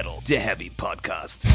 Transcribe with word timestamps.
Metal, 0.00 0.18
der 0.26 0.40
Heavy 0.40 0.70
Podcast. 0.70 1.46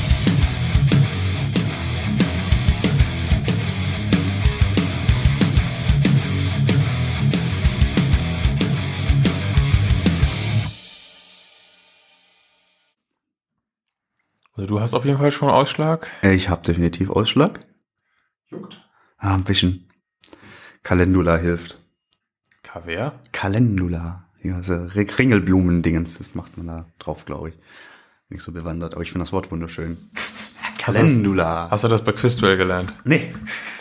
Also 14.53 14.67
du 14.67 14.79
hast 14.79 14.93
auf 14.93 15.05
jeden 15.05 15.17
Fall 15.17 15.31
schon 15.31 15.49
Ausschlag. 15.49 16.07
Äh, 16.23 16.33
Ich 16.35 16.49
habe 16.49 16.61
definitiv 16.61 17.09
Ausschlag. 17.09 17.59
Juckt. 18.47 18.81
Ah, 19.17 19.35
ein 19.35 19.43
bisschen. 19.43 19.89
Calendula 20.83 21.37
hilft. 21.37 21.83
Kaviar? 22.63 23.19
Calendula. 23.31 24.29
Ja, 24.41 24.61
so 24.61 24.73
Ri- 24.73 25.17
Ringelblumen-Dingens, 25.17 26.17
das 26.19 26.35
macht 26.35 26.57
man 26.57 26.67
da 26.67 26.85
drauf, 26.99 27.25
glaube 27.25 27.49
ich. 27.49 27.55
Nicht 28.29 28.41
so 28.41 28.51
bewandert, 28.51 28.93
aber 28.93 29.03
ich 29.03 29.11
finde 29.11 29.25
das 29.25 29.33
Wort 29.33 29.51
wunderschön. 29.51 29.97
Calendula. 30.77 31.69
Hast 31.71 31.83
du 31.83 31.87
das 31.87 32.03
bei 32.03 32.11
Quizduell 32.11 32.57
gelernt? 32.57 32.93
Nee, 33.03 33.33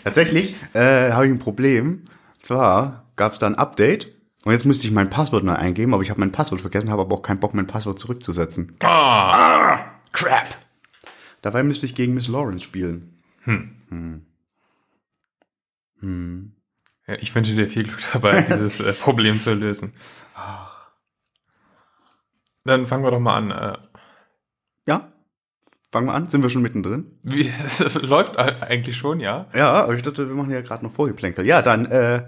tatsächlich 0.05 0.55
äh, 0.75 1.12
habe 1.12 1.27
ich 1.27 1.33
ein 1.33 1.39
Problem. 1.39 2.05
Und 2.37 2.47
zwar 2.47 3.05
gab 3.17 3.33
es 3.33 3.39
da 3.39 3.47
ein 3.47 3.57
Update 3.57 4.12
und 4.45 4.53
jetzt 4.53 4.65
müsste 4.65 4.87
ich 4.87 4.93
mein 4.93 5.11
Passwort 5.11 5.45
neu 5.45 5.55
eingeben, 5.55 5.95
aber 5.95 6.03
ich 6.03 6.11
habe 6.11 6.20
mein 6.20 6.33
Passwort 6.33 6.61
vergessen, 6.61 6.91
habe 6.91 7.03
aber 7.03 7.17
auch 7.17 7.23
keinen 7.23 7.41
Bock, 7.41 7.55
mein 7.55 7.67
Passwort 7.67 7.98
zurückzusetzen. 7.98 8.77
Ah! 8.80 9.79
Crap! 10.12 10.48
Dabei 11.42 11.62
müsste 11.62 11.87
ich 11.87 11.95
gegen 11.95 12.15
Miss 12.15 12.29
Lawrence 12.29 12.65
spielen. 12.65 13.23
Hm. 13.42 13.73
Ja, 17.06 17.17
ich 17.20 17.34
wünsche 17.34 17.55
dir 17.55 17.69
viel 17.69 17.84
Glück 17.84 18.01
dabei, 18.12 18.42
dieses 18.48 18.81
äh, 18.81 18.92
Problem 18.92 19.39
zu 19.39 19.53
lösen. 19.53 19.92
Dann 22.64 22.86
fangen 22.86 23.05
wir 23.05 23.11
doch 23.11 23.20
mal 23.20 23.36
an. 23.36 23.51
Äh? 23.51 23.77
Fangen 25.95 26.09
wir 26.09 26.14
an? 26.14 26.28
Sind 26.28 26.42
wir 26.42 26.50
schon 26.50 26.62
mittendrin? 26.62 27.20
wie, 27.23 27.53
es, 27.64 28.03
läuft 28.03 28.37
eigentlich 28.37 28.97
schon, 28.97 29.20
ja? 29.20 29.47
Ja, 29.55 29.75
aber 29.75 29.95
ich 29.95 30.03
dachte, 30.03 30.27
wir 30.27 30.34
machen 30.34 30.51
ja 30.51 30.61
gerade 30.61 30.84
noch 30.84 30.92
Vorgeplänkel. 30.92 31.47
Ja, 31.47 31.62
dann, 31.62 31.86
äh, 31.86 32.25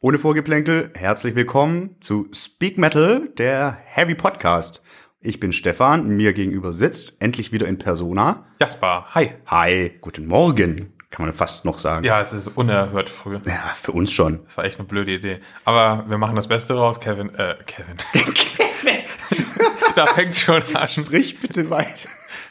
ohne 0.00 0.18
Vorgeplänkel, 0.18 0.90
herzlich 0.94 1.34
willkommen 1.34 1.96
zu 2.00 2.26
Speak 2.32 2.78
Metal, 2.78 3.28
der 3.36 3.76
Heavy 3.84 4.14
Podcast. 4.14 4.82
Ich 5.20 5.40
bin 5.40 5.52
Stefan, 5.52 6.08
mir 6.16 6.32
gegenüber 6.32 6.72
sitzt, 6.72 7.20
endlich 7.20 7.52
wieder 7.52 7.68
in 7.68 7.76
Persona. 7.76 8.46
Jasper, 8.58 9.08
hi. 9.10 9.32
Hi, 9.44 9.98
guten 10.00 10.24
Morgen, 10.24 10.94
kann 11.10 11.26
man 11.26 11.34
fast 11.34 11.66
noch 11.66 11.78
sagen. 11.78 12.06
Ja, 12.06 12.22
es 12.22 12.32
ist 12.32 12.46
unerhört 12.46 13.10
früh. 13.10 13.40
Ja, 13.44 13.74
für 13.74 13.92
uns 13.92 14.10
schon. 14.10 14.42
Das 14.44 14.56
war 14.56 14.64
echt 14.64 14.78
eine 14.78 14.88
blöde 14.88 15.12
Idee. 15.12 15.40
Aber 15.66 16.06
wir 16.08 16.16
machen 16.16 16.34
das 16.34 16.48
Beste 16.48 16.72
raus, 16.72 16.98
Kevin. 16.98 17.28
Äh, 17.34 17.56
Kevin. 17.66 17.96
da 19.96 20.06
fängt 20.06 20.34
schon 20.34 20.62
an. 20.72 20.88
Sprich 20.88 21.38
bitte 21.40 21.68
weiter. 21.68 22.08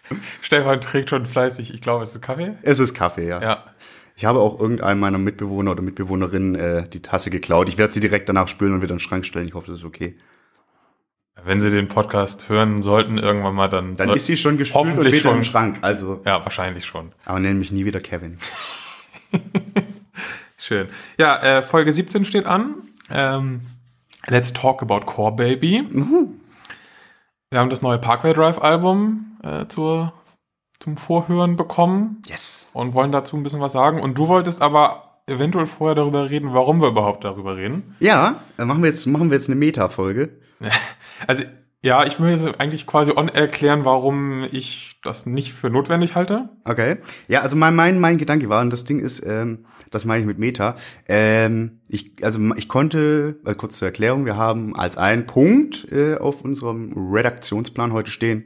Stefan 0.41 0.81
trägt 0.81 1.09
schon 1.09 1.25
fleißig, 1.25 1.73
ich 1.73 1.81
glaube, 1.81 2.03
es 2.03 2.13
ist 2.15 2.21
Kaffee. 2.21 2.55
Es 2.61 2.79
ist 2.79 2.93
Kaffee, 2.93 3.27
ja. 3.27 3.41
Ja. 3.41 3.63
Ich 4.15 4.25
habe 4.25 4.39
auch 4.39 4.59
irgendeinem 4.59 4.99
meiner 4.99 5.17
Mitbewohner 5.17 5.71
oder 5.71 5.81
Mitbewohnerin 5.81 6.55
äh, 6.55 6.87
die 6.87 7.01
Tasse 7.01 7.29
geklaut. 7.31 7.67
Ich 7.69 7.77
werde 7.77 7.91
sie 7.93 7.99
direkt 7.99 8.29
danach 8.29 8.47
spülen 8.47 8.73
und 8.73 8.81
wieder 8.81 8.91
in 8.91 8.97
den 8.97 8.99
Schrank 8.99 9.25
stellen. 9.25 9.47
Ich 9.47 9.55
hoffe, 9.55 9.71
das 9.71 9.79
ist 9.79 9.85
okay. 9.85 10.17
Wenn 11.45 11.59
Sie 11.59 11.71
den 11.71 11.87
Podcast 11.87 12.47
hören 12.47 12.83
sollten, 12.83 13.17
irgendwann 13.17 13.55
mal, 13.55 13.67
dann. 13.67 13.95
Dann 13.95 14.11
ist 14.11 14.27
sie 14.27 14.37
schon 14.37 14.57
gespült 14.57 14.97
und 14.97 15.11
wieder 15.11 15.31
im 15.31 15.43
Schrank. 15.43 15.79
Also, 15.81 16.21
Ja, 16.25 16.45
wahrscheinlich 16.45 16.85
schon. 16.85 17.11
aber 17.25 17.39
nenn 17.39 17.57
mich 17.57 17.71
nie 17.71 17.85
wieder 17.85 17.99
Kevin. 17.99 18.37
Schön. 20.57 20.87
Ja, 21.17 21.41
äh, 21.41 21.61
Folge 21.63 21.91
17 21.91 22.23
steht 22.23 22.45
an. 22.45 22.75
Ähm, 23.09 23.61
Let's 24.27 24.53
Talk 24.53 24.81
About 24.81 25.01
Core 25.01 25.35
Baby. 25.35 25.83
Wir 27.49 27.59
haben 27.59 27.69
das 27.69 27.81
neue 27.81 27.97
Parkway 27.97 28.33
Drive 28.33 28.59
Album 28.59 29.32
äh, 29.43 29.67
zur, 29.67 30.13
zum 30.79 30.97
Vorhören 30.97 31.55
bekommen 31.55 32.21
Yes. 32.25 32.69
und 32.73 32.93
wollen 32.93 33.11
dazu 33.11 33.37
ein 33.37 33.43
bisschen 33.43 33.61
was 33.61 33.73
sagen. 33.73 34.01
Und 34.01 34.17
du 34.17 34.27
wolltest 34.27 34.61
aber 34.61 35.21
eventuell 35.27 35.67
vorher 35.67 35.95
darüber 35.95 36.29
reden, 36.29 36.53
warum 36.53 36.81
wir 36.81 36.89
überhaupt 36.89 37.23
darüber 37.23 37.55
reden. 37.55 37.95
Ja, 37.99 38.41
machen 38.57 38.81
wir 38.81 38.87
jetzt, 38.89 39.05
machen 39.05 39.29
wir 39.29 39.37
jetzt 39.37 39.49
eine 39.49 39.57
Meta-Folge. 39.59 40.37
Also, 41.27 41.43
ja, 41.81 42.05
ich 42.05 42.19
will 42.19 42.31
jetzt 42.31 42.43
eigentlich 42.59 42.85
quasi 42.87 43.11
on 43.15 43.29
erklären, 43.29 43.85
warum 43.85 44.45
ich 44.51 44.99
das 45.03 45.25
nicht 45.25 45.53
für 45.53 45.69
notwendig 45.69 46.15
halte. 46.15 46.49
Okay. 46.65 46.97
Ja, 47.27 47.41
also 47.41 47.55
mein, 47.55 47.75
mein, 47.75 47.99
mein 47.99 48.17
Gedanke 48.17 48.49
war, 48.49 48.61
und 48.61 48.73
das 48.73 48.83
Ding 48.83 48.99
ist, 48.99 49.25
ähm, 49.25 49.65
das 49.91 50.03
meine 50.05 50.21
ich 50.21 50.25
mit 50.25 50.39
Meta, 50.39 50.75
ähm, 51.07 51.79
ich, 51.87 52.13
also 52.23 52.39
ich 52.55 52.67
konnte, 52.67 53.37
also 53.45 53.57
kurz 53.57 53.77
zur 53.77 53.87
Erklärung, 53.87 54.25
wir 54.25 54.35
haben 54.37 54.75
als 54.75 54.97
einen 54.97 55.25
Punkt 55.27 55.87
äh, 55.91 56.15
auf 56.17 56.41
unserem 56.41 56.93
Redaktionsplan 57.13 57.93
heute 57.93 58.11
stehen, 58.11 58.45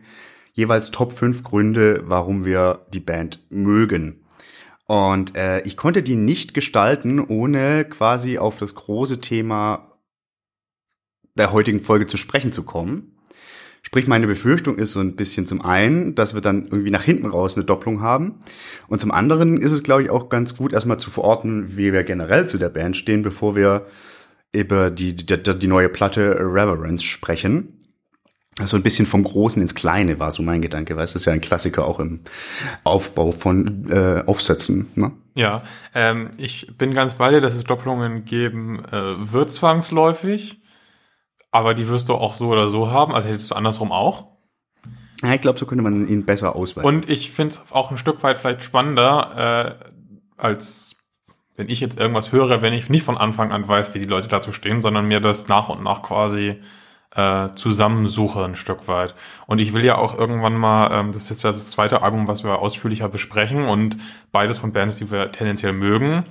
jeweils 0.58 0.90
Top 0.90 1.14
5 1.14 1.44
Gründe, 1.44 2.04
warum 2.08 2.44
wir 2.44 2.88
die 2.92 3.00
Band 3.00 3.40
mögen. 3.50 4.26
Und 4.88 5.38
äh, 5.38 5.62
ich 5.62 5.78
konnte 5.78 6.02
die 6.02 6.16
nicht 6.16 6.54
gestalten, 6.54 7.20
ohne 7.20 7.86
quasi 7.86 8.40
auf 8.40 8.58
das 8.58 8.74
große 8.74 9.22
Thema 9.22 9.92
der 11.36 11.54
heutigen 11.54 11.82
Folge 11.82 12.08
zu 12.08 12.18
sprechen 12.18 12.52
zu 12.52 12.64
kommen. 12.64 13.20
Sprich, 13.84 14.08
meine 14.08 14.26
Befürchtung 14.26 14.80
ist 14.80 14.94
so 14.94 15.00
ein 15.00 15.16
bisschen 15.16 15.46
zum 15.46 15.62
einen, 15.62 16.16
dass 16.16 16.34
wir 16.34 16.42
dann 16.42 16.66
irgendwie 16.66 16.90
nach 16.92 17.04
hinten 17.04 17.28
raus 17.28 17.56
eine 17.56 17.64
Doppelung 17.64 18.02
haben. 18.02 18.40
Und 18.88 19.00
zum 19.00 19.12
anderen 19.12 19.62
ist 19.62 19.72
es, 19.72 19.84
glaube 19.84 20.02
ich, 20.02 20.10
auch 20.10 20.28
ganz 20.28 20.58
gut, 20.58 20.74
erstmal 20.74 21.00
zu 21.00 21.12
verorten, 21.12 21.78
wie 21.78 21.94
wir 21.94 22.04
generell 22.04 22.48
zu 22.48 22.58
der 22.58 22.70
Band 22.70 22.98
stehen, 22.98 23.22
bevor 23.22 23.56
wir 23.56 23.86
über 24.52 24.90
die, 24.90 25.16
die, 25.16 25.26
die 25.26 25.68
neue 25.68 25.90
Platte 25.90 26.36
Reverence 26.40 27.04
sprechen. 27.04 27.77
Also 28.60 28.76
ein 28.76 28.84
bisschen 28.84 29.06
vom 29.06 29.24
Großen 29.24 29.62
ins 29.62 29.76
Kleine 29.76 30.20
war 30.20 30.32
so 30.32 30.42
mein 30.42 30.62
Gedanke, 30.62 30.98
weil 30.98 31.06
es 31.06 31.16
ist 31.16 31.26
ja 31.26 31.34
ein 31.34 31.42
Klassiker 31.42 31.86
auch 31.86 32.00
im 32.00 32.22
Aufbau 32.84 33.32
von 33.32 33.90
äh, 33.92 34.24
Aufsätzen. 34.26 34.92
Ne? 34.96 35.12
Ja, 35.36 35.62
ähm, 35.94 36.32
ich 36.38 36.76
bin 36.78 36.94
ganz 36.94 37.16
bei 37.16 37.30
dir, 37.30 37.42
dass 37.42 37.56
es 37.56 37.66
Doppelungen 37.66 38.26
geben 38.26 38.84
äh, 38.86 39.32
wird 39.32 39.52
zwangsläufig, 39.52 40.62
aber 41.52 41.76
die 41.76 41.88
wirst 41.88 42.10
du 42.10 42.16
auch 42.16 42.34
so 42.34 42.48
oder 42.48 42.68
so 42.68 42.90
haben, 42.90 43.14
also 43.14 43.30
hättest 43.30 43.52
du 43.52 43.56
andersrum 43.56 43.92
auch. 43.92 44.38
Ja, 45.22 45.34
ich 45.34 45.42
glaube, 45.42 45.60
so 45.60 45.66
könnte 45.66 45.84
man 45.84 46.08
ihn 46.08 46.26
besser 46.26 46.56
auswählen. 46.56 46.86
Und 46.86 47.10
ich 47.10 47.32
finde 47.32 47.56
es 47.56 47.72
auch 47.72 47.92
ein 47.92 47.98
Stück 47.98 48.24
weit 48.24 48.38
vielleicht 48.38 48.64
spannender, 48.64 49.78
äh, 49.80 50.42
als 50.42 50.96
wenn 51.56 51.70
ich 51.70 51.80
jetzt 51.80 52.00
irgendwas 52.00 52.32
höre, 52.32 52.62
wenn 52.62 52.74
ich 52.74 52.90
nicht 52.90 53.04
von 53.04 53.18
Anfang 53.18 53.52
an 53.52 53.68
weiß, 53.68 53.94
wie 53.94 54.00
die 54.00 54.08
Leute 54.08 54.28
dazu 54.28 54.54
stehen, 54.54 54.82
sondern 54.82 55.08
mir 55.08 55.20
das 55.20 55.48
nach 55.48 55.70
und 55.70 55.84
nach 55.84 56.04
quasi 56.04 56.62
äh, 57.18 57.50
zusammensuche 57.56 58.46
ein 58.46 58.56
Stück 58.56 58.88
weit. 58.88 59.16
Und 59.48 59.60
ich 59.60 59.74
will 59.74 59.84
ja 59.84 59.98
auch 59.98 60.18
irgendwann 60.18 60.56
mal, 60.56 60.92
ähm, 60.92 61.12
das 61.12 61.24
ist 61.24 61.30
jetzt 61.32 61.44
ja 61.44 61.52
das 61.52 61.72
zweite 61.72 62.04
Album, 62.04 62.28
was 62.28 62.44
wir 62.44 62.60
ausführlicher 62.60 63.10
besprechen 63.10 63.66
und 63.66 63.98
beides 64.32 64.60
von 64.60 64.72
Bands, 64.72 64.98
die 64.98 65.10
wir 65.10 65.32
tendenziell 65.32 65.74
mögen. 65.74 66.24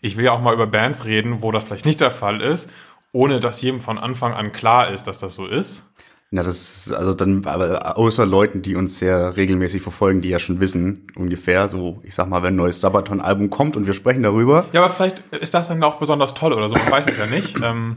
Ich 0.00 0.16
will 0.16 0.24
ja 0.24 0.32
auch 0.32 0.40
mal 0.40 0.54
über 0.54 0.68
Bands 0.68 1.04
reden, 1.04 1.42
wo 1.42 1.50
das 1.50 1.64
vielleicht 1.64 1.84
nicht 1.84 2.00
der 2.00 2.12
Fall 2.12 2.40
ist, 2.40 2.70
ohne 3.12 3.40
dass 3.40 3.60
jedem 3.60 3.80
von 3.80 3.98
Anfang 3.98 4.32
an 4.32 4.52
klar 4.52 4.90
ist, 4.90 5.08
dass 5.08 5.18
das 5.18 5.34
so 5.34 5.46
ist. 5.46 5.90
Na, 6.32 6.44
das 6.44 6.86
ist, 6.86 6.92
also 6.92 7.12
dann, 7.12 7.44
aber 7.44 7.98
außer 7.98 8.24
Leuten, 8.24 8.62
die 8.62 8.76
uns 8.76 9.00
sehr 9.00 9.36
regelmäßig 9.36 9.82
verfolgen, 9.82 10.20
die 10.20 10.28
ja 10.28 10.38
schon 10.38 10.60
wissen, 10.60 11.08
ungefähr, 11.16 11.68
so, 11.68 12.00
ich 12.04 12.14
sag 12.14 12.28
mal, 12.28 12.44
wenn 12.44 12.54
ein 12.54 12.56
neues 12.56 12.80
Sabaton-Album 12.80 13.50
kommt 13.50 13.76
und 13.76 13.84
wir 13.86 13.94
sprechen 13.94 14.22
darüber. 14.22 14.66
Ja, 14.72 14.84
aber 14.84 14.90
vielleicht 14.90 15.18
ist 15.34 15.54
das 15.54 15.66
dann 15.66 15.82
auch 15.82 15.98
besonders 15.98 16.34
toll 16.34 16.52
oder 16.52 16.68
so, 16.68 16.74
man 16.74 16.88
weiß 16.88 17.06
es 17.10 17.18
ja 17.18 17.26
nicht. 17.26 17.56
Ähm, 17.70 17.96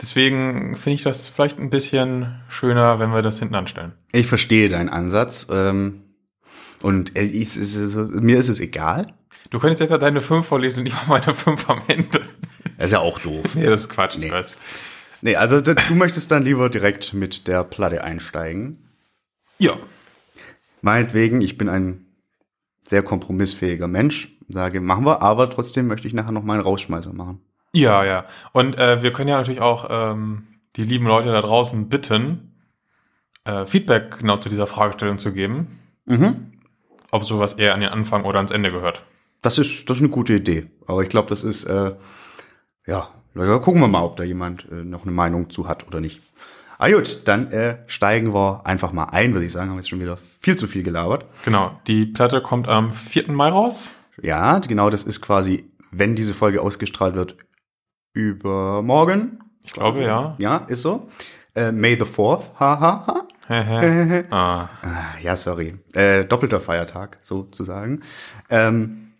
Deswegen 0.00 0.76
finde 0.76 0.94
ich 0.94 1.02
das 1.02 1.28
vielleicht 1.28 1.58
ein 1.58 1.70
bisschen 1.70 2.40
schöner, 2.48 2.98
wenn 2.98 3.10
wir 3.12 3.22
das 3.22 3.38
hinten 3.38 3.54
anstellen. 3.54 3.92
Ich 4.12 4.26
verstehe 4.26 4.68
deinen 4.68 4.88
Ansatz, 4.88 5.46
ähm, 5.50 6.02
und 6.82 7.16
äh, 7.16 7.22
ich, 7.22 7.56
es 7.56 7.74
ist, 7.76 7.94
mir 7.96 8.38
ist 8.38 8.48
es 8.48 8.60
egal. 8.60 9.06
Du 9.50 9.58
könntest 9.58 9.80
jetzt 9.80 9.90
ja 9.90 9.98
deine 9.98 10.20
5 10.20 10.46
vorlesen 10.46 10.80
und 10.80 10.86
ich 10.86 10.94
mache 10.94 11.10
meine 11.10 11.34
5 11.34 11.68
am 11.68 11.82
Ende. 11.88 12.20
Das 12.76 12.86
ist 12.86 12.92
ja 12.92 13.00
auch 13.00 13.18
doof. 13.18 13.54
Nee, 13.54 13.66
das 13.66 13.80
ist 13.82 13.88
Quatsch, 13.90 14.16
Nee. 14.16 14.26
ich 14.26 14.32
weiß. 14.32 14.56
Nee, 15.22 15.36
also 15.36 15.60
du 15.60 15.74
möchtest 15.94 16.30
dann 16.30 16.44
lieber 16.44 16.70
direkt 16.70 17.12
mit 17.12 17.46
der 17.46 17.64
Platte 17.64 18.02
einsteigen. 18.02 18.88
Ja. 19.58 19.76
Meinetwegen, 20.80 21.42
ich 21.42 21.58
bin 21.58 21.68
ein 21.68 22.06
sehr 22.88 23.02
kompromissfähiger 23.02 23.86
Mensch, 23.86 24.28
sage, 24.48 24.80
machen 24.80 25.04
wir, 25.04 25.20
aber 25.20 25.50
trotzdem 25.50 25.86
möchte 25.88 26.08
ich 26.08 26.14
nachher 26.14 26.32
noch 26.32 26.42
mal 26.42 26.54
einen 26.54 26.62
Rausschmeißer 26.62 27.12
machen. 27.12 27.40
Ja, 27.72 28.04
ja. 28.04 28.26
Und 28.52 28.76
äh, 28.78 29.02
wir 29.02 29.12
können 29.12 29.28
ja 29.28 29.38
natürlich 29.38 29.60
auch 29.60 29.86
ähm, 29.90 30.46
die 30.76 30.84
lieben 30.84 31.06
Leute 31.06 31.30
da 31.30 31.40
draußen 31.40 31.88
bitten, 31.88 32.54
äh, 33.44 33.66
Feedback 33.66 34.18
genau 34.18 34.36
zu 34.36 34.48
dieser 34.48 34.66
Fragestellung 34.66 35.18
zu 35.18 35.32
geben. 35.32 35.78
Ob 37.10 37.24
sowas 37.24 37.54
eher 37.54 37.74
an 37.74 37.80
den 37.80 37.90
Anfang 37.90 38.24
oder 38.24 38.38
ans 38.38 38.52
Ende 38.52 38.70
gehört. 38.70 39.02
Das 39.42 39.58
ist, 39.58 39.88
das 39.88 39.98
ist 39.98 40.02
eine 40.02 40.10
gute 40.10 40.34
Idee. 40.34 40.66
Aber 40.86 41.02
ich 41.02 41.08
glaube, 41.08 41.28
das 41.28 41.44
ist, 41.44 41.64
äh, 41.64 41.94
ja, 42.86 43.08
ja, 43.34 43.58
gucken 43.58 43.80
wir 43.80 43.88
mal, 43.88 44.02
ob 44.02 44.16
da 44.16 44.24
jemand 44.24 44.66
äh, 44.70 44.84
noch 44.84 45.02
eine 45.02 45.12
Meinung 45.12 45.50
zu 45.50 45.68
hat 45.68 45.86
oder 45.86 46.00
nicht. 46.00 46.20
Ah 46.78 46.90
gut, 46.90 47.22
dann 47.26 47.52
äh, 47.52 47.78
steigen 47.86 48.32
wir 48.32 48.62
einfach 48.64 48.92
mal 48.92 49.04
ein, 49.04 49.34
würde 49.34 49.46
ich 49.46 49.52
sagen. 49.52 49.70
Haben 49.70 49.76
jetzt 49.76 49.90
schon 49.90 50.00
wieder 50.00 50.16
viel 50.16 50.56
zu 50.56 50.66
viel 50.66 50.82
gelabert. 50.82 51.26
Genau. 51.44 51.78
Die 51.86 52.06
Platte 52.06 52.40
kommt 52.40 52.68
am 52.68 52.90
4. 52.90 53.30
Mai 53.32 53.50
raus. 53.50 53.92
Ja, 54.22 54.58
genau, 54.58 54.90
das 54.90 55.04
ist 55.04 55.20
quasi, 55.20 55.70
wenn 55.90 56.16
diese 56.16 56.34
Folge 56.34 56.62
ausgestrahlt 56.62 57.14
wird, 57.14 57.36
übermorgen. 58.12 59.40
Ich 59.64 59.72
glaube, 59.72 60.02
ja. 60.02 60.34
Ja, 60.38 60.58
ist 60.68 60.82
so. 60.82 61.08
Äh, 61.54 61.72
May 61.72 61.96
the 61.96 62.04
4th, 62.04 62.54
ha, 62.58 62.80
ha, 62.80 63.04
ha. 63.06 63.26
ah. 64.30 64.68
Ah, 64.82 65.18
Ja, 65.22 65.34
sorry. 65.36 65.74
Äh, 65.94 66.24
doppelter 66.24 66.60
Feiertag, 66.60 67.18
sozusagen. 67.22 68.02
Ähm, 68.48 69.12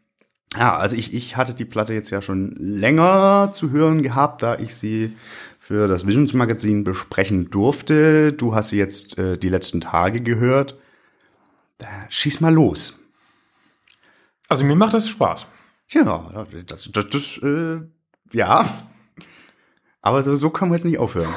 ja, 0.56 0.76
also 0.76 0.96
ich, 0.96 1.14
ich 1.14 1.36
hatte 1.36 1.54
die 1.54 1.64
Platte 1.64 1.92
jetzt 1.94 2.10
ja 2.10 2.22
schon 2.22 2.52
länger 2.58 3.50
zu 3.52 3.70
hören 3.70 4.02
gehabt, 4.02 4.42
da 4.42 4.56
ich 4.58 4.74
sie 4.76 5.16
für 5.58 5.86
das 5.88 6.06
Visions 6.06 6.32
Magazin 6.32 6.84
besprechen 6.84 7.50
durfte. 7.50 8.32
Du 8.32 8.54
hast 8.54 8.70
sie 8.70 8.78
jetzt 8.78 9.18
äh, 9.18 9.36
die 9.38 9.48
letzten 9.48 9.80
Tage 9.80 10.20
gehört. 10.20 10.76
Schieß 12.08 12.40
mal 12.40 12.52
los. 12.52 12.98
Also 14.48 14.64
mir 14.64 14.74
macht 14.74 14.94
das 14.94 15.08
Spaß. 15.08 15.46
Ja, 15.90 16.44
das, 16.66 16.88
das, 16.92 17.08
das 17.10 17.38
äh, 17.42 17.80
ja. 18.32 18.68
Aber 20.02 20.22
so, 20.22 20.34
so 20.36 20.50
können 20.50 20.70
wir 20.70 20.76
jetzt 20.76 20.84
nicht 20.84 20.98
aufhören. 20.98 21.32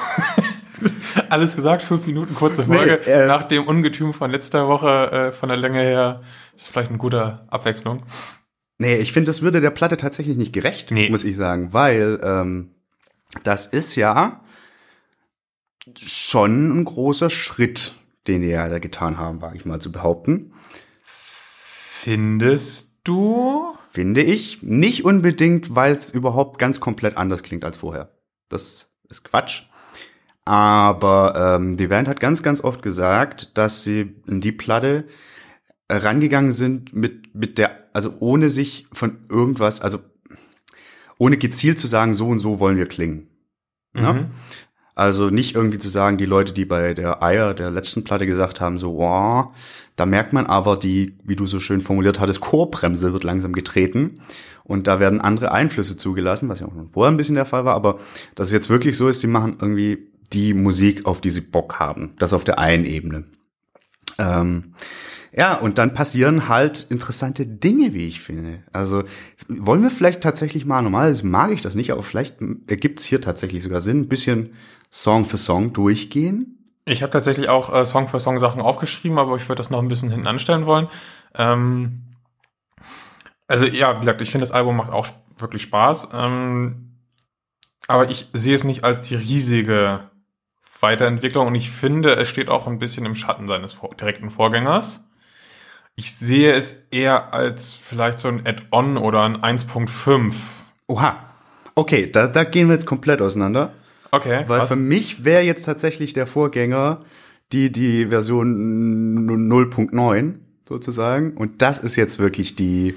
Alles 1.29 1.55
gesagt, 1.55 1.81
fünf 1.81 2.05
Minuten 2.07 2.33
kurze 2.35 2.63
Folge. 2.65 3.01
Nee, 3.05 3.11
äh, 3.11 3.27
Nach 3.27 3.43
dem 3.43 3.65
Ungetüm 3.67 4.13
von 4.13 4.31
letzter 4.31 4.67
Woche, 4.67 5.11
äh, 5.11 5.31
von 5.31 5.49
der 5.49 5.57
Länge 5.57 5.81
her, 5.81 6.21
ist 6.55 6.67
vielleicht 6.67 6.89
eine 6.89 6.97
gute 6.97 7.45
Abwechslung. 7.49 8.03
Nee, 8.77 8.97
ich 8.97 9.13
finde, 9.13 9.29
das 9.29 9.41
würde 9.41 9.61
der 9.61 9.69
Platte 9.71 9.97
tatsächlich 9.97 10.37
nicht 10.37 10.53
gerecht, 10.53 10.91
Nee. 10.91 11.09
muss 11.09 11.23
ich 11.23 11.37
sagen, 11.37 11.73
weil 11.73 12.19
ähm, 12.23 12.71
das 13.43 13.65
ist 13.67 13.95
ja 13.95 14.41
schon 16.05 16.79
ein 16.79 16.85
großer 16.85 17.29
Schritt, 17.29 17.93
den 18.27 18.41
die 18.41 18.47
ja 18.49 18.67
da 18.69 18.79
getan 18.79 19.17
haben, 19.17 19.41
wage 19.41 19.57
ich 19.57 19.65
mal 19.65 19.79
zu 19.79 19.91
behaupten. 19.91 20.53
Findest 21.03 22.97
du? 23.03 23.75
Finde 23.93 24.23
ich. 24.23 24.63
Nicht 24.63 25.05
unbedingt, 25.05 25.75
weil 25.75 25.93
es 25.93 26.09
überhaupt 26.09 26.57
ganz 26.57 26.79
komplett 26.79 27.15
anders 27.15 27.43
klingt 27.43 27.63
als 27.63 27.77
vorher. 27.77 28.09
Das 28.49 28.89
ist 29.07 29.23
Quatsch. 29.23 29.65
Aber 30.45 31.57
ähm, 31.59 31.77
die 31.77 31.85
Band 31.85 32.07
hat 32.07 32.19
ganz, 32.19 32.41
ganz 32.41 32.59
oft 32.59 32.81
gesagt, 32.81 33.55
dass 33.55 33.83
sie 33.83 34.15
in 34.25 34.41
die 34.41 34.51
Platte 34.51 35.07
rangegangen 35.87 36.53
sind 36.53 36.95
mit, 36.95 37.35
mit 37.35 37.59
der, 37.59 37.87
also 37.93 38.15
ohne 38.17 38.49
sich 38.49 38.87
von 38.91 39.19
irgendwas, 39.29 39.79
also 39.79 39.99
ohne 41.19 41.37
gezielt 41.37 41.77
zu 41.77 41.85
sagen, 41.85 42.15
so 42.15 42.25
und 42.29 42.39
so 42.39 42.59
wollen 42.59 42.77
wir 42.77 42.87
klingen. 42.87 43.29
Mhm. 43.93 44.31
Also 44.95 45.29
nicht 45.29 45.55
irgendwie 45.55 45.79
zu 45.79 45.89
sagen, 45.89 46.17
die 46.17 46.25
Leute, 46.25 46.53
die 46.53 46.65
bei 46.65 46.93
der 46.93 47.23
Eier 47.23 47.53
der 47.53 47.71
letzten 47.71 48.03
Platte 48.03 48.27
gesagt 48.27 48.61
haben, 48.61 48.77
so, 48.77 48.97
wow, 48.97 49.47
da 49.95 50.05
merkt 50.05 50.33
man 50.33 50.45
aber 50.45 50.77
die, 50.77 51.17
wie 51.23 51.35
du 51.35 51.47
so 51.47 51.59
schön 51.59 51.81
formuliert 51.81 52.19
hattest, 52.19 52.41
Chorbremse 52.41 53.13
wird 53.13 53.23
langsam 53.23 53.53
getreten 53.53 54.21
und 54.63 54.87
da 54.87 54.99
werden 54.99 55.21
andere 55.21 55.51
Einflüsse 55.51 55.97
zugelassen, 55.97 56.49
was 56.49 56.59
ja 56.59 56.67
auch 56.67 56.73
schon 56.73 56.89
vorher 56.91 57.11
ein 57.11 57.17
bisschen 57.17 57.35
der 57.35 57.45
Fall 57.45 57.65
war, 57.65 57.75
aber 57.75 57.99
dass 58.35 58.47
es 58.47 58.53
jetzt 58.53 58.69
wirklich 58.69 58.97
so 58.97 59.07
ist, 59.07 59.21
sie 59.21 59.27
machen 59.27 59.57
irgendwie 59.59 60.07
die 60.31 60.53
Musik, 60.53 61.05
auf 61.05 61.21
die 61.21 61.29
sie 61.29 61.41
Bock 61.41 61.79
haben. 61.79 62.13
Das 62.17 62.33
auf 62.33 62.43
der 62.43 62.59
einen 62.59 62.85
Ebene. 62.85 63.25
Ähm, 64.17 64.73
ja, 65.35 65.55
und 65.55 65.77
dann 65.77 65.93
passieren 65.93 66.47
halt 66.47 66.85
interessante 66.89 67.45
Dinge, 67.47 67.93
wie 67.93 68.07
ich 68.07 68.21
finde. 68.21 68.59
Also 68.71 69.03
wollen 69.47 69.81
wir 69.81 69.89
vielleicht 69.89 70.21
tatsächlich 70.21 70.65
mal, 70.65 70.81
normalerweise 70.81 71.25
mag 71.25 71.51
ich 71.51 71.61
das 71.61 71.73
nicht, 71.73 71.91
aber 71.91 72.03
vielleicht 72.03 72.37
ergibt 72.67 72.99
es 72.99 73.05
hier 73.05 73.19
tatsächlich 73.19 73.63
sogar 73.63 73.81
Sinn, 73.81 74.01
ein 74.01 74.09
bisschen 74.09 74.53
Song 74.91 75.25
für 75.25 75.37
Song 75.37 75.73
durchgehen. 75.73 76.59
Ich 76.85 77.01
habe 77.01 77.11
tatsächlich 77.11 77.49
auch 77.49 77.73
äh, 77.73 77.85
Song 77.85 78.07
für 78.07 78.19
Song 78.19 78.39
Sachen 78.39 78.61
aufgeschrieben, 78.61 79.17
aber 79.17 79.35
ich 79.37 79.49
würde 79.49 79.57
das 79.57 79.69
noch 79.69 79.79
ein 79.79 79.87
bisschen 79.87 80.11
hinten 80.11 80.27
anstellen 80.27 80.65
wollen. 80.67 80.87
Ähm, 81.33 82.03
also 83.47 83.65
ja, 83.65 83.95
wie 83.95 84.01
gesagt, 84.01 84.21
ich 84.21 84.29
finde 84.29 84.43
das 84.43 84.51
Album 84.51 84.75
macht 84.75 84.91
auch 84.91 85.07
wirklich 85.39 85.63
Spaß. 85.63 86.09
Ähm, 86.13 86.99
aber 87.87 88.09
ich 88.09 88.29
sehe 88.33 88.55
es 88.55 88.63
nicht 88.63 88.83
als 88.83 89.01
die 89.01 89.15
riesige 89.15 90.11
Weiterentwicklung 90.79 91.47
und 91.47 91.55
ich 91.55 91.71
finde, 91.71 92.15
es 92.15 92.29
steht 92.29 92.49
auch 92.49 92.67
ein 92.67 92.79
bisschen 92.79 93.05
im 93.05 93.15
Schatten 93.15 93.47
seines 93.47 93.77
direkten 93.99 94.29
Vorgängers. 94.29 95.03
Ich 95.95 96.15
sehe 96.15 96.53
es 96.53 96.87
eher 96.89 97.33
als 97.33 97.75
vielleicht 97.75 98.19
so 98.19 98.27
ein 98.27 98.45
Add-on 98.45 98.97
oder 98.97 99.23
ein 99.23 99.37
1.5. 99.37 100.33
Oha. 100.87 101.17
Okay, 101.75 102.11
da, 102.11 102.27
da 102.27 102.43
gehen 102.43 102.67
wir 102.67 102.73
jetzt 102.73 102.85
komplett 102.85 103.21
auseinander. 103.21 103.73
Okay, 104.11 104.43
Weil 104.47 104.61
was? 104.61 104.69
für 104.69 104.75
mich 104.75 105.23
wäre 105.23 105.41
jetzt 105.41 105.63
tatsächlich 105.63 106.13
der 106.13 106.27
Vorgänger 106.27 107.03
die, 107.51 107.71
die 107.71 108.07
Version 108.07 109.27
0.9 109.27 110.35
sozusagen. 110.67 111.35
Und 111.37 111.61
das 111.61 111.79
ist 111.79 111.95
jetzt 111.95 112.19
wirklich 112.19 112.55
die, 112.55 112.95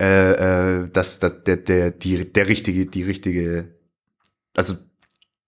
äh, 0.00 0.82
äh, 0.82 0.88
das, 0.92 1.20
das, 1.20 1.44
der, 1.44 1.56
der, 1.56 1.90
die, 1.90 2.32
der 2.32 2.48
richtige, 2.48 2.86
die 2.86 3.02
richtige, 3.02 3.74
also, 4.56 4.74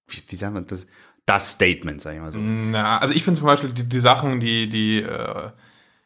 wie, 0.08 0.22
wie 0.28 0.36
sagen 0.36 0.54
wir 0.54 0.62
das? 0.62 0.86
Das 1.26 1.52
Statement, 1.52 2.00
sag 2.00 2.14
ich 2.14 2.20
mal 2.20 2.32
so. 2.32 2.38
Na, 2.38 2.98
also 2.98 3.14
ich 3.14 3.22
finde 3.22 3.38
zum 3.38 3.46
Beispiel 3.46 3.72
die, 3.72 3.88
die 3.88 3.98
Sachen, 3.98 4.40
die, 4.40 4.68
die 4.68 5.02
äh, 5.02 5.50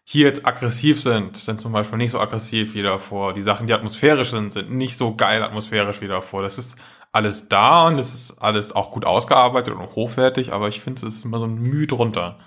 hier 0.05 0.27
jetzt 0.27 0.47
aggressiv 0.47 1.01
sind, 1.01 1.37
sind 1.37 1.61
zum 1.61 1.73
Beispiel 1.73 1.97
nicht 1.99 2.11
so 2.11 2.21
aggressiv 2.21 2.75
wie 2.75 2.83
davor. 2.83 3.33
Die 3.33 3.43
Sachen, 3.43 3.67
die 3.67 3.73
atmosphärisch 3.73 4.31
sind, 4.31 4.53
sind 4.53 4.71
nicht 4.71 4.97
so 4.97 5.17
geil 5.17 5.43
atmosphärisch 5.43 6.03
wie 6.03 6.09
davor. 6.09 6.43
Das 6.43 6.59
ist 6.59 6.79
alles 7.11 7.49
da 7.49 7.87
und 7.87 7.99
es 7.99 8.13
ist 8.13 8.39
alles 8.39 8.73
auch 8.73 8.91
gut 8.91 9.07
ausgearbeitet 9.07 9.75
und 9.75 9.95
hochwertig, 9.95 10.53
aber 10.53 10.69
ich 10.69 10.81
finde, 10.81 11.07
es 11.07 11.15
ist 11.15 11.25
immer 11.25 11.39
so 11.39 11.47
ein 11.47 11.55
Mühe 11.55 11.87
drunter. 11.87 12.39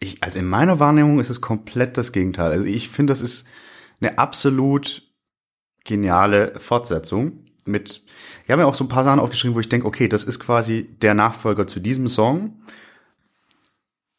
Ich, 0.00 0.22
also 0.22 0.38
in 0.38 0.46
meiner 0.46 0.78
Wahrnehmung 0.78 1.18
ist 1.18 1.30
es 1.30 1.40
komplett 1.40 1.96
das 1.96 2.12
Gegenteil. 2.12 2.52
Also 2.52 2.66
ich 2.66 2.90
finde, 2.90 3.12
das 3.12 3.22
ist 3.22 3.46
eine 4.00 4.18
absolut 4.18 5.02
geniale 5.84 6.58
Fortsetzung 6.58 7.44
mit, 7.64 8.02
ich 8.44 8.50
habe 8.50 8.62
mir 8.62 8.68
auch 8.68 8.74
so 8.74 8.84
ein 8.84 8.88
paar 8.88 9.04
Sachen 9.04 9.20
aufgeschrieben, 9.20 9.54
wo 9.54 9.60
ich 9.60 9.68
denke, 9.68 9.86
okay, 9.86 10.08
das 10.08 10.24
ist 10.24 10.40
quasi 10.40 10.96
der 11.00 11.14
Nachfolger 11.14 11.66
zu 11.66 11.80
diesem 11.80 12.08
Song 12.08 12.60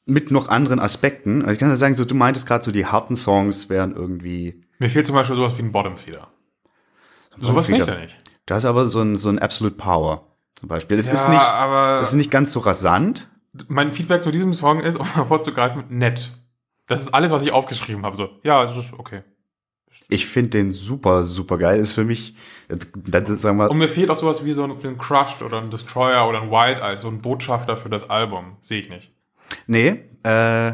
mit 0.08 0.32
noch 0.32 0.48
anderen 0.50 0.80
Aspekten. 0.80 1.42
Also 1.42 1.54
ich 1.54 1.60
kann 1.60 1.70
ja 1.70 1.76
sagen, 1.76 1.96
so 1.96 2.06
du 2.06 2.16
meintest 2.16 2.48
gerade 2.48 2.64
so 2.64 2.72
die 2.72 2.86
harten 2.86 3.16
Songs 3.16 3.70
wären 3.70 3.96
irgendwie, 3.96 4.64
Mir 4.80 4.90
fehlt 4.90 5.06
zum 5.06 5.16
Beispiel 5.16 5.36
sowas 5.36 5.58
wie 5.58 5.64
ein 5.64 5.72
Bottom 5.72 5.98
Feeder. 5.98 6.30
Sowas 7.40 7.68
finde 7.68 7.82
ich 7.82 7.88
ja 7.88 7.98
nicht. 8.00 8.18
das 8.46 8.60
ist 8.60 8.66
aber 8.66 8.88
so 8.90 9.02
ein, 9.02 9.16
so 9.16 9.30
ein 9.30 9.40
Absolute 9.40 9.76
Power 9.76 10.24
zum 10.56 10.70
Beispiel. 10.70 10.98
Es 10.98 11.08
Ja, 11.08 11.14
ist 11.14 11.30
nicht, 11.30 11.40
aber 11.40 12.00
es 12.02 12.10
ist 12.10 12.16
nicht 12.16 12.32
ganz 12.32 12.52
so 12.52 12.60
rasant. 12.60 13.30
mein 13.68 13.94
Feedback 13.94 14.22
zu 14.24 14.32
diesem 14.32 14.54
Song 14.54 14.80
ist, 14.80 14.96
um 15.00 15.08
mal 15.16 15.26
vorzugreifen, 15.26 15.84
nett. 15.90 16.32
Das 16.88 17.02
ist 17.02 17.14
alles, 17.14 17.32
was 17.32 17.44
ich 17.44 17.52
aufgeschrieben 17.52 18.06
habe. 18.06 18.16
So, 18.16 18.30
ja, 18.44 18.64
es 18.64 18.76
ist 18.76 18.94
okay. 18.98 19.22
Ich 20.10 20.26
finde 20.28 20.52
den 20.52 20.72
super, 20.72 21.24
super 21.24 21.58
geil. 21.58 21.80
Ist 21.80 21.94
für 21.94 22.04
mich, 22.06 22.36
das, 22.70 22.80
das 22.96 23.30
ist, 23.30 23.42
sagen 23.42 23.58
wir, 23.58 23.70
Und 23.70 23.78
mir 23.78 23.90
fehlt 23.90 24.10
auch 24.10 24.16
sowas 24.16 24.46
wie 24.46 24.54
so 24.54 24.64
ein, 24.64 24.82
wie 24.82 24.88
ein 24.88 24.98
Crushed 24.98 25.42
oder 25.42 25.60
ein 25.62 25.70
Destroyer 25.70 26.28
oder 26.30 26.42
ein 26.42 26.50
Wild 26.50 26.80
Eye, 26.80 26.96
so 26.96 27.08
ein 27.10 27.22
Botschafter 27.22 27.78
für 27.78 27.90
das 27.90 28.10
Album. 28.10 28.58
Sehe 28.62 28.80
ich 28.80 28.90
nicht. 28.90 29.12
Nee, 29.68 30.04
äh, 30.24 30.74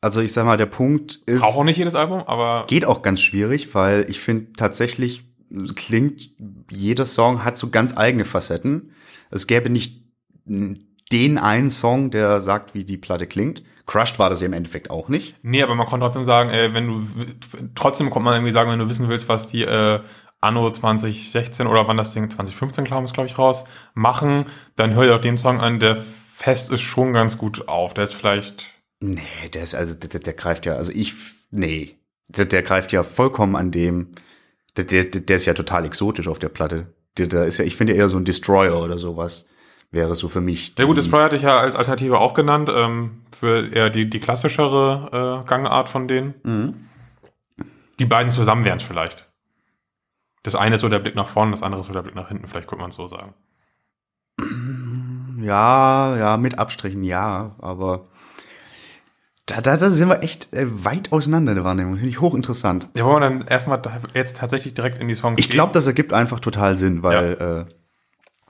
also 0.00 0.20
ich 0.20 0.32
sag 0.32 0.44
mal, 0.44 0.56
der 0.56 0.66
Punkt 0.66 1.20
ist, 1.26 1.40
Braucht 1.40 1.56
auch 1.58 1.64
nicht 1.64 1.78
jedes 1.78 1.94
Album, 1.94 2.20
aber 2.20 2.66
geht 2.68 2.84
auch 2.84 3.02
ganz 3.02 3.20
schwierig, 3.20 3.74
weil 3.74 4.06
ich 4.08 4.20
finde 4.20 4.52
tatsächlich 4.52 5.24
klingt, 5.74 6.30
jeder 6.70 7.06
Song 7.06 7.44
hat 7.44 7.56
so 7.56 7.70
ganz 7.70 7.96
eigene 7.96 8.24
Facetten. 8.24 8.92
Es 9.30 9.46
gäbe 9.46 9.70
nicht 9.70 10.04
den 10.44 11.38
einen 11.38 11.70
Song, 11.70 12.10
der 12.10 12.40
sagt, 12.40 12.74
wie 12.74 12.84
die 12.84 12.98
Platte 12.98 13.26
klingt. 13.26 13.62
Crushed 13.86 14.18
war 14.18 14.30
das 14.30 14.40
ja 14.40 14.46
im 14.46 14.52
Endeffekt 14.52 14.90
auch 14.90 15.08
nicht. 15.08 15.36
nee, 15.42 15.62
aber 15.62 15.76
man 15.76 15.86
konnte 15.86 16.04
trotzdem 16.04 16.24
sagen, 16.24 16.50
äh, 16.50 16.74
wenn 16.74 16.86
du 16.88 17.06
trotzdem 17.74 18.10
kommt 18.10 18.24
man 18.24 18.34
irgendwie 18.34 18.52
sagen, 18.52 18.70
wenn 18.70 18.80
du 18.80 18.88
wissen 18.88 19.08
willst, 19.08 19.28
was 19.28 19.46
die 19.46 19.62
äh, 19.62 20.00
Anno 20.40 20.68
2016 20.68 21.66
oder 21.66 21.86
wann 21.86 21.96
das 21.96 22.12
Ding 22.12 22.28
2015 22.28 22.84
kam 22.86 23.04
es 23.04 23.12
glaube 23.12 23.28
ich 23.28 23.38
raus 23.38 23.64
machen, 23.94 24.46
dann 24.74 24.94
hör 24.94 25.04
dir 25.04 25.12
doch 25.12 25.20
den 25.20 25.38
Song 25.38 25.60
an, 25.60 25.78
der 25.78 25.96
fest 26.36 26.70
ist 26.70 26.82
schon 26.82 27.12
ganz 27.14 27.38
gut 27.38 27.66
auf. 27.66 27.94
Der 27.94 28.04
ist 28.04 28.12
vielleicht 28.14 28.70
Nee, 29.00 29.48
der 29.52 29.62
ist 29.62 29.74
also, 29.74 29.94
der, 29.94 30.20
der 30.20 30.32
greift 30.32 30.64
ja, 30.66 30.74
also 30.74 30.90
ich, 30.92 31.14
nee, 31.50 31.96
der, 32.28 32.44
der 32.46 32.62
greift 32.62 32.92
ja 32.92 33.02
vollkommen 33.02 33.54
an 33.56 33.70
dem, 33.70 34.12
der, 34.76 34.84
der, 34.84 35.04
der 35.04 35.36
ist 35.36 35.46
ja 35.46 35.54
total 35.54 35.84
exotisch 35.84 36.28
auf 36.28 36.38
der 36.38 36.48
Platte. 36.48 36.94
Der, 37.18 37.26
der 37.26 37.44
ist 37.44 37.58
ja, 37.58 37.64
ich 37.64 37.76
finde 37.76 37.92
eher 37.94 38.08
so 38.08 38.16
ein 38.16 38.24
Destroyer 38.24 38.82
oder 38.82 38.98
sowas 38.98 39.48
wäre 39.90 40.14
so 40.14 40.28
für 40.28 40.40
mich. 40.40 40.74
Der 40.74 40.86
gute 40.86 41.00
die- 41.00 41.04
Destroyer 41.04 41.24
hatte 41.24 41.36
ich 41.36 41.42
ja 41.42 41.58
als 41.58 41.76
Alternative 41.76 42.18
auch 42.18 42.34
genannt, 42.34 42.70
ähm, 42.72 43.22
für 43.32 43.68
eher 43.72 43.88
die, 43.90 44.08
die 44.10 44.20
klassischere 44.20 45.42
äh, 45.42 45.48
Gangart 45.48 45.88
von 45.88 46.08
denen. 46.08 46.34
Mhm. 46.42 46.74
Die 47.98 48.04
beiden 48.06 48.30
zusammen 48.30 48.64
wären 48.64 48.76
es 48.76 48.82
vielleicht. 48.82 49.30
Das 50.42 50.54
eine 50.54 50.74
ist 50.74 50.80
so 50.82 50.88
der 50.88 50.98
Blick 50.98 51.14
nach 51.14 51.28
vorne, 51.28 51.50
das 51.52 51.62
andere 51.62 51.80
ist 51.80 51.86
so 51.86 51.92
der 51.92 52.02
Blick 52.02 52.14
nach 52.14 52.28
hinten, 52.28 52.46
vielleicht 52.46 52.68
könnte 52.68 52.82
man 52.82 52.90
es 52.90 52.96
so 52.96 53.06
sagen. 53.08 53.34
Ja, 55.46 56.16
ja, 56.16 56.36
mit 56.36 56.58
Abstrichen, 56.58 57.02
ja, 57.04 57.54
aber 57.58 58.06
da, 59.46 59.60
da, 59.60 59.76
da 59.76 59.88
sind 59.90 60.08
wir 60.08 60.22
echt 60.22 60.52
äh, 60.52 60.66
weit 60.84 61.12
auseinander 61.12 61.52
in 61.52 61.56
der 61.56 61.64
Wahrnehmung. 61.64 61.94
Finde 61.94 62.08
ich 62.10 62.20
hochinteressant. 62.20 62.88
Ja, 62.94 63.04
wollen 63.04 63.22
wir 63.22 63.28
dann 63.28 63.46
erstmal 63.46 63.80
jetzt 64.14 64.38
tatsächlich 64.38 64.74
direkt 64.74 65.00
in 65.00 65.06
die 65.08 65.14
Songs 65.14 65.38
Ich 65.38 65.48
glaube, 65.48 65.72
das 65.72 65.86
ergibt 65.86 66.12
einfach 66.12 66.40
total 66.40 66.76
Sinn, 66.76 67.02
weil 67.04 67.66
äh, 67.68 67.72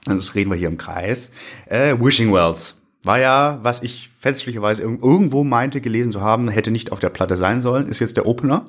das 0.05 0.33
reden 0.35 0.49
wir 0.49 0.57
hier 0.57 0.69
im 0.69 0.77
Kreis. 0.77 1.31
Äh, 1.67 1.95
Wishing 1.99 2.33
Wells 2.33 2.81
war 3.03 3.19
ja, 3.19 3.59
was 3.61 3.83
ich 3.83 4.09
fälschlicherweise 4.19 4.83
irg- 4.83 5.03
irgendwo 5.03 5.43
meinte 5.43 5.81
gelesen 5.81 6.11
zu 6.11 6.21
haben, 6.21 6.47
hätte 6.49 6.71
nicht 6.71 6.91
auf 6.91 6.99
der 6.99 7.09
Platte 7.09 7.35
sein 7.35 7.61
sollen, 7.61 7.85
ist 7.87 7.99
jetzt 7.99 8.17
der 8.17 8.25
Opener 8.25 8.65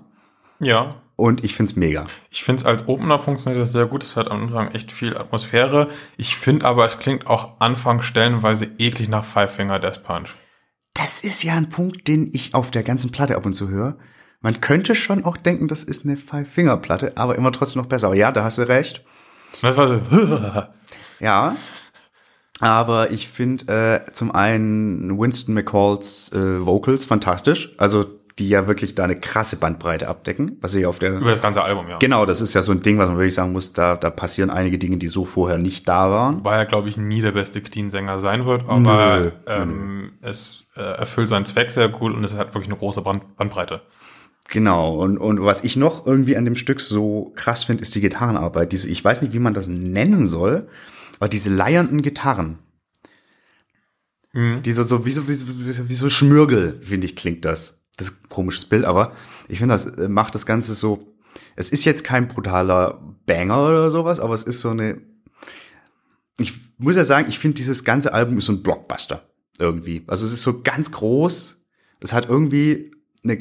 Ja, 0.60 0.96
und 1.18 1.44
ich 1.44 1.56
find's 1.56 1.74
mega. 1.74 2.06
ich 2.30 2.44
finde 2.44 2.60
es 2.60 2.66
als 2.66 2.86
Opener 2.86 3.18
funktioniert 3.18 3.60
das 3.60 3.72
sehr 3.72 3.86
gut. 3.86 4.04
Es 4.04 4.14
hat 4.14 4.30
am 4.30 4.42
Anfang 4.42 4.70
echt 4.70 4.92
viel 4.92 5.16
Atmosphäre. 5.16 5.88
Ich 6.16 6.36
finde 6.36 6.64
aber, 6.64 6.86
es 6.86 7.00
klingt 7.00 7.26
auch 7.26 7.60
Anfang 7.60 8.02
stellenweise 8.02 8.70
eklig 8.78 9.08
nach 9.08 9.24
Five 9.24 9.52
Finger 9.52 9.80
Death 9.80 10.04
Punch. 10.04 10.36
Das 10.94 11.22
ist 11.22 11.42
ja 11.42 11.54
ein 11.54 11.70
Punkt, 11.70 12.06
den 12.06 12.30
ich 12.32 12.54
auf 12.54 12.70
der 12.70 12.84
ganzen 12.84 13.10
Platte 13.10 13.34
ab 13.34 13.46
und 13.46 13.54
zu 13.54 13.68
höre. 13.68 13.98
Man 14.40 14.60
könnte 14.60 14.94
schon 14.94 15.24
auch 15.24 15.36
denken, 15.36 15.66
das 15.66 15.82
ist 15.82 16.04
eine 16.04 16.16
Five-Finger-Platte, 16.16 17.16
aber 17.16 17.34
immer 17.34 17.50
trotzdem 17.50 17.82
noch 17.82 17.88
besser. 17.88 18.06
Aber 18.06 18.16
ja, 18.16 18.30
da 18.30 18.44
hast 18.44 18.58
du 18.58 18.68
recht. 18.68 19.04
Das 19.60 19.76
war 19.76 19.88
so. 19.88 20.00
Ja. 21.20 21.56
Aber 22.60 23.10
ich 23.10 23.26
finde 23.26 24.04
äh, 24.06 24.12
zum 24.12 24.30
einen 24.30 25.18
Winston 25.18 25.54
McCalls 25.54 26.30
äh, 26.32 26.64
Vocals 26.64 27.04
fantastisch. 27.04 27.74
Also 27.76 28.06
die 28.38 28.48
ja 28.48 28.66
wirklich 28.66 28.94
da 28.94 29.04
eine 29.04 29.16
krasse 29.16 29.56
Bandbreite 29.56 30.08
abdecken, 30.08 30.56
was 30.60 30.72
sie 30.72 30.86
auf 30.86 30.98
der 30.98 31.16
Über 31.16 31.30
das 31.30 31.42
ganze 31.42 31.62
Album, 31.62 31.88
ja. 31.88 31.98
Genau, 31.98 32.24
das 32.24 32.40
ist 32.40 32.54
ja 32.54 32.62
so 32.62 32.72
ein 32.72 32.82
Ding, 32.82 32.98
was 32.98 33.08
man 33.08 33.16
wirklich 33.16 33.34
sagen 33.34 33.52
muss, 33.52 33.72
da, 33.72 33.96
da 33.96 34.10
passieren 34.10 34.50
einige 34.50 34.78
Dinge, 34.78 34.98
die 34.98 35.08
so 35.08 35.24
vorher 35.24 35.58
nicht 35.58 35.88
da 35.88 36.10
waren. 36.10 36.44
Weil 36.44 36.58
er, 36.58 36.66
glaube 36.66 36.88
ich, 36.88 36.96
nie 36.96 37.20
der 37.20 37.32
beste 37.32 37.60
Clean-Sänger 37.60 38.20
sein 38.20 38.46
wird, 38.46 38.68
aber 38.68 39.18
Nö, 39.18 39.30
ähm, 39.46 40.12
es 40.22 40.64
äh, 40.76 40.80
erfüllt 40.80 41.28
seinen 41.28 41.44
Zweck 41.44 41.70
sehr 41.70 41.88
gut 41.88 42.14
und 42.14 42.22
es 42.22 42.36
hat 42.36 42.54
wirklich 42.54 42.68
eine 42.68 42.78
große 42.78 43.02
Band 43.02 43.36
Bandbreite. 43.36 43.82
Genau, 44.50 44.96
und, 44.96 45.18
und 45.18 45.44
was 45.44 45.62
ich 45.62 45.76
noch 45.76 46.06
irgendwie 46.06 46.36
an 46.36 46.44
dem 46.44 46.56
Stück 46.56 46.80
so 46.80 47.32
krass 47.34 47.64
finde, 47.64 47.82
ist 47.82 47.94
die 47.94 48.00
Gitarrenarbeit. 48.00 48.72
Diese, 48.72 48.88
ich 48.88 49.04
weiß 49.04 49.20
nicht, 49.20 49.34
wie 49.34 49.40
man 49.40 49.52
das 49.52 49.68
nennen 49.68 50.26
soll, 50.26 50.68
aber 51.18 51.28
diese 51.28 51.50
leiernden 51.50 52.00
Gitarren. 52.00 52.58
Die 54.34 54.72
so, 54.72 54.82
so, 54.82 55.04
wie 55.04 55.10
so, 55.10 55.26
wie 55.26 55.34
so, 55.34 55.46
wie 55.48 55.72
so, 55.72 55.88
wie 55.88 55.94
so 55.94 56.08
Schmürgel, 56.08 56.78
finde 56.80 57.06
ich, 57.06 57.16
klingt 57.16 57.44
das. 57.44 57.77
Das 57.98 58.08
ist 58.08 58.24
ein 58.24 58.28
komisches 58.30 58.64
Bild, 58.64 58.84
aber 58.86 59.12
ich 59.48 59.58
finde, 59.58 59.74
das 59.74 59.84
äh, 59.84 60.08
macht 60.08 60.34
das 60.34 60.46
Ganze 60.46 60.74
so, 60.74 61.06
es 61.56 61.70
ist 61.70 61.84
jetzt 61.84 62.04
kein 62.04 62.28
brutaler 62.28 63.02
Banger 63.26 63.66
oder 63.66 63.90
sowas, 63.90 64.20
aber 64.20 64.32
es 64.32 64.44
ist 64.44 64.60
so 64.60 64.70
eine, 64.70 65.02
ich 66.38 66.54
muss 66.78 66.96
ja 66.96 67.04
sagen, 67.04 67.28
ich 67.28 67.38
finde, 67.38 67.56
dieses 67.56 67.84
ganze 67.84 68.14
Album 68.14 68.38
ist 68.38 68.46
so 68.46 68.52
ein 68.52 68.62
Blockbuster 68.62 69.22
irgendwie. 69.58 70.04
Also 70.06 70.24
es 70.24 70.32
ist 70.32 70.42
so 70.42 70.62
ganz 70.62 70.92
groß, 70.92 71.64
es 72.00 72.12
hat 72.12 72.28
irgendwie 72.28 72.92
eine 73.24 73.38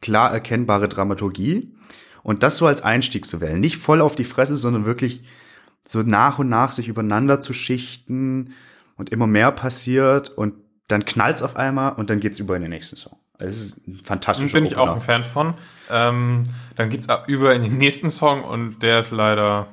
klar 0.00 0.32
erkennbare 0.32 0.88
Dramaturgie 0.88 1.74
und 2.22 2.42
das 2.42 2.56
so 2.56 2.66
als 2.66 2.82
Einstieg 2.82 3.26
zu 3.26 3.40
wählen. 3.40 3.60
Nicht 3.60 3.76
voll 3.76 4.00
auf 4.00 4.16
die 4.16 4.24
Fresse, 4.24 4.56
sondern 4.56 4.86
wirklich 4.86 5.22
so 5.86 6.02
nach 6.02 6.38
und 6.38 6.48
nach 6.48 6.72
sich 6.72 6.88
übereinander 6.88 7.40
zu 7.40 7.52
schichten 7.52 8.54
und 8.96 9.10
immer 9.10 9.26
mehr 9.26 9.52
passiert 9.52 10.30
und 10.30 10.54
dann 10.88 11.04
knallt's 11.04 11.42
auf 11.42 11.56
einmal 11.56 11.92
und 11.92 12.10
dann 12.10 12.20
geht's 12.20 12.38
über 12.38 12.56
in 12.56 12.62
den 12.62 12.70
nächsten 12.70 12.96
Song. 12.96 13.18
Es 13.38 13.62
ist 13.62 13.86
ein 13.86 14.00
fantastischer 14.02 14.54
Bin 14.58 14.66
ich 14.66 14.76
auch 14.76 14.82
Opener. 14.82 14.94
ein 14.96 15.00
Fan 15.00 15.24
von. 15.24 15.54
Ähm, 15.90 16.44
dann 16.76 16.90
geht's 16.90 17.08
ab 17.08 17.24
über 17.28 17.54
in 17.54 17.62
den 17.62 17.78
nächsten 17.78 18.10
Song 18.10 18.42
und 18.44 18.82
der 18.82 19.00
ist 19.00 19.10
leider 19.10 19.68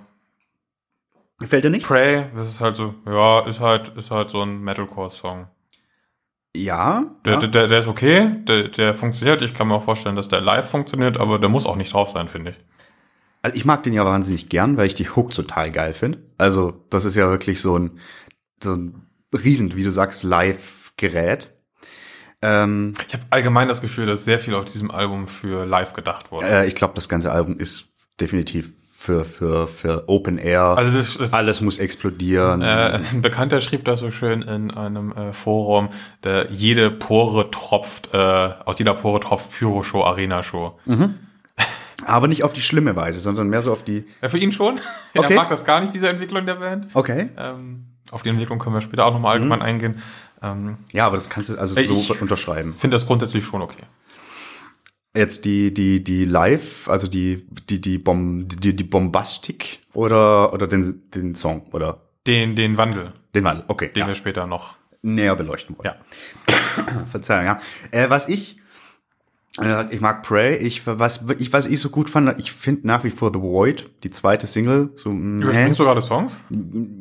Gefällt 1.39 1.65
dir 1.65 1.69
nicht? 1.69 1.85
Prey. 1.85 2.25
Das 2.35 2.47
ist 2.47 2.61
halt 2.61 2.75
so, 2.75 2.95
ja, 3.05 3.41
ist 3.41 3.59
halt, 3.59 3.89
ist 3.97 4.11
halt 4.11 4.29
so 4.29 4.41
ein 4.41 4.61
Metalcore-Song. 4.61 5.47
Ja. 6.55 7.03
Der, 7.25 7.33
ja. 7.33 7.39
der, 7.39 7.67
der 7.67 7.79
ist 7.79 7.87
okay, 7.87 8.37
der, 8.47 8.69
der 8.69 8.93
funktioniert. 8.93 9.41
Ich 9.41 9.53
kann 9.53 9.67
mir 9.67 9.75
auch 9.75 9.83
vorstellen, 9.83 10.15
dass 10.15 10.29
der 10.29 10.39
live 10.39 10.69
funktioniert, 10.69 11.17
aber 11.17 11.37
der 11.37 11.49
muss 11.49 11.65
auch 11.65 11.75
nicht 11.75 11.91
drauf 11.91 12.09
sein, 12.09 12.29
finde 12.29 12.51
ich. 12.51 12.57
Also 13.41 13.57
ich 13.57 13.65
mag 13.65 13.83
den 13.83 13.93
ja 13.93 14.05
wahnsinnig 14.05 14.47
gern, 14.49 14.77
weil 14.77 14.87
ich 14.87 14.95
die 14.95 15.09
Hook 15.09 15.31
total 15.31 15.71
geil 15.71 15.93
finde. 15.93 16.19
Also 16.37 16.85
das 16.89 17.03
ist 17.03 17.15
ja 17.15 17.29
wirklich 17.29 17.59
so 17.59 17.77
ein, 17.77 17.99
so 18.63 18.73
ein 18.73 19.05
riesen, 19.33 19.75
wie 19.75 19.83
du 19.83 19.91
sagst, 19.91 20.23
Live-Gerät. 20.23 21.53
Ähm, 22.45 22.93
Ich 23.07 23.13
habe 23.13 23.23
allgemein 23.29 23.67
das 23.67 23.81
Gefühl, 23.81 24.05
dass 24.05 24.23
sehr 24.25 24.39
viel 24.39 24.53
auf 24.55 24.65
diesem 24.65 24.91
Album 24.91 25.27
für 25.27 25.65
live 25.65 25.93
gedacht 25.93 26.31
wurde. 26.31 26.47
äh, 26.47 26.67
ich 26.67 26.75
glaube, 26.75 26.93
das 26.95 27.09
ganze 27.09 27.31
Album 27.31 27.57
ist 27.59 27.87
definitiv 28.21 28.69
für, 28.97 29.23
für, 29.25 29.67
für 29.67 30.03
Open 30.07 30.37
Air. 30.37 30.61
Also 30.77 30.91
das, 30.97 31.17
das 31.17 31.33
Alles 31.33 31.61
muss 31.61 31.77
explodieren. 31.77 32.61
Äh, 32.61 32.99
ein 33.11 33.21
Bekannter 33.21 33.59
schrieb 33.61 33.85
das 33.85 33.99
so 33.99 34.09
schön 34.09 34.41
in 34.41 34.71
einem 34.71 35.11
äh, 35.11 35.31
Forum, 35.33 35.89
der 36.23 36.51
jede 36.51 36.89
Pore 36.89 37.51
tropft, 37.51 38.13
äh, 38.13 38.17
aus 38.17 38.79
jeder 38.79 38.93
Pore 38.95 39.19
tropft 39.19 39.51
Pyro-Show, 39.57 40.03
Arena-Show. 40.03 40.79
Aber 42.05 42.27
nicht 42.27 42.43
auf 42.43 42.53
die 42.53 42.61
schlimme 42.61 42.95
Weise, 42.95 43.19
sondern 43.19 43.47
mehr 43.47 43.61
so 43.61 43.71
auf 43.71 43.83
die. 43.83 44.05
Ja, 44.21 44.29
für 44.29 44.37
ihn 44.37 44.51
schon. 44.51 44.79
Okay. 45.17 45.31
Er 45.33 45.35
mag 45.37 45.47
das 45.47 45.63
gar 45.63 45.79
nicht, 45.79 45.93
diese 45.93 46.09
Entwicklung 46.09 46.45
der 46.45 46.55
Band. 46.55 46.87
Okay. 46.93 47.29
Ähm, 47.37 47.85
auf 48.11 48.21
die 48.21 48.27
Entwicklung 48.29 48.59
können 48.59 48.75
wir 48.75 48.81
später 48.81 49.05
auch 49.05 49.13
nochmal 49.13 49.31
allgemein 49.35 49.61
eingehen. 49.61 50.01
Ähm, 50.45 50.77
Ja, 50.91 51.07
aber 51.07 51.15
das 51.15 51.29
kannst 51.29 51.49
du 51.49 51.57
also 51.57 51.75
Ey, 51.75 51.87
so 51.87 51.95
ich- 51.95 52.21
unterschreiben. 52.21 52.73
finde 52.77 52.95
das 52.95 53.05
grundsätzlich 53.07 53.43
schon 53.45 53.61
okay. 53.61 53.83
Jetzt 55.15 55.45
die, 55.45 55.73
die, 55.73 56.03
die 56.03 56.25
Live, 56.25 56.89
also 56.89 57.07
die, 57.07 57.45
die, 57.69 57.79
die, 57.79 57.97
Bom, 57.97 58.47
die, 58.49 58.75
die 58.75 58.83
Bombastik 58.83 59.79
oder, 59.93 60.51
oder 60.53 60.67
den, 60.67 61.03
den 61.11 61.35
Song 61.35 61.67
oder 61.71 62.01
Den, 62.27 62.55
den 62.57 62.75
Wandel, 62.77 63.13
den 63.33 63.45
Wandel. 63.45 63.63
Okay. 63.69 63.89
den 63.91 64.01
ja. 64.01 64.07
wir 64.07 64.15
später 64.15 64.45
noch. 64.45 64.75
näher 65.01 65.35
beleuchten 65.37 65.77
wollen. 65.77 65.89
Ja. 66.49 67.05
Verzeihung, 67.09 67.45
ja. 67.45 67.59
Äh, 67.91 68.09
was 68.09 68.27
ich, 68.27 68.57
äh, 69.61 69.85
ich 69.95 70.01
mag 70.01 70.21
Prey, 70.23 70.57
ich, 70.57 70.85
was, 70.85 71.23
ich, 71.39 71.53
was 71.53 71.65
ich 71.65 71.79
so 71.79 71.89
gut 71.89 72.09
fand, 72.09 72.37
ich 72.37 72.51
finde 72.51 72.85
nach 72.85 73.05
wie 73.05 73.09
vor 73.11 73.31
The 73.33 73.39
Void, 73.39 73.89
die 74.03 74.11
zweite 74.11 74.47
Single, 74.47 74.89
so, 74.97 75.11
Überspringst 75.11 75.79
du 75.79 75.83
gerade 75.85 76.01
Songs? 76.01 76.41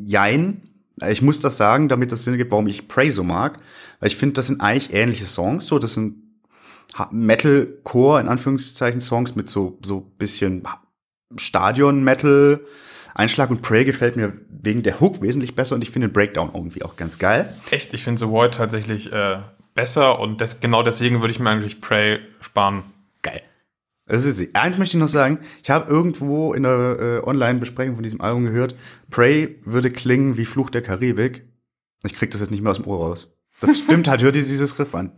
jein. 0.07 0.63
Ich 1.07 1.23
muss 1.23 1.41
das 1.41 1.57
sagen, 1.57 1.89
damit 1.89 2.13
das 2.13 2.25
Sinn 2.25 2.37
gibt, 2.37 2.53
warum 2.53 2.67
ich 2.67 2.89
Prey 2.89 3.11
so 3.11 3.25
mag. 3.25 3.59
Weil 4.01 4.09
ich 4.09 4.17
finde, 4.17 4.35
das 4.35 4.47
sind 4.47 4.61
eigentlich 4.61 4.93
ähnliche 4.93 5.27
Songs, 5.27 5.67
so, 5.67 5.79
das 5.79 5.95
sind 5.95 6.23
Metalcore, 7.11 8.21
in 8.21 8.29
Anführungszeichen, 8.29 9.01
Songs 9.01 9.35
mit 9.35 9.49
so, 9.49 9.79
so 9.85 10.01
bisschen 10.01 10.63
Stadion-Metal. 11.37 12.61
Einschlag 13.15 13.51
und 13.51 13.63
Prey 13.63 13.85
gefällt 13.85 14.17
mir 14.17 14.33
wegen 14.49 14.83
der 14.83 15.01
Hook 15.01 15.23
wesentlich 15.23 15.55
besser 15.55 15.77
und 15.77 15.83
ich 15.83 15.91
finde 15.91 16.09
den 16.09 16.13
Breakdown 16.13 16.51
irgendwie 16.53 16.83
auch 16.83 16.97
ganz 16.97 17.19
geil. 17.19 17.53
Echt, 17.71 17.95
ich 17.95 18.03
finde 18.03 18.19
The 18.19 18.29
Void 18.29 18.55
tatsächlich 18.55 19.13
äh, 19.13 19.39
besser 19.75 20.19
und 20.19 20.41
des, 20.41 20.61
genau 20.61 20.83
deswegen 20.83 21.21
würde 21.21 21.31
ich 21.31 21.39
mir 21.39 21.51
eigentlich 21.51 21.81
Prey 21.81 22.19
sparen. 22.41 22.83
Das 24.07 24.25
ist 24.25 24.37
sie. 24.37 24.55
Eins 24.55 24.77
möchte 24.77 24.97
ich 24.97 25.01
noch 25.01 25.09
sagen. 25.09 25.39
Ich 25.63 25.71
habe 25.71 25.91
irgendwo 25.91 26.53
in 26.53 26.65
der 26.65 26.99
äh, 27.01 27.27
Online-Besprechung 27.27 27.95
von 27.95 28.03
diesem 28.03 28.21
Album 28.21 28.45
gehört, 28.45 28.75
Prey 29.11 29.61
würde 29.65 29.91
klingen 29.91 30.37
wie 30.37 30.45
Fluch 30.45 30.71
der 30.71 30.83
Karibik. 30.83 31.49
Ich 32.05 32.15
krieg 32.15 32.31
das 32.31 32.41
jetzt 32.41 32.51
nicht 32.51 32.63
mehr 32.63 32.73
aus 32.73 32.77
dem 32.77 32.87
Ohr 32.87 32.99
raus. 32.99 33.35
Das 33.61 33.79
stimmt 33.79 34.09
halt, 34.09 34.23
hört 34.23 34.37
ihr 34.37 34.43
dieses 34.43 34.79
Riff 34.79 34.95
an. 34.95 35.13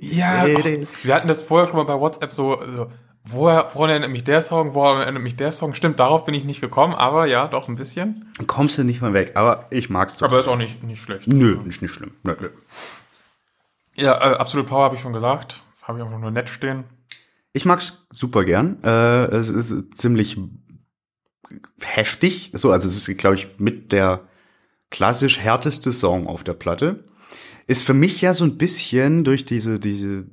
Ja, 0.00 0.44
auch, 0.44 0.64
wir 1.02 1.14
hatten 1.14 1.28
das 1.28 1.42
vorher 1.42 1.68
schon 1.68 1.76
mal 1.76 1.84
bei 1.84 2.00
WhatsApp 2.00 2.32
so, 2.32 2.58
so 2.74 2.90
woher, 3.24 3.68
woran 3.74 3.90
erinnert 3.90 4.10
mich 4.10 4.24
der 4.24 4.40
Song, 4.40 4.72
woran 4.72 5.02
erinnert 5.02 5.22
mich 5.22 5.36
der 5.36 5.52
Song? 5.52 5.74
Stimmt, 5.74 6.00
darauf 6.00 6.24
bin 6.24 6.32
ich 6.34 6.44
nicht 6.44 6.62
gekommen, 6.62 6.94
aber 6.94 7.26
ja, 7.26 7.46
doch 7.46 7.68
ein 7.68 7.74
bisschen. 7.74 8.32
Kommst 8.46 8.78
du 8.78 8.84
nicht 8.84 9.02
mal 9.02 9.12
weg, 9.12 9.32
aber 9.34 9.66
ich 9.68 9.90
mag's 9.90 10.14
total. 10.14 10.30
Aber 10.30 10.40
ist 10.40 10.48
auch 10.48 10.56
nicht, 10.56 10.82
nicht 10.82 11.02
schlecht. 11.02 11.28
Nö, 11.28 11.60
ist 11.66 11.82
nicht 11.82 11.92
schlimm. 11.92 12.12
Nö. 12.22 12.34
Ja, 13.96 14.14
äh, 14.14 14.36
Absolute 14.36 14.68
Power 14.68 14.84
habe 14.84 14.94
ich 14.94 15.02
schon 15.02 15.12
gesagt. 15.12 15.60
Habe 15.82 15.98
ich 15.98 16.04
einfach 16.04 16.18
nur 16.18 16.30
nett 16.30 16.48
stehen. 16.48 16.84
Ich 17.52 17.64
mag's 17.64 18.06
super 18.12 18.44
gern. 18.44 18.82
Äh, 18.84 19.26
es 19.34 19.48
ist 19.48 19.96
ziemlich 19.96 20.38
heftig. 21.80 22.50
So, 22.54 22.70
also 22.70 22.88
es 22.88 22.96
ist, 22.96 23.18
glaube 23.18 23.36
ich, 23.36 23.48
mit 23.58 23.92
der 23.92 24.28
klassisch 24.90 25.38
härteste 25.38 25.92
Song 25.92 26.26
auf 26.26 26.44
der 26.44 26.54
Platte. 26.54 27.04
Ist 27.66 27.82
für 27.82 27.94
mich 27.94 28.20
ja 28.20 28.34
so 28.34 28.44
ein 28.44 28.56
bisschen 28.56 29.24
durch 29.24 29.44
diese, 29.44 29.78
diese, 29.78 30.26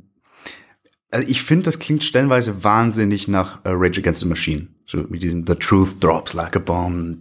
also 1.11 1.27
ich 1.27 1.43
finde, 1.43 1.63
das 1.63 1.79
klingt 1.79 2.03
stellenweise 2.03 2.63
wahnsinnig 2.63 3.27
nach 3.27 3.63
äh, 3.65 3.69
Rage 3.69 4.01
Against 4.01 4.21
the 4.21 4.27
Machine. 4.27 4.67
So 4.85 4.99
mit 5.09 5.21
diesem 5.21 5.45
The 5.45 5.55
Truth 5.55 6.01
Drops 6.01 6.33
Like 6.33 6.55
a 6.55 6.59
Bomb. 6.59 7.19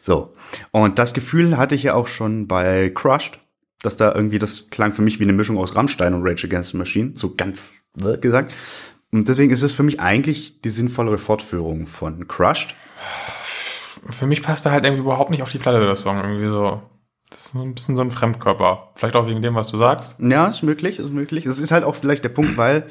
So. 0.00 0.34
Und 0.70 0.98
das 0.98 1.14
Gefühl 1.14 1.56
hatte 1.56 1.74
ich 1.74 1.84
ja 1.84 1.94
auch 1.94 2.08
schon 2.08 2.48
bei 2.48 2.90
Crushed, 2.90 3.38
dass 3.82 3.96
da 3.96 4.14
irgendwie, 4.14 4.38
das 4.38 4.68
klang 4.70 4.92
für 4.92 5.02
mich 5.02 5.20
wie 5.20 5.24
eine 5.24 5.32
Mischung 5.32 5.58
aus 5.58 5.74
Rammstein 5.76 6.14
und 6.14 6.26
Rage 6.26 6.46
Against 6.46 6.72
the 6.72 6.76
Machine. 6.76 7.12
So 7.14 7.34
ganz 7.34 7.81
gesagt. 8.20 8.52
Und 9.12 9.28
deswegen 9.28 9.52
ist 9.52 9.62
es 9.62 9.72
für 9.72 9.82
mich 9.82 10.00
eigentlich 10.00 10.60
die 10.62 10.70
sinnvollere 10.70 11.18
Fortführung 11.18 11.86
von 11.86 12.26
Crushed. 12.28 12.74
Für 14.10 14.26
mich 14.26 14.42
passt 14.42 14.66
er 14.66 14.72
halt 14.72 14.84
irgendwie 14.84 15.02
überhaupt 15.02 15.30
nicht 15.30 15.42
auf 15.42 15.50
die 15.50 15.58
Platte, 15.58 15.78
der 15.84 15.96
Song. 15.96 16.18
Irgendwie 16.18 16.48
so. 16.48 16.82
Das 17.30 17.46
ist 17.46 17.54
ein 17.54 17.74
bisschen 17.74 17.96
so 17.96 18.02
ein 18.02 18.10
Fremdkörper. 18.10 18.92
Vielleicht 18.94 19.16
auch 19.16 19.26
wegen 19.26 19.42
dem, 19.42 19.54
was 19.54 19.70
du 19.70 19.76
sagst. 19.76 20.18
Ja, 20.20 20.48
ist 20.48 20.62
möglich, 20.62 20.98
ist 20.98 21.12
möglich. 21.12 21.44
Das 21.44 21.58
ist 21.58 21.70
halt 21.72 21.84
auch 21.84 21.94
vielleicht 21.94 22.24
der 22.24 22.28
Punkt, 22.30 22.56
weil 22.56 22.86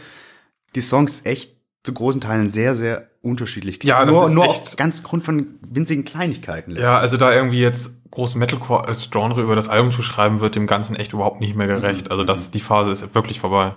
die 0.76 0.82
Songs 0.82 1.26
echt 1.26 1.56
zu 1.84 1.94
großen 1.94 2.22
Teilen 2.22 2.50
sehr, 2.50 2.76
sehr 2.76 3.08
unterschiedlich 3.22 3.80
klingen. 3.80 3.90
Ja, 3.98 4.06
das 4.06 4.14
nur, 4.14 4.26
ist 4.26 4.34
nur 4.34 4.46
echt- 4.46 4.62
auf 4.62 4.78
ganz 4.78 5.04
Grund 5.04 5.24
von 5.24 5.48
winzigen 5.62 6.06
Kleinigkeiten. 6.06 6.76
Ja, 6.76 6.98
also 6.98 7.18
da 7.18 7.32
irgendwie 7.34 7.60
jetzt 7.60 8.10
groß 8.12 8.36
Metalcore 8.36 8.88
als 8.88 9.10
Genre 9.10 9.42
über 9.42 9.56
das 9.56 9.70
Album 9.70 9.92
zu 9.92 10.02
schreiben, 10.02 10.40
wird 10.40 10.56
dem 10.56 10.68
Ganzen 10.68 10.96
echt 10.96 11.14
überhaupt 11.14 11.40
nicht 11.40 11.56
mehr 11.56 11.68
gerecht. 11.68 12.10
Also 12.12 12.24
das, 12.24 12.52
die 12.52 12.60
Phase 12.60 12.92
ist 12.92 13.14
wirklich 13.16 13.40
vorbei. 13.40 13.76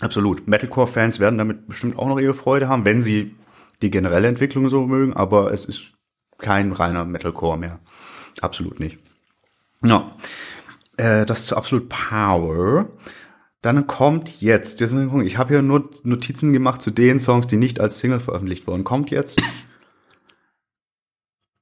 Absolut. 0.00 0.48
Metalcore-Fans 0.48 1.20
werden 1.20 1.38
damit 1.38 1.68
bestimmt 1.68 1.98
auch 1.98 2.08
noch 2.08 2.18
ihre 2.18 2.34
Freude 2.34 2.68
haben, 2.68 2.84
wenn 2.84 3.02
sie 3.02 3.34
die 3.82 3.90
generelle 3.90 4.28
Entwicklung 4.28 4.68
so 4.68 4.86
mögen, 4.86 5.12
aber 5.14 5.52
es 5.52 5.64
ist 5.64 5.92
kein 6.38 6.72
reiner 6.72 7.04
Metalcore 7.04 7.58
mehr. 7.58 7.78
Absolut 8.40 8.80
nicht. 8.80 8.98
Ja. 9.82 10.16
Äh, 10.96 11.26
das 11.26 11.46
zu 11.46 11.56
Absolute 11.56 11.86
Power. 11.86 12.88
Dann 13.62 13.86
kommt 13.86 14.40
jetzt, 14.40 14.80
jetzt 14.80 14.92
muss 14.92 15.02
ich 15.02 15.08
gucken, 15.08 15.26
ich 15.26 15.38
habe 15.38 15.54
hier 15.54 15.62
nur 15.62 15.90
Notizen 16.02 16.52
gemacht 16.52 16.82
zu 16.82 16.90
den 16.90 17.20
Songs, 17.20 17.46
die 17.46 17.56
nicht 17.56 17.80
als 17.80 17.98
Single 17.98 18.20
veröffentlicht 18.20 18.66
wurden. 18.66 18.84
Kommt 18.84 19.10
jetzt 19.10 19.40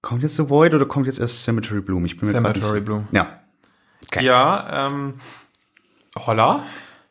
Kommt 0.02 0.24
jetzt 0.24 0.34
The 0.34 0.48
Void 0.48 0.74
oder 0.74 0.84
kommt 0.84 1.06
jetzt 1.06 1.20
erst 1.20 1.44
Cemetery 1.44 1.80
Bloom? 1.80 2.04
Ich 2.04 2.16
bin 2.16 2.28
mir 2.28 2.34
grad 2.34 2.56
Cemetery 2.56 2.80
Blue. 2.80 3.06
Ja. 3.12 3.40
Okay. 4.06 4.24
Ja, 4.24 4.88
ähm, 4.88 5.14
Holla. 6.18 6.64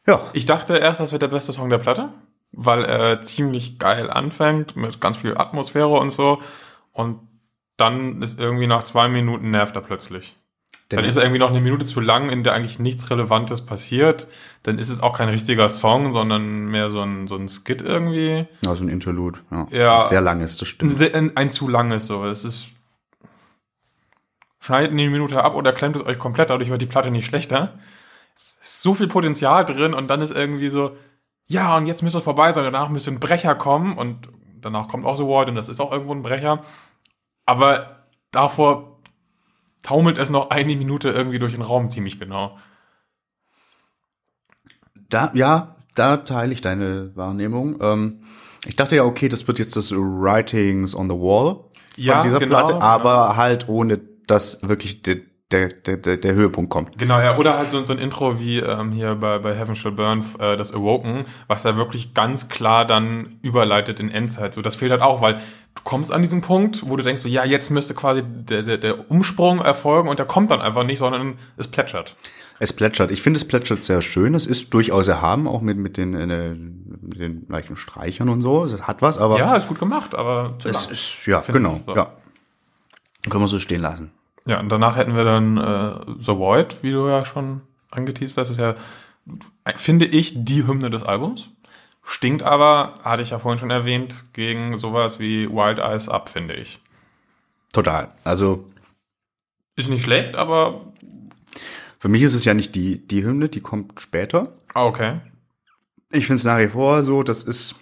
Ja, 0.08 0.30
Ich 0.34 0.46
dachte 0.46 0.78
erst, 0.78 1.00
das 1.00 1.12
wird 1.12 1.22
der 1.22 1.28
beste 1.28 1.54
Song 1.54 1.70
der 1.70 1.78
Platte, 1.78 2.10
weil 2.52 2.84
er 2.86 3.22
ziemlich 3.22 3.80
geil 3.80 4.10
anfängt 4.10 4.76
mit 4.76 5.00
ganz 5.00 5.18
viel 5.18 5.38
Atmosphäre 5.38 6.00
und 6.00 6.10
so. 6.10 6.42
Und 6.92 7.20
dann 7.78 8.22
ist 8.22 8.40
irgendwie 8.40 8.68
nach 8.68 8.84
zwei 8.84 9.08
Minuten 9.08 9.52
nervt 9.52 9.76
er 9.76 9.82
plötzlich. 9.82 10.36
Dann 10.90 11.06
ist 11.06 11.16
er 11.16 11.24
irgendwie 11.24 11.40
noch 11.40 11.50
eine 11.50 11.62
Minute 11.62 11.86
zu 11.86 12.02
lang, 12.02 12.30
in 12.30 12.44
der 12.44 12.54
eigentlich 12.54 12.80
nichts 12.80 13.10
Relevantes 13.10 13.66
passiert. 13.66 14.28
Dann 14.64 14.78
ist 14.78 14.90
es 14.90 15.02
auch 15.02 15.18
kein 15.18 15.30
richtiger 15.30 15.70
Song, 15.70 16.12
sondern 16.12 16.66
mehr 16.66 16.90
so 16.90 17.02
ein, 17.02 17.28
so 17.28 17.36
ein 17.36 17.48
Skit 17.48 17.82
irgendwie. 17.82 18.46
ja 18.66 18.76
so 18.76 18.84
ein 18.84 18.90
Interlude. 18.90 19.40
Ja. 19.52 19.68
Ja. 19.72 20.02
Sehr 20.04 20.22
lang 20.22 20.42
ist 20.42 20.62
das 20.62 20.68
stimmt. 20.68 21.00
ein, 21.14 21.38
ein 21.38 21.50
zu 21.50 21.68
langes 21.68 22.08
so. 22.08 22.26
Es 22.26 22.44
ist. 22.44 22.68
Schneidet 24.60 24.92
die 24.92 25.10
Minute 25.10 25.44
ab 25.44 25.56
oder 25.56 25.74
klemmt 25.74 25.96
es 25.96 26.06
euch 26.06 26.20
komplett, 26.20 26.52
dadurch 26.52 26.70
wird 26.70 26.82
die 26.82 26.88
Platte 26.88 27.10
nicht 27.10 27.26
schlechter. 27.26 27.80
So 28.36 28.96
viel 28.96 29.08
Potenzial 29.08 29.66
drin 29.66 29.94
und 29.94 30.08
dann 30.08 30.22
ist 30.22 30.34
irgendwie 30.34 30.70
so, 30.70 30.96
ja, 31.48 31.76
und 31.78 31.86
jetzt 31.86 32.02
müsste 32.02 32.20
es 32.20 32.24
vorbei 32.24 32.52
sein, 32.52 32.64
danach 32.64 32.90
müsste 32.90 33.12
ein 33.12 33.20
Brecher 33.20 33.56
kommen 33.56 33.98
und 33.98 34.30
danach 34.62 34.88
kommt 34.88 35.06
auch 35.06 35.18
The 35.18 35.24
Ward 35.24 35.50
und 35.50 35.56
das 35.56 35.70
ist 35.70 35.80
auch 35.80 35.92
irgendwo 35.92 36.14
ein 36.14 36.24
Brecher. 36.24 36.64
Aber 37.46 38.06
davor 38.32 39.00
taumelt 39.84 40.18
es 40.18 40.30
noch 40.30 40.50
eine 40.50 40.76
Minute 40.76 41.10
irgendwie 41.10 41.40
durch 41.40 41.54
den 41.54 41.62
Raum 41.62 41.90
ziemlich 41.90 42.20
genau. 42.20 42.58
Da, 45.10 45.32
ja, 45.34 45.76
da 45.96 46.18
teile 46.18 46.54
ich 46.54 46.62
deine 46.62 47.16
Wahrnehmung. 47.16 47.82
Ähm, 47.82 48.22
ich 48.66 48.76
dachte 48.76 48.96
ja, 48.96 49.04
okay, 49.04 49.28
das 49.28 49.48
wird 49.48 49.60
jetzt 49.60 49.76
das 49.76 49.92
Writings 49.92 50.96
on 50.96 51.10
the 51.10 51.16
Wall 51.16 51.56
von 51.56 52.04
Ja, 52.04 52.24
dieser 52.24 52.40
genau, 52.40 52.56
Platte, 52.56 52.74
genau. 52.74 52.86
aber 52.86 53.36
halt 53.36 53.68
ohne, 53.68 54.00
dass 54.28 54.66
wirklich 54.68 55.02
der, 55.02 55.18
der, 55.52 55.70
der, 55.70 55.98
der, 55.98 56.18
der 56.18 56.34
Höhepunkt 56.34 56.70
kommt. 56.70 56.98
Genau, 56.98 57.20
ja, 57.20 57.38
oder 57.38 57.58
halt 57.58 57.70
so, 57.70 57.86
so 57.86 57.94
ein 57.94 58.00
Intro 58.00 58.40
wie 58.40 58.60
ähm, 58.60 58.92
hier 58.92 59.16
bei, 59.16 59.40
bei 59.40 59.54
Heaven 59.54 59.76
Shall 59.76 59.92
Burn, 59.92 60.24
äh, 60.40 60.58
das 60.58 60.74
Awoken, 60.74 61.26
was 61.48 61.64
da 61.64 61.76
wirklich 61.76 62.14
ganz 62.14 62.50
klar 62.50 62.86
dann 62.86 63.38
überleitet 63.42 64.00
in 64.00 64.10
Endzeit. 64.10 64.54
So, 64.54 64.62
das 64.62 64.76
fehlt 64.76 64.92
halt 64.92 65.02
auch, 65.02 65.22
weil 65.22 65.36
du 65.36 65.82
kommst 65.84 66.12
an 66.12 66.22
diesen 66.22 66.42
Punkt, 66.42 66.90
wo 66.90 66.96
du 66.96 67.04
denkst, 67.04 67.22
so, 67.22 67.30
ja, 67.30 67.44
jetzt 67.46 67.70
müsste 67.70 67.94
quasi 67.94 68.24
der, 68.24 68.64
der, 68.64 68.78
der 68.78 69.12
Umsprung 69.12 69.60
erfolgen 69.60 70.10
und 70.10 70.20
der 70.20 70.26
kommt 70.26 70.52
dann 70.52 70.62
einfach 70.62 70.84
nicht, 70.84 71.00
sondern 71.00 71.38
es 71.58 71.68
plätschert. 71.68 72.16
Es 72.60 72.74
plätschert. 72.74 73.10
Ich 73.10 73.24
finde, 73.24 73.38
es 73.38 73.48
plätschert 73.48 73.84
sehr 73.84 74.04
schön. 74.04 74.36
Es 74.36 74.46
ist 74.46 74.72
durchaus 74.74 75.08
erhaben, 75.08 75.48
auch 75.48 75.62
mit, 75.62 75.78
mit, 75.78 75.98
den, 75.98 76.14
äh, 76.14 76.54
mit 76.54 77.20
den 77.20 77.48
leichten 77.50 77.76
Streichern 77.76 78.30
und 78.30 78.42
so. 78.42 78.66
Es 78.66 78.84
hat 78.84 79.02
was, 79.02 79.18
aber 79.18 79.40
Ja, 79.40 79.56
ist 79.56 79.68
gut 79.68 79.80
gemacht, 79.80 80.14
aber 80.14 80.56
es 80.60 80.66
lang. 80.66 80.92
ist, 80.94 81.26
ja, 81.26 81.44
genau, 81.48 81.82
so. 81.88 81.96
ja. 81.96 82.14
Können 83.30 83.44
wir 83.44 83.48
so 83.48 83.60
stehen 83.60 83.82
lassen. 83.82 84.12
Ja, 84.46 84.60
und 84.60 84.70
danach 84.70 84.96
hätten 84.96 85.16
wir 85.16 85.24
dann 85.24 85.58
äh, 85.58 86.14
The 86.20 86.36
Void, 86.38 86.78
wie 86.82 86.92
du 86.92 87.08
ja 87.08 87.26
schon 87.26 87.62
angeteased 87.92 88.38
hast. 88.38 88.50
Das 88.50 88.58
ist 88.58 88.60
ja, 88.60 88.76
finde 89.76 90.06
ich, 90.06 90.44
die 90.44 90.66
Hymne 90.66 90.90
des 90.90 91.04
Albums. 91.04 91.50
Stinkt 92.04 92.42
aber, 92.42 93.00
hatte 93.04 93.22
ich 93.22 93.30
ja 93.30 93.40
vorhin 93.40 93.60
schon 93.60 93.70
erwähnt, 93.70 94.26
gegen 94.34 94.78
sowas 94.78 95.20
wie 95.20 95.48
Wild 95.50 95.78
Eyes 95.80 96.10
Up, 96.10 96.30
finde 96.30 96.56
ich. 96.56 96.80
Total. 97.74 98.10
Also, 98.24 98.66
Ist 99.76 99.90
nicht 99.90 100.04
schlecht, 100.04 100.36
aber. 100.36 100.82
für 102.00 102.10
mich 102.10 102.24
ist 102.24 102.34
es 102.34 102.44
ja 102.44 102.54
nicht 102.56 102.74
die, 102.76 103.08
die 103.08 103.24
Hymne, 103.24 103.48
die 103.50 103.62
kommt 103.62 104.02
später. 104.02 104.52
Ah, 104.74 104.86
okay. 104.86 105.20
Ich 106.12 106.26
finde 106.26 106.40
es 106.40 106.44
nach 106.44 106.58
wie 106.60 106.68
vor 106.68 107.04
so, 107.04 107.24
das 107.24 107.44
ist, 107.44 107.76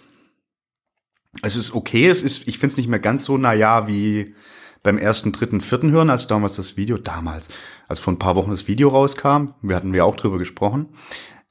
es 1.42 1.56
ist 1.56 1.74
okay, 1.74 2.06
es 2.08 2.22
ist, 2.22 2.46
ich 2.46 2.58
finde 2.58 2.74
es 2.74 2.76
nicht 2.76 2.88
mehr 2.88 3.00
ganz 3.00 3.24
so 3.24 3.38
naja 3.38 3.88
wie 3.88 4.34
beim 4.82 4.98
ersten, 4.98 5.32
dritten, 5.32 5.60
vierten 5.60 5.90
Hören, 5.90 6.10
als 6.10 6.26
damals 6.26 6.56
das 6.56 6.76
Video, 6.76 6.96
damals, 6.96 7.48
als 7.88 7.98
vor 7.98 8.12
ein 8.12 8.18
paar 8.18 8.36
Wochen 8.36 8.50
das 8.50 8.66
Video 8.68 8.88
rauskam, 8.88 9.48
wir 9.62 9.76
hatten 9.76 9.92
wir 9.92 10.04
auch 10.06 10.16
drüber 10.16 10.38
gesprochen. 10.38 10.88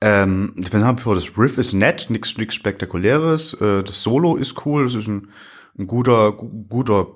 Ähm, 0.02 0.54
ich 0.58 0.70
finde 0.70 0.86
nach 0.86 0.98
wie 0.98 1.02
vor, 1.02 1.16
das 1.16 1.38
Riff 1.38 1.58
ist 1.58 1.74
nett, 1.74 2.08
nichts 2.10 2.38
nix 2.38 2.56
Spektakuläres, 2.56 3.54
äh, 3.56 3.84
das 3.84 4.02
Solo 4.02 4.36
ist 4.38 4.66
cool, 4.66 4.86
es 4.88 4.96
ist 4.96 5.08
ein, 5.08 5.30
ein 5.78 5.88
guter, 5.88 6.32
gu- 6.32 6.66
guter 6.70 7.08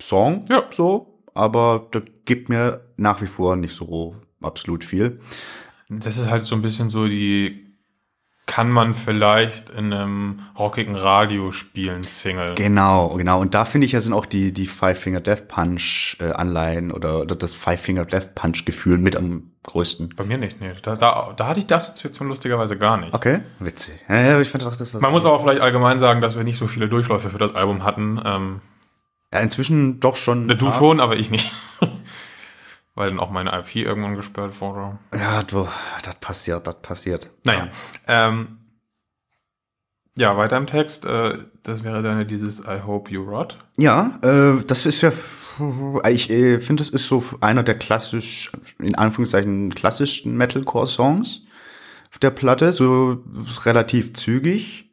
Song, 0.00 0.44
Ja. 0.48 0.64
so, 0.70 1.18
aber 1.34 1.88
der 1.92 2.02
gibt 2.24 2.48
mir 2.48 2.80
nach 2.96 3.20
wie 3.20 3.26
vor 3.26 3.56
nicht 3.56 3.74
so 3.74 4.14
absolut 4.40 4.84
viel. 4.84 5.20
Das 5.88 6.16
ist 6.18 6.28
halt 6.30 6.44
so 6.44 6.54
ein 6.54 6.62
bisschen 6.62 6.90
so 6.90 7.08
die. 7.08 7.67
Kann 8.58 8.72
man 8.72 8.94
vielleicht 8.94 9.70
in 9.70 9.92
einem 9.92 10.40
rockigen 10.58 10.96
Radio 10.96 11.52
spielen, 11.52 12.02
Single. 12.02 12.56
Genau, 12.56 13.10
genau. 13.10 13.40
Und 13.40 13.54
da 13.54 13.64
finde 13.64 13.84
ich 13.84 13.92
ja 13.92 14.00
sind 14.00 14.12
auch 14.12 14.26
die, 14.26 14.52
die 14.52 14.66
Five 14.66 14.98
Finger 14.98 15.20
Death 15.20 15.46
Punch 15.46 16.16
äh, 16.18 16.32
Anleihen 16.32 16.90
oder, 16.90 17.20
oder 17.20 17.36
das 17.36 17.54
Five 17.54 17.80
Finger 17.80 18.04
Death 18.04 18.34
Punch 18.34 18.64
Gefühl 18.64 18.98
mit 18.98 19.14
am 19.14 19.52
größten. 19.62 20.12
Bei 20.16 20.24
mir 20.24 20.38
nicht, 20.38 20.60
nee. 20.60 20.72
Da, 20.82 20.96
da, 20.96 21.34
da 21.36 21.46
hatte 21.46 21.60
ich 21.60 21.68
das 21.68 22.02
jetzt 22.02 22.18
lustigerweise 22.18 22.76
gar 22.76 22.96
nicht. 22.96 23.14
Okay, 23.14 23.42
witzig. 23.60 23.94
Ja, 24.08 24.20
ja, 24.22 24.40
ich 24.40 24.48
fand 24.48 24.64
auch 24.64 24.74
das 24.74 24.92
was. 24.92 25.00
Man 25.00 25.12
muss 25.12 25.24
aber 25.24 25.38
vielleicht 25.38 25.60
allgemein 25.60 26.00
sagen, 26.00 26.20
dass 26.20 26.36
wir 26.36 26.42
nicht 26.42 26.58
so 26.58 26.66
viele 26.66 26.88
Durchläufe 26.88 27.30
für 27.30 27.38
das 27.38 27.54
Album 27.54 27.84
hatten. 27.84 28.20
Ähm, 28.24 28.60
ja, 29.32 29.38
inzwischen 29.38 30.00
doch 30.00 30.16
schon. 30.16 30.48
du 30.48 30.72
schon, 30.72 30.98
aber 30.98 31.14
ich 31.14 31.30
nicht. 31.30 31.52
Weil 32.98 33.10
dann 33.10 33.20
auch 33.20 33.30
meine 33.30 33.56
IP 33.56 33.76
irgendwann 33.76 34.16
gesperrt 34.16 34.60
wurde. 34.60 34.98
Ja, 35.14 35.44
du, 35.44 35.68
das 36.02 36.16
passiert, 36.16 36.66
das 36.66 36.82
passiert. 36.82 37.30
Naja. 37.44 37.68
Ähm, 38.08 38.58
ja, 40.16 40.36
weiter 40.36 40.56
im 40.56 40.66
Text. 40.66 41.06
Äh, 41.06 41.38
das 41.62 41.84
wäre 41.84 42.02
dann 42.02 42.26
dieses 42.26 42.58
I 42.58 42.80
hope 42.84 43.08
you 43.12 43.22
rot. 43.22 43.56
Ja, 43.76 44.18
äh, 44.22 44.64
das 44.66 44.84
ist 44.84 45.02
ja, 45.02 45.12
ich 46.10 46.28
äh, 46.28 46.58
finde, 46.58 46.82
das 46.82 46.88
ist 46.88 47.06
so 47.06 47.22
einer 47.40 47.62
der 47.62 47.76
klassisch, 47.76 48.50
in 48.80 48.96
Anführungszeichen 48.96 49.72
klassischsten 49.76 50.36
Metalcore-Songs 50.36 51.42
auf 52.10 52.18
der 52.18 52.30
Platte, 52.30 52.72
so 52.72 53.22
relativ 53.64 54.14
zügig. 54.14 54.90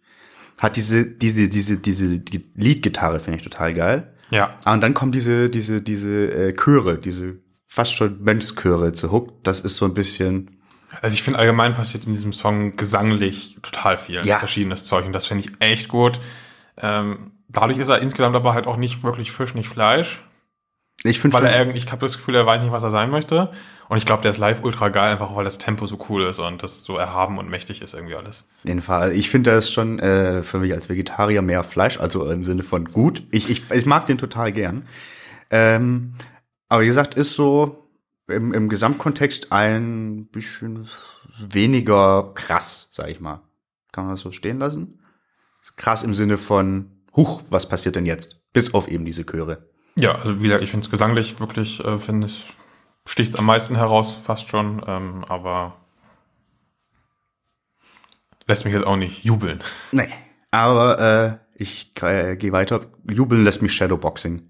Hat 0.62 0.76
diese, 0.76 1.08
diese, 1.08 1.50
diese, 1.50 1.80
diese 1.80 2.20
die 2.20 2.46
Leadgitarre 2.54 3.20
finde 3.20 3.40
ich 3.40 3.44
total 3.44 3.74
geil. 3.74 4.14
Ja. 4.30 4.60
Ah, 4.64 4.74
und 4.74 4.82
dann 4.82 4.94
kommen 4.94 5.12
diese, 5.12 5.50
diese, 5.50 5.82
diese 5.82 6.32
äh, 6.32 6.54
Chöre, 6.54 7.00
diese 7.00 7.44
fast 7.68 7.94
schon 7.94 8.24
Mönchschöre 8.24 8.94
zu 8.94 9.12
Hook. 9.12 9.44
Das 9.44 9.60
ist 9.62 9.78
so 9.78 9.86
ein 9.86 9.94
bisschen, 9.94 10.60
Also 11.02 11.16
ich 11.16 11.24
finde 11.24 11.40
allgemein 11.40 11.74
passiert 11.74 12.06
in 12.06 12.14
diesem 12.14 12.34
Song 12.34 12.76
gesanglich 12.78 13.58
total 13.62 13.98
viel. 13.98 14.26
Ja. 14.26 14.40
Verschiedenes 14.40 14.86
Zeug. 14.86 15.06
Und 15.06 15.14
das 15.14 15.28
finde 15.28 15.46
ich 15.46 15.52
echt 15.60 15.88
gut. 15.88 16.20
Ähm, 16.78 17.32
dadurch 17.50 17.78
ist 17.80 17.90
er 17.90 18.00
insgesamt 18.00 18.36
aber 18.36 18.54
halt 18.54 18.68
auch 18.68 18.78
nicht 18.78 19.04
wirklich 19.04 19.32
Fisch, 19.32 19.54
nicht 19.56 19.70
Fleisch. 19.70 20.24
ich 21.04 21.20
finde 21.20 21.38
Weil 21.38 21.46
er 21.46 21.58
irgendwie, 21.58 21.78
ich 21.78 21.92
habe 21.92 22.02
das 22.02 22.18
Gefühl, 22.18 22.36
er 22.36 22.46
weiß 22.46 22.62
nicht, 22.62 22.72
was 22.72 22.84
er 22.84 22.92
sein 22.92 23.10
möchte. 23.10 23.52
Und 23.88 23.98
ich 23.98 24.06
glaube, 24.06 24.24
der 24.24 24.32
ist 24.32 24.40
live 24.40 24.64
ultra 24.64 24.90
geil, 24.90 25.12
einfach 25.12 25.36
weil 25.36 25.46
das 25.46 25.60
Tempo 25.60 25.86
so 25.86 26.04
cool 26.10 26.24
ist 26.24 26.40
und 26.40 26.64
das 26.64 26.84
so 26.84 26.98
erhaben 26.98 27.38
und 27.38 27.50
mächtig 27.50 27.82
ist 27.84 27.94
irgendwie 27.94 28.16
alles. 28.16 28.48
auf 28.64 28.68
jeden 28.68 28.82
Fall. 28.82 29.12
Ich 29.14 29.30
finde, 29.30 29.52
er 29.52 29.60
ist 29.60 29.72
schon 29.72 30.00
äh, 30.00 30.42
für 30.42 30.58
mich 30.58 30.74
als 30.74 30.90
Vegetarier 30.90 31.44
mehr 31.44 31.64
Fleisch, 31.64 32.00
also 32.00 32.30
im 32.32 32.46
Sinne 32.46 32.64
von 32.64 32.86
gut. 32.86 33.24
Ich, 33.30 33.50
ich, 33.50 33.70
ich 33.72 33.86
mag 33.86 34.08
den 34.08 34.18
total 34.18 34.52
gern. 34.52 34.88
Ähm, 35.52 36.16
aber 36.70 36.82
wie 36.82 36.88
gesagt, 36.88 37.16
ist 37.16 37.34
so 37.34 37.90
im, 38.28 38.54
im 38.54 38.70
Gesamtkontext 38.70 39.52
ein 39.52 40.28
bisschen 40.28 40.88
weniger 41.40 42.32
krass, 42.34 42.90
sag 42.92 43.10
ich 43.10 43.20
mal. 43.20 43.42
Kann 43.92 44.06
man 44.06 44.14
das 44.14 44.22
so 44.22 44.32
stehen 44.32 44.60
lassen? 44.60 45.00
Krass 45.76 46.04
im 46.04 46.14
Sinne 46.14 46.38
von, 46.38 46.92
huch, 47.16 47.44
was 47.50 47.68
passiert 47.68 47.96
denn 47.96 48.06
jetzt? 48.06 48.42
Bis 48.54 48.74
auf 48.74 48.88
eben 48.88 49.06
diese 49.06 49.26
Chöre. 49.26 49.70
Ja, 49.96 50.16
also 50.16 50.40
wie 50.40 50.44
gesagt, 50.44 50.64
ich 50.64 50.70
finde 50.70 50.86
es 50.86 50.92
gesanglich 50.92 51.40
wirklich, 51.40 51.84
äh, 51.84 51.98
finde 51.98 52.28
ich, 52.28 52.54
sticht 53.06 53.38
am 53.40 53.46
meisten 53.46 53.76
heraus, 53.76 54.14
fast 54.14 54.50
schon. 54.50 54.84
Ähm, 54.86 55.24
aber 55.28 55.78
lässt 58.48 58.66
mich 58.66 58.74
jetzt 58.74 58.86
auch 58.86 58.98
nicht 58.98 59.24
jubeln. 59.24 59.62
Nee. 59.92 60.10
Aber 60.52 61.00
äh, 61.00 61.62
ich 61.62 61.92
äh, 62.02 62.36
gehe 62.36 62.52
weiter. 62.52 62.82
Jubeln 63.10 63.44
lässt 63.44 63.62
mich 63.62 63.74
Shadowboxing. 63.74 64.50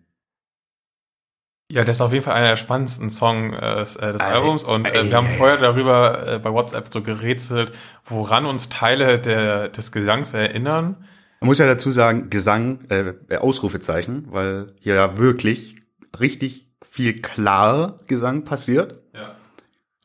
Ja, 1.72 1.84
das 1.84 1.98
ist 1.98 2.02
auf 2.02 2.14
jeden 2.14 2.24
Fall 2.24 2.36
einer 2.36 2.50
der 2.50 2.56
spannendsten 2.58 3.10
Songs 3.10 3.56
äh, 3.56 3.82
des 3.84 3.96
äh, 3.96 4.24
Albums 4.24 4.64
und 4.64 4.86
äh, 4.86 5.10
wir 5.10 5.18
haben 5.18 5.28
vorher 5.28 5.58
darüber 5.58 6.28
äh, 6.36 6.40
bei 6.40 6.52
WhatsApp 6.54 6.90
so 6.94 7.02
gerätselt, 7.02 7.72
woran 8.06 8.46
uns 8.46 8.70
Teile 8.70 9.20
der, 9.20 9.70
des 9.70 9.92
Gesangs 9.92 10.34
erinnern. 10.36 10.98
Man 11.40 11.48
muss 11.48 11.58
ja 11.58 11.66
dazu 11.66 11.90
sagen, 11.92 12.30
Gesang, 12.30 12.86
äh, 12.90 13.38
Ausrufezeichen, 13.38 14.28
weil 14.32 14.68
hier 14.80 14.94
ja 14.94 15.18
wirklich 15.18 15.76
richtig 16.20 16.70
viel 16.88 17.20
klar 17.20 18.00
Gesang 18.08 18.46
passiert. 18.46 19.00
Ja. 19.14 19.36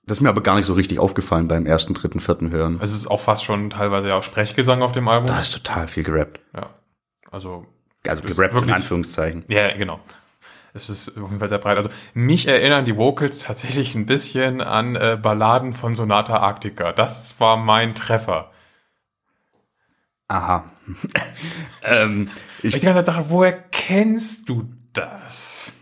Das 0.06 0.16
ist 0.18 0.22
mir 0.22 0.30
aber 0.30 0.40
gar 0.42 0.56
nicht 0.56 0.66
so 0.66 0.72
richtig 0.72 0.98
aufgefallen 0.98 1.46
beim 1.46 1.66
ersten, 1.66 1.92
dritten, 1.92 2.20
vierten 2.20 2.50
Hören. 2.50 2.80
Es 2.82 2.92
ist 2.94 3.06
auch 3.06 3.20
fast 3.20 3.44
schon 3.44 3.68
teilweise 3.70 4.08
ja 4.08 4.14
auch 4.16 4.22
Sprechgesang 4.22 4.80
auf 4.82 4.92
dem 4.92 5.06
Album. 5.08 5.28
Da 5.28 5.40
ist 5.40 5.52
total 5.52 5.88
viel 5.88 6.04
gerappt. 6.04 6.40
Ja. 6.54 6.70
Also, 7.30 7.66
Also 8.08 8.22
gerappt 8.22 8.38
in 8.40 8.54
wirklich- 8.54 8.74
Anführungszeichen. 8.76 9.44
ja, 9.48 9.76
genau. 9.76 10.00
Es 10.72 10.88
ist 10.88 11.08
auf 11.10 11.16
jeden 11.16 11.38
Fall 11.38 11.48
sehr 11.48 11.58
breit. 11.58 11.76
Also, 11.76 11.90
mich 12.14 12.46
erinnern 12.46 12.84
die 12.84 12.96
Vocals 12.96 13.40
tatsächlich 13.40 13.94
ein 13.94 14.06
bisschen 14.06 14.60
an 14.60 14.96
äh, 14.96 15.18
Balladen 15.20 15.72
von 15.72 15.94
Sonata 15.94 16.36
Arctica. 16.36 16.92
Das 16.92 17.40
war 17.40 17.56
mein 17.56 17.94
Treffer. 17.94 18.50
Aha. 20.28 20.70
ähm, 21.82 22.30
Ich 22.62 22.76
ich, 22.76 22.82
dachte, 22.82 23.24
woher 23.28 23.52
kennst 23.52 24.48
du 24.48 24.68
das? 24.92 25.76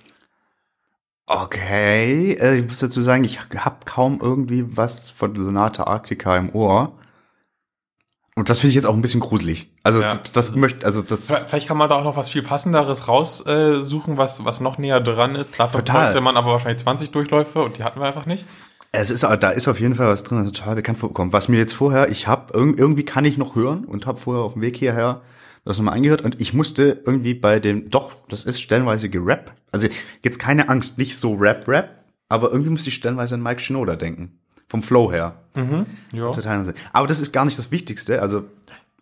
Okay, 1.26 2.32
äh, 2.32 2.56
ich 2.56 2.64
muss 2.64 2.78
dazu 2.78 3.02
sagen, 3.02 3.24
ich 3.24 3.38
habe 3.40 3.84
kaum 3.84 4.20
irgendwie 4.22 4.76
was 4.78 5.10
von 5.10 5.36
Sonata 5.36 5.84
Arctica 5.84 6.38
im 6.38 6.48
Ohr. 6.54 6.98
Und 8.38 8.48
das 8.48 8.60
finde 8.60 8.70
ich 8.70 8.74
jetzt 8.76 8.84
auch 8.84 8.94
ein 8.94 9.02
bisschen 9.02 9.18
gruselig. 9.18 9.68
Also 9.82 10.00
Ja. 10.00 10.10
das, 10.10 10.30
das 10.32 10.54
möchte, 10.54 10.86
also 10.86 11.02
das 11.02 11.26
Vielleicht 11.26 11.66
kann 11.66 11.76
man 11.76 11.88
da 11.88 11.96
auch 11.96 12.04
noch 12.04 12.16
was 12.16 12.30
viel 12.30 12.42
passenderes 12.42 13.08
raussuchen, 13.08 14.16
was, 14.16 14.44
was 14.44 14.60
noch 14.60 14.78
näher 14.78 15.00
dran 15.00 15.34
ist. 15.34 15.58
Dafür 15.58 15.84
Total. 15.84 16.04
bräuchte 16.04 16.20
man 16.20 16.36
aber 16.36 16.52
wahrscheinlich 16.52 16.80
20 16.80 17.10
Durchläufe 17.10 17.64
und 17.64 17.78
die 17.78 17.82
hatten 17.82 17.98
wir 17.98 18.06
einfach 18.06 18.26
nicht. 18.26 18.44
Es 18.92 19.10
ist, 19.10 19.24
da 19.24 19.50
ist 19.50 19.66
auf 19.66 19.80
jeden 19.80 19.96
Fall 19.96 20.06
was 20.06 20.22
drin, 20.22 20.38
das 20.38 20.46
ist 20.46 20.56
total 20.56 20.76
bekannt 20.76 20.98
vorgekommen. 20.98 21.32
Was 21.32 21.48
mir 21.48 21.58
jetzt 21.58 21.72
vorher, 21.72 22.10
ich 22.10 22.28
habe 22.28 22.52
irgendwie 22.54 23.04
kann 23.04 23.24
ich 23.24 23.38
noch 23.38 23.56
hören 23.56 23.84
und 23.84 24.06
habe 24.06 24.20
vorher 24.20 24.44
auf 24.44 24.52
dem 24.52 24.62
Weg 24.62 24.76
hierher 24.76 25.20
das 25.64 25.76
nochmal 25.76 25.94
angehört 25.94 26.22
und 26.22 26.40
ich 26.40 26.54
musste 26.54 27.02
irgendwie 27.04 27.34
bei 27.34 27.58
dem, 27.58 27.90
doch, 27.90 28.12
das 28.28 28.44
ist 28.44 28.60
stellenweise 28.60 29.10
gerap. 29.10 29.52
Also 29.72 29.88
jetzt 30.22 30.38
keine 30.38 30.68
Angst, 30.68 30.96
nicht 30.96 31.18
so 31.18 31.34
Rap-Rap, 31.34 32.04
aber 32.28 32.50
irgendwie 32.52 32.70
musste 32.70 32.88
ich 32.88 32.94
stellenweise 32.94 33.34
an 33.34 33.42
Mike 33.42 33.60
Shinoda 33.60 33.96
denken. 33.96 34.38
Vom 34.68 34.82
Flow 34.82 35.10
her. 35.10 35.36
Ja. 36.12 36.32
Total. 36.32 36.64
Sinn. 36.64 36.74
Aber 36.92 37.06
das 37.06 37.20
ist 37.20 37.32
gar 37.32 37.44
nicht 37.44 37.58
das 37.58 37.70
Wichtigste. 37.70 38.22
Also 38.22 38.44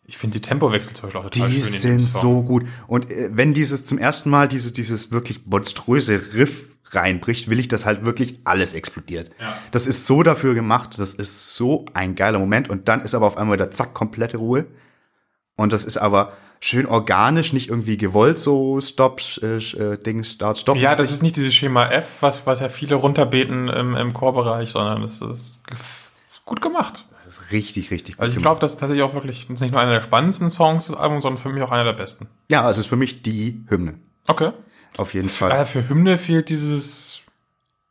Ich 0.07 0.16
finde 0.16 0.35
die 0.35 0.40
Tempowechsel 0.40 0.92
zum 0.94 1.02
Beispiel 1.02 1.20
auch 1.20 1.31
total 1.31 1.48
die 1.50 1.61
schön. 1.61 1.74
in 1.74 1.81
sind 1.81 2.00
so 2.00 2.42
gut. 2.42 2.64
Und 2.87 3.11
äh, 3.11 3.29
wenn 3.33 3.52
dieses 3.52 3.85
zum 3.85 3.98
ersten 3.98 4.31
Mal 4.31 4.48
dieses, 4.48 4.72
dieses 4.72 5.11
wirklich 5.11 5.40
monströse 5.46 6.35
Riff 6.35 6.66
reinbricht, 6.90 7.50
will 7.50 7.59
ich, 7.59 7.68
dass 7.68 7.85
halt 7.85 8.05
wirklich 8.05 8.38
alles 8.44 8.72
explodiert. 8.72 9.31
Ja. 9.40 9.57
Das 9.72 9.87
ist 9.87 10.07
so 10.07 10.22
dafür 10.22 10.55
gemacht, 10.55 10.98
das 10.98 11.14
ist 11.14 11.55
so 11.55 11.85
ein 11.94 12.14
geiler 12.14 12.38
Moment 12.38 12.70
und 12.70 12.88
dann 12.88 13.02
ist 13.02 13.14
aber 13.14 13.26
auf 13.26 13.37
einmal 13.37 13.59
wieder 13.59 13.70
zack, 13.72 13.92
komplette 13.92 14.37
Ruhe. 14.37 14.66
Und 15.57 15.73
das 15.73 15.85
ist 15.85 15.97
aber 15.97 16.33
schön 16.61 16.87
organisch, 16.87 17.53
nicht 17.53 17.69
irgendwie 17.69 17.97
gewollt, 17.97 18.38
so 18.38 18.81
Stop, 18.81 19.21
äh, 19.42 19.57
äh, 19.57 19.99
Ding, 19.99 20.25
Start, 20.25 20.59
Stop. 20.59 20.77
Ja, 20.77 20.95
das 20.95 21.11
ist 21.11 21.23
nicht 21.23 21.37
dieses 21.37 21.55
Schema 21.55 21.88
F, 21.88 22.19
was, 22.21 22.47
was 22.47 22.61
ja 22.61 22.69
viele 22.69 22.97
runterbeten 22.97 23.69
im, 23.69 23.95
im 23.95 24.12
Chorbereich, 24.12 24.71
sondern 24.71 25.03
das 25.03 25.21
ist, 25.21 25.62
ist 25.73 26.45
gut 26.45 26.61
gemacht. 26.61 27.07
Das 27.25 27.38
ist 27.38 27.53
richtig, 27.53 27.90
richtig 27.90 28.16
gut 28.16 28.23
Also 28.23 28.37
ich 28.37 28.42
glaube, 28.42 28.61
das 28.61 28.73
ist 28.73 28.81
tatsächlich 28.81 29.03
auch 29.03 29.14
wirklich 29.14 29.47
das 29.47 29.55
ist 29.55 29.61
nicht 29.61 29.73
nur 29.73 29.81
einer 29.81 29.95
der 29.95 30.03
spannendsten 30.03 30.49
Songs 30.49 30.87
des 30.87 30.97
Albums, 30.97 31.23
sondern 31.23 31.42
für 31.42 31.49
mich 31.49 31.62
auch 31.62 31.73
einer 31.73 31.85
der 31.85 31.92
besten. 31.92 32.29
Ja, 32.51 32.69
es 32.71 32.79
ist 32.79 32.87
für 32.87 32.97
mich 32.97 33.23
die 33.23 33.64
Hymne. 33.69 33.95
Okay. 34.29 34.53
Auf 34.97 35.12
jeden 35.12 35.29
Fall. 35.29 35.51
Äh, 35.51 35.64
für 35.64 35.88
Hymne 35.88 36.19
fehlt 36.19 36.49
dieses, 36.49 37.23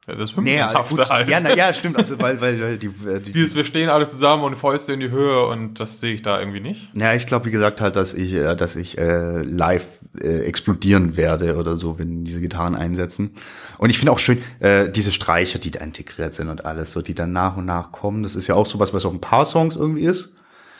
ja, 0.07 0.15
das 0.15 0.35
Nee, 0.35 0.59
Hymnenhafte 0.59 0.95
gut. 0.95 1.09
halt. 1.09 1.29
ja, 1.29 1.39
na, 1.41 1.55
ja, 1.55 1.73
stimmt. 1.73 1.97
Also, 1.97 2.19
weil, 2.19 2.39
weil, 2.41 2.61
weil 2.61 2.77
die, 2.77 2.87
äh, 2.87 3.19
die, 3.19 3.31
Dieses, 3.31 3.55
wir 3.55 3.65
stehen 3.65 3.89
alle 3.89 4.07
zusammen 4.07 4.43
und 4.43 4.55
Fäuste 4.55 4.93
in 4.93 4.99
die 4.99 5.09
Höhe 5.09 5.45
und 5.47 5.79
das 5.79 5.99
sehe 5.99 6.13
ich 6.13 6.21
da 6.21 6.39
irgendwie 6.39 6.59
nicht. 6.59 6.91
Ja, 6.95 7.13
ich 7.13 7.25
glaube, 7.25 7.45
wie 7.45 7.51
gesagt, 7.51 7.81
halt, 7.81 7.95
dass 7.95 8.13
ich, 8.13 8.33
äh, 8.33 8.55
dass 8.55 8.75
ich 8.75 8.97
äh, 8.97 9.41
live 9.41 9.87
äh, 10.19 10.41
explodieren 10.41 11.17
werde 11.17 11.55
oder 11.57 11.77
so, 11.77 11.97
wenn 11.99 12.23
diese 12.23 12.41
Gitarren 12.41 12.75
einsetzen. 12.75 13.31
Und 13.77 13.89
ich 13.89 13.97
finde 13.97 14.11
auch 14.11 14.19
schön, 14.19 14.41
äh, 14.59 14.89
diese 14.89 15.11
Streicher, 15.11 15.59
die 15.59 15.71
da 15.71 15.79
integriert 15.81 16.33
sind 16.33 16.49
und 16.49 16.65
alles, 16.65 16.91
so 16.91 17.01
die 17.01 17.15
dann 17.15 17.33
nach 17.33 17.57
und 17.57 17.65
nach 17.65 17.91
kommen. 17.91 18.23
Das 18.23 18.35
ist 18.35 18.47
ja 18.47 18.55
auch 18.55 18.67
sowas, 18.67 18.93
was 18.93 19.05
auf 19.05 19.13
ein 19.13 19.21
paar 19.21 19.45
Songs 19.45 19.75
irgendwie 19.75 20.05
ist. 20.05 20.33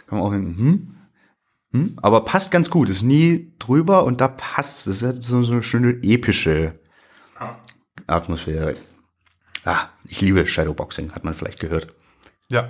Kann 0.07 0.19
man 0.19 0.27
auch 0.27 0.33
hin, 0.33 0.55
hm, 0.57 0.88
hm, 1.71 1.99
aber 2.01 2.23
passt 2.23 2.51
ganz 2.51 2.69
gut. 2.69 2.89
Ist 2.89 3.01
nie 3.01 3.51
drüber 3.59 4.03
und 4.05 4.21
da 4.21 4.27
passt. 4.27 4.88
Das 4.88 5.01
ist 5.01 5.23
so, 5.23 5.43
so 5.43 5.51
eine 5.53 5.63
schöne 5.63 5.97
epische 6.03 6.79
Atmosphäre. 8.07 8.75
Ah, 9.65 9.89
ich 10.08 10.21
liebe 10.21 10.45
Shadowboxing, 10.45 11.12
hat 11.13 11.23
man 11.23 11.34
vielleicht 11.34 11.60
gehört. 11.60 11.88
Ja. 12.49 12.62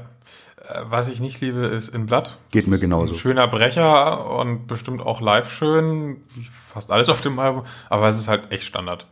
Äh, 0.67 0.81
Was 0.89 1.08
ich 1.10 1.19
nicht 1.19 1.41
liebe, 1.41 1.60
ist 1.65 1.89
In 1.89 2.05
Blood. 2.05 2.38
Geht 2.51 2.67
mir 2.67 2.79
genauso. 2.79 3.13
Ein 3.13 3.19
schöner 3.19 3.47
Brecher 3.47 4.29
und 4.38 4.65
bestimmt 4.67 5.01
auch 5.01 5.19
live 5.21 5.51
schön, 5.51 6.23
fast 6.73 6.91
alles 6.91 7.10
auf 7.10 7.21
dem 7.21 7.38
Album, 7.39 7.63
aber 7.89 8.08
es 8.08 8.17
ist 8.17 8.27
halt 8.27 8.51
echt 8.51 8.63
Standard. 8.63 9.08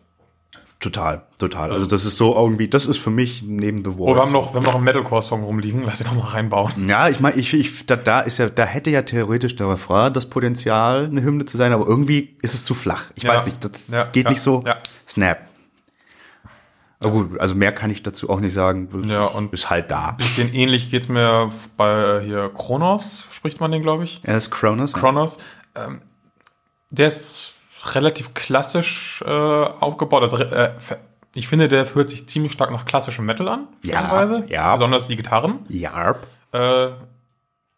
Total, 0.80 1.24
total. 1.38 1.72
Also 1.72 1.86
das 1.86 2.04
ist 2.04 2.18
so 2.18 2.36
irgendwie, 2.36 2.68
das 2.68 2.86
ist 2.88 2.98
für 2.98 3.10
mich 3.10 3.42
neben 3.42 3.78
The 3.78 3.98
Wall. 3.98 4.10
Oh, 4.12 4.16
wir 4.16 4.22
haben 4.22 4.34
noch, 4.34 4.52
wir 4.54 4.58
haben 4.58 4.66
noch 4.66 4.76
einen 4.76 4.84
Metalcore-Song 4.84 5.42
rumliegen, 5.44 5.84
lass 5.84 6.02
ihn 6.02 6.08
noch 6.08 6.16
mal 6.16 6.28
reinbauen. 6.32 6.90
Ja, 6.90 7.08
ich 7.08 7.22
meine, 7.22 7.38
ich, 7.38 7.54
ich, 7.54 7.86
da, 7.86 7.96
da 7.96 8.20
ist 8.20 8.38
ja, 8.38 8.50
da 8.50 8.66
hätte 8.66 8.90
ja 8.90 9.02
theoretisch 9.04 9.56
der 9.56 9.70
Refrain 9.70 10.12
das 10.12 10.30
Potenzial, 10.30 11.06
eine 11.06 11.22
Hymne 11.24 11.46
zu 11.46 11.56
sein, 11.56 11.72
aber 11.72 11.88
irgendwie 11.88 12.36
ist 12.42 12.54
es 12.54 12.66
zu 12.66 12.74
flach. 12.74 13.06
Ich 13.16 13.24
Ja. 13.24 13.32
weiß 13.34 13.46
nicht, 13.46 13.64
das 13.64 13.88
Ja, 13.88 14.04
geht 14.08 14.26
ja, 14.26 14.32
nicht 14.32 14.42
so. 14.42 14.62
ja. 14.66 14.76
Snap. 15.08 15.38
Aber 17.04 17.12
gut, 17.12 17.40
also 17.40 17.56
mehr 17.56 17.72
kann 17.72 17.90
ich 17.92 18.04
dazu 18.04 18.30
auch 18.30 18.40
nicht 18.40 18.54
sagen. 18.54 18.90
Ja, 19.08 19.26
und- 19.26 19.54
ist 19.54 19.70
halt 19.70 19.92
da. 19.92 20.12
Bisschen 20.12 20.54
ähnlich 20.54 20.90
geht's 20.92 21.08
mir 21.08 21.52
bei 21.78 22.22
hier 22.24 22.50
Kronos, 22.54 23.26
spricht 23.32 23.60
man 23.60 23.72
den, 23.72 23.82
glaube 23.82 24.04
ich. 24.04 24.22
Er 24.24 24.38
ist 24.38 24.52
Kronos. 24.52 24.94
Kronos. 24.94 25.38
Ähm, 25.76 26.02
der 26.90 27.08
ist 27.08 27.54
relativ 27.94 28.34
klassisch 28.34 29.24
äh, 29.26 29.30
aufgebaut. 29.30 30.22
Also 30.24 30.38
äh, 30.38 30.72
ich 31.36 31.48
finde, 31.48 31.68
der 31.68 31.94
hört 31.96 32.10
sich 32.10 32.28
ziemlich 32.30 32.54
stark 32.54 32.72
nach 32.72 32.86
klassischem 32.86 33.26
Metal 33.26 33.48
an, 33.50 33.68
Ja, 33.82 34.24
ja. 34.48 34.74
Besonders 34.74 35.08
die 35.08 35.16
Gitarren. 35.16 35.60
Jarp. 35.68 36.28
Äh, 36.52 36.90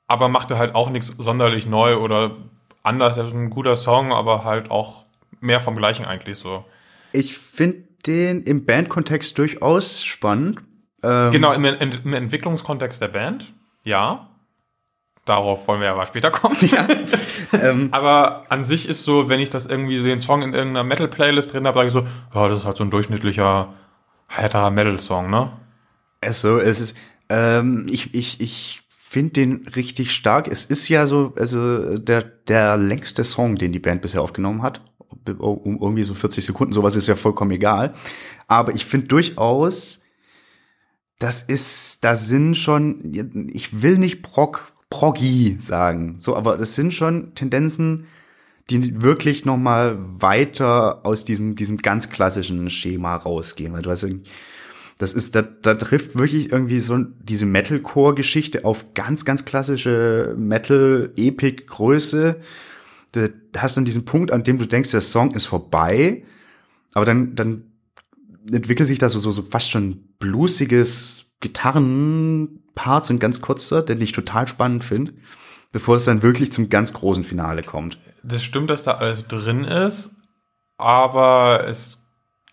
aber 0.08 0.28
machte 0.28 0.58
halt 0.58 0.76
auch 0.76 0.90
nichts 0.90 1.08
sonderlich 1.18 1.66
neu 1.66 1.98
oder 1.98 2.32
anders. 2.84 3.16
Das 3.16 3.28
ist 3.30 3.34
ein 3.34 3.50
guter 3.50 3.76
Song, 3.78 4.12
aber 4.14 4.44
halt 4.44 4.70
auch 4.70 5.06
mehr 5.40 5.62
vom 5.62 5.76
Gleichen 5.76 6.06
eigentlich 6.06 6.38
so. 6.38 6.66
Ich 7.12 7.38
finde 7.38 7.85
den 8.08 8.44
im 8.44 8.66
Bandkontext 8.66 9.38
durchaus 9.38 10.04
spannend. 10.04 10.62
Ähm, 11.04 11.32
Genau, 11.32 11.54
im, 11.54 11.66
im 11.66 12.14
Entwicklungskontext 12.14 13.02
der 13.02 13.10
Band, 13.10 13.54
ja. 13.84 14.30
Darauf 15.26 15.68
wollen 15.68 15.82
wir 15.82 15.92
aber 15.92 16.06
später 16.06 16.30
kommen. 16.30 16.56
ähm, 17.54 17.90
aber 17.92 18.46
an 18.50 18.64
sich 18.64 18.88
ist 18.88 19.04
so, 19.06 19.28
wenn 19.28 19.40
ich 19.40 19.50
das 19.50 19.66
irgendwie 19.66 20.02
den 20.02 20.20
Song 20.20 20.44
in 20.44 20.54
irgendeiner 20.54 20.84
Metal-Playlist 20.84 21.52
drin 21.52 21.66
habe, 21.66 21.80
sage 21.80 21.88
ich 21.88 21.94
so, 21.94 22.06
ja, 22.34 22.48
das 22.48 22.60
ist 22.60 22.66
halt 22.66 22.78
so 22.78 22.84
ein 22.84 22.92
durchschnittlicher 22.92 23.74
heiterer 24.30 24.70
Metal-Song, 24.70 25.32
ne? 25.32 25.52
Also, 26.22 26.60
es 26.60 26.80
ist, 26.80 26.98
ähm, 27.30 27.88
ich, 27.90 28.14
ich, 28.14 28.40
ich 28.40 28.82
finde 29.16 29.34
den 29.34 29.68
richtig 29.76 30.12
stark. 30.12 30.48
Es 30.48 30.66
ist 30.66 30.90
ja 30.90 31.08
so, 31.08 31.34
also 31.38 31.98
der, 31.98 32.22
der 32.22 32.78
längste 32.78 33.24
Song, 33.24 33.56
den 33.56 33.72
die 33.72 33.80
Band 33.80 34.02
bisher 34.02 34.22
aufgenommen 34.22 34.62
hat, 34.62 34.82
um 35.38 35.80
irgendwie 35.82 36.04
so 36.04 36.14
40 36.14 36.46
Sekunden, 36.46 36.74
sowas 36.74 36.96
ist 36.96 37.08
ja 37.08 37.16
vollkommen 37.16 37.52
egal. 37.52 37.94
Aber 38.48 38.76
ich 38.76 38.86
finde 38.86 39.08
durchaus, 39.08 40.04
das 41.20 41.42
ist, 41.42 42.04
da 42.04 42.16
sind 42.16 42.56
schon, 42.56 43.50
ich 43.54 43.82
will 43.82 43.98
nicht 43.98 44.22
prog, 44.22 44.72
proggy 44.90 45.58
sagen, 45.60 46.18
so, 46.20 46.36
aber 46.36 46.58
das 46.58 46.76
sind 46.76 46.94
schon 46.94 47.34
Tendenzen, 47.36 48.08
die 48.70 49.02
wirklich 49.02 49.46
noch 49.46 49.58
mal 49.58 49.98
weiter 50.00 51.06
aus 51.06 51.26
diesem, 51.26 51.56
diesem 51.56 51.78
ganz 51.78 52.10
klassischen 52.10 52.70
Schema 52.70 53.16
rausgehen, 53.16 53.74
weil 53.74 53.82
du 53.82 53.92
hast 53.92 54.06
das 54.98 55.14
ist, 55.14 55.36
da, 55.36 55.42
da 55.42 55.76
trifft 55.76 56.18
wirklich 56.18 56.52
irgendwie 56.52 56.80
so 56.80 56.98
diese 56.98 57.46
Metalcore-Geschichte 57.46 58.64
auf 58.64 58.94
ganz, 58.94 59.26
ganz 59.26 59.44
klassische 59.44 60.36
Metal-Epic-Größe. 60.38 62.38
Da 63.16 63.62
hast 63.62 63.76
du 63.76 63.80
dann 63.80 63.86
diesen 63.86 64.06
Punkt, 64.06 64.32
an 64.32 64.44
dem 64.44 64.60
du 64.60 64.66
denkst, 64.66 64.92
der 64.92 65.02
Song 65.02 65.34
ist 65.34 65.46
vorbei, 65.46 66.24
aber 66.94 67.06
dann, 67.06 67.36
dann 67.36 67.72
entwickelt 68.52 68.88
sich 68.88 69.00
da 69.00 69.10
so, 69.10 69.20
so, 69.20 69.32
so 69.32 69.44
fast 69.44 69.72
schon 69.72 70.10
bluesiges 70.20 71.26
Gitarrenpart, 71.40 73.06
so 73.06 73.14
ein 73.14 73.20
ganz 73.20 73.42
kurzer, 73.42 73.82
den 73.82 74.02
ich 74.02 74.12
total 74.12 74.48
spannend 74.48 74.84
finde, 74.84 75.14
bevor 75.72 75.96
es 75.96 76.06
dann 76.06 76.22
wirklich 76.22 76.52
zum 76.52 76.70
ganz 76.70 76.94
großen 76.94 77.24
Finale 77.24 77.64
kommt. 77.64 77.98
Das 78.24 78.44
stimmt, 78.44 78.70
dass 78.70 78.84
da 78.84 78.96
alles 78.96 79.28
drin 79.28 79.64
ist, 79.64 80.16
aber 80.78 81.66
es 81.68 82.06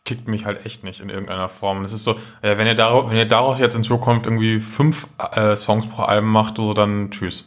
kickt 0.05 0.27
mich 0.27 0.45
halt 0.45 0.67
echt 0.67 0.83
nicht 0.85 1.01
in 1.01 1.09
irgendeiner 1.09 1.49
Form. 1.49 1.83
Das 1.83 1.93
ist 1.93 2.05
so, 2.05 2.17
wenn 2.41 2.67
ihr 2.67 2.75
daraus, 2.75 3.11
wenn 3.11 3.17
ihr 3.17 3.29
daraus 3.29 3.59
jetzt 3.59 3.75
in 3.75 3.85
Zukunft 3.85 4.27
irgendwie 4.27 4.61
fünf 4.61 5.07
äh, 5.33 5.57
Songs 5.57 5.87
pro 5.87 6.03
Album 6.03 6.31
macht, 6.31 6.57
so 6.57 6.75
dann 6.75 7.11
tschüss. 7.11 7.47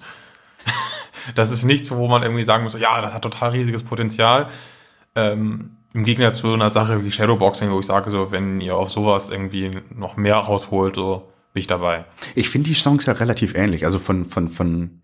Das 1.33 1.51
ist 1.51 1.63
nichts, 1.63 1.91
wo 1.91 2.07
man 2.07 2.23
irgendwie 2.23 2.43
sagen 2.43 2.63
muss, 2.63 2.79
ja, 2.79 3.01
das 3.01 3.13
hat 3.13 3.21
total 3.21 3.51
riesiges 3.51 3.83
Potenzial. 3.83 4.49
Ähm, 5.15 5.77
Im 5.93 6.03
Gegensatz 6.03 6.37
zu 6.37 6.53
einer 6.53 6.69
Sache 6.69 7.03
wie 7.03 7.11
Shadowboxing, 7.11 7.71
wo 7.71 7.79
ich 7.79 7.85
sage, 7.85 8.09
so, 8.09 8.31
wenn 8.31 8.61
ihr 8.61 8.75
auf 8.75 8.91
sowas 8.91 9.29
irgendwie 9.29 9.71
noch 9.95 10.17
mehr 10.17 10.35
rausholt, 10.35 10.95
so 10.95 11.31
bin 11.53 11.61
ich 11.61 11.67
dabei. 11.67 12.05
Ich 12.35 12.49
finde 12.49 12.69
die 12.69 12.75
Songs 12.75 13.05
ja 13.05 13.13
relativ 13.13 13.55
ähnlich, 13.55 13.85
also 13.85 13.97
von, 13.97 14.25
von, 14.25 14.49
von 14.49 15.01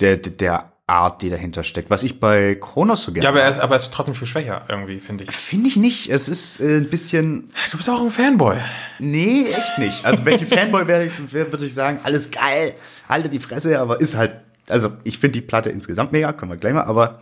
der, 0.00 0.16
der 0.16 0.72
Art, 0.92 1.22
die 1.22 1.30
dahinter 1.30 1.64
steckt. 1.64 1.90
Was 1.90 2.02
ich 2.02 2.20
bei 2.20 2.56
Kronos 2.56 3.04
so 3.04 3.12
gerne 3.12 3.24
Ja, 3.24 3.30
aber 3.30 3.40
er 3.40 3.50
ist, 3.50 3.60
aber 3.60 3.74
er 3.74 3.76
ist 3.76 3.92
trotzdem 3.94 4.14
viel 4.14 4.26
schwächer, 4.26 4.64
irgendwie, 4.68 5.00
finde 5.00 5.24
ich. 5.24 5.30
Finde 5.30 5.68
ich 5.68 5.76
nicht. 5.76 6.10
Es 6.10 6.28
ist 6.28 6.60
äh, 6.60 6.78
ein 6.78 6.90
bisschen. 6.90 7.52
Du 7.70 7.76
bist 7.76 7.88
auch 7.88 8.02
ein 8.02 8.10
Fanboy. 8.10 8.58
Nee, 8.98 9.46
echt 9.48 9.78
nicht. 9.78 10.04
Also 10.04 10.24
welche 10.24 10.46
Fanboy 10.54 10.86
wäre 10.86 11.04
ich, 11.04 11.32
wär, 11.32 11.50
würde 11.50 11.64
ich 11.64 11.74
sagen, 11.74 12.00
alles 12.02 12.30
geil, 12.30 12.74
halte 13.08 13.28
die 13.28 13.38
Fresse, 13.38 13.80
aber 13.80 14.00
ist 14.00 14.16
halt. 14.16 14.32
Also 14.68 14.92
ich 15.04 15.18
finde 15.18 15.40
die 15.40 15.46
Platte 15.46 15.70
insgesamt 15.70 16.12
mega, 16.12 16.32
können 16.32 16.50
wir 16.52 16.56
gleich 16.56 16.72
mal, 16.74 16.84
aber 16.84 17.20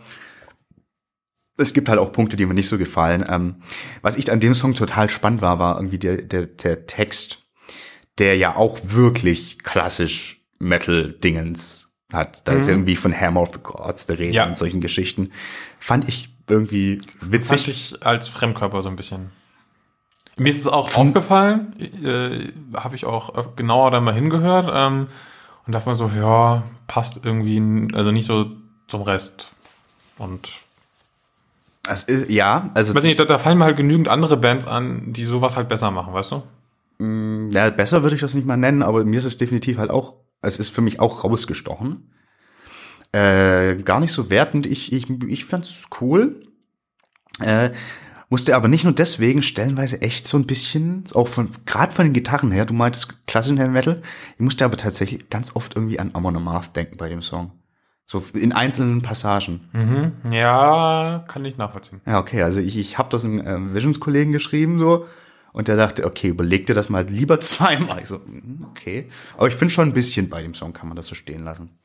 es 1.57 1.73
gibt 1.73 1.89
halt 1.89 1.99
auch 1.99 2.11
Punkte, 2.11 2.35
die 2.37 2.45
mir 2.45 2.53
nicht 2.53 2.69
so 2.69 2.77
gefallen. 2.77 3.25
Ähm, 3.27 3.55
was 4.01 4.17
ich 4.17 4.31
an 4.31 4.39
dem 4.39 4.53
Song 4.55 4.73
total 4.73 5.09
spannend 5.09 5.41
war, 5.41 5.59
war 5.59 5.75
irgendwie 5.75 5.99
der, 5.99 6.17
der, 6.21 6.45
der 6.47 6.85
Text, 6.87 7.43
der 8.17 8.37
ja 8.37 8.55
auch 8.55 8.79
wirklich 8.83 9.59
klassisch 9.59 10.41
Metal-Dingens 10.59 11.95
hat. 12.13 12.47
Da 12.47 12.53
ist 12.53 12.67
irgendwie 12.67 12.95
von 12.95 13.17
Hammer 13.17 13.41
of 13.41 13.51
the 13.53 13.59
Gods 13.61 14.05
der 14.05 14.19
Rede 14.19 14.33
Ja. 14.33 14.45
und 14.47 14.57
solchen 14.57 14.81
Geschichten. 14.81 15.31
Fand 15.79 16.07
ich 16.07 16.29
irgendwie 16.49 17.01
witzig. 17.21 17.57
Fand 17.61 17.67
ich 17.69 18.05
als 18.05 18.27
Fremdkörper 18.27 18.81
so 18.81 18.89
ein 18.89 18.95
bisschen. 18.95 19.31
Mir 20.37 20.49
ist 20.49 20.59
es 20.59 20.67
auch 20.67 20.95
aufgefallen, 20.95 21.73
äh, 22.03 22.51
habe 22.77 22.95
ich 22.95 23.05
auch 23.05 23.55
genauer 23.55 23.91
da 23.91 24.01
mal 24.01 24.13
hingehört 24.13 24.69
ähm, 24.73 25.07
und 25.65 25.73
dachte 25.73 25.89
mir 25.89 25.95
so, 25.95 26.09
ja, 26.15 26.63
passt 26.87 27.23
irgendwie, 27.23 27.93
also 27.95 28.11
nicht 28.11 28.25
so 28.25 28.51
zum 28.87 29.01
Rest. 29.03 29.51
Und 30.17 30.49
Es 31.87 32.03
ist, 32.03 32.29
ja, 32.29 32.69
also 32.73 32.93
weiß 32.93 33.03
nicht, 33.03 33.19
da, 33.19 33.25
da 33.25 33.37
fallen 33.37 33.57
mir 33.57 33.65
halt 33.65 33.77
genügend 33.77 34.07
andere 34.07 34.37
Bands 34.37 34.67
an, 34.67 35.13
die 35.13 35.23
sowas 35.23 35.57
halt 35.57 35.69
besser 35.69 35.91
machen, 35.91 36.13
weißt 36.13 36.31
du? 36.31 36.43
Ja, 37.51 37.69
besser 37.71 38.03
würde 38.03 38.15
ich 38.15 38.21
das 38.21 38.35
nicht 38.35 38.45
mal 38.45 38.57
nennen, 38.57 38.83
aber 38.83 39.03
mir 39.05 39.17
ist 39.17 39.25
es 39.25 39.37
definitiv 39.37 39.79
halt 39.79 39.89
auch, 39.89 40.15
es 40.41 40.59
ist 40.59 40.69
für 40.69 40.81
mich 40.81 40.99
auch 40.99 41.23
rausgestochen. 41.23 42.11
Äh, 43.11 43.75
gar 43.77 43.99
nicht 43.99 44.13
so 44.13 44.29
wertend, 44.29 44.65
ich, 44.67 44.93
ich, 44.93 45.09
ich 45.09 45.45
fand's 45.45 45.73
cool. 45.99 46.47
Äh, 47.39 47.71
musste 48.31 48.55
aber 48.55 48.69
nicht 48.69 48.85
nur 48.85 48.93
deswegen 48.93 49.43
stellenweise 49.43 50.01
echt 50.01 50.25
so 50.25 50.37
ein 50.37 50.47
bisschen, 50.47 51.03
auch 51.13 51.27
von, 51.27 51.49
gerade 51.65 51.91
von 51.91 52.05
den 52.05 52.13
Gitarren 52.13 52.51
her, 52.51 52.65
du 52.65 52.73
meintest 52.73 53.27
klassischen 53.27 53.57
Heavy 53.57 53.71
Metal, 53.71 54.01
ich 54.35 54.39
musste 54.39 54.63
aber 54.63 54.77
tatsächlich 54.77 55.29
ganz 55.29 55.55
oft 55.55 55.75
irgendwie 55.75 55.99
an 55.99 56.11
Amon 56.13 56.37
Amarth 56.37 56.75
denken 56.75 56.95
bei 56.97 57.09
dem 57.09 57.21
Song. 57.21 57.51
So 58.05 58.23
in 58.33 58.53
einzelnen 58.53 59.01
Passagen. 59.01 59.69
Mhm. 59.73 60.33
Ja, 60.33 61.25
kann 61.27 61.45
ich 61.45 61.57
nachvollziehen. 61.57 62.01
Ja, 62.05 62.19
okay, 62.19 62.41
also 62.41 62.61
ich, 62.61 62.77
ich 62.77 62.97
habe 62.97 63.09
das 63.09 63.25
einem 63.25 63.45
ähm, 63.45 63.73
Visions-Kollegen 63.73 64.31
geschrieben 64.31 64.79
so 64.79 65.07
und 65.51 65.67
der 65.67 65.75
dachte, 65.75 66.05
okay, 66.05 66.29
überleg 66.29 66.65
dir 66.65 66.73
das 66.73 66.89
mal 66.89 67.05
lieber 67.05 67.39
zweimal. 67.41 68.01
Ich 68.01 68.07
so, 68.07 68.17
mm, 68.17 68.65
okay. 68.69 69.09
Aber 69.37 69.49
ich 69.49 69.55
finde 69.55 69.73
schon 69.73 69.89
ein 69.89 69.93
bisschen 69.93 70.29
bei 70.29 70.41
dem 70.41 70.53
Song 70.53 70.71
kann 70.71 70.87
man 70.87 70.95
das 70.95 71.07
so 71.07 71.15
stehen 71.15 71.43
lassen. 71.43 71.77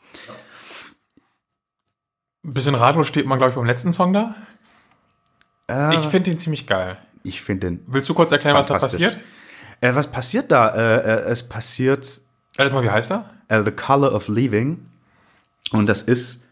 Ein 2.44 2.52
bisschen 2.52 2.76
ratlos 2.76 3.08
steht 3.08 3.26
man, 3.26 3.38
glaube 3.38 3.50
ich, 3.50 3.56
beim 3.56 3.66
letzten 3.66 3.92
Song 3.92 4.12
da. 4.12 4.36
Äh, 5.70 5.94
Ich 5.94 6.00
finde 6.06 6.30
den 6.30 6.38
ziemlich 6.38 6.66
geil. 6.66 6.98
ich 7.22 7.42
finde 7.42 7.66
den. 7.68 7.82
Willst 7.86 8.08
du 8.08 8.14
kurz 8.14 8.30
erklären, 8.32 8.56
was 8.56 8.66
da 8.68 8.78
passiert? 8.78 9.16
Äh, 9.80 9.94
was 9.94 10.10
passiert 10.10 10.50
da? 10.50 10.68
Äh, 10.74 10.96
äh, 10.98 11.30
es 11.30 11.42
passiert 11.48 12.20
Erstmal, 12.56 12.82
wie 12.84 12.90
heißt 12.90 13.10
er? 13.10 13.30
äh, 13.48 13.62
The 13.64 13.72
Color 13.72 14.14
of 14.14 14.28
Leaving 14.28 14.86
und 15.72 15.86
das 15.86 16.02
ist 16.02 16.42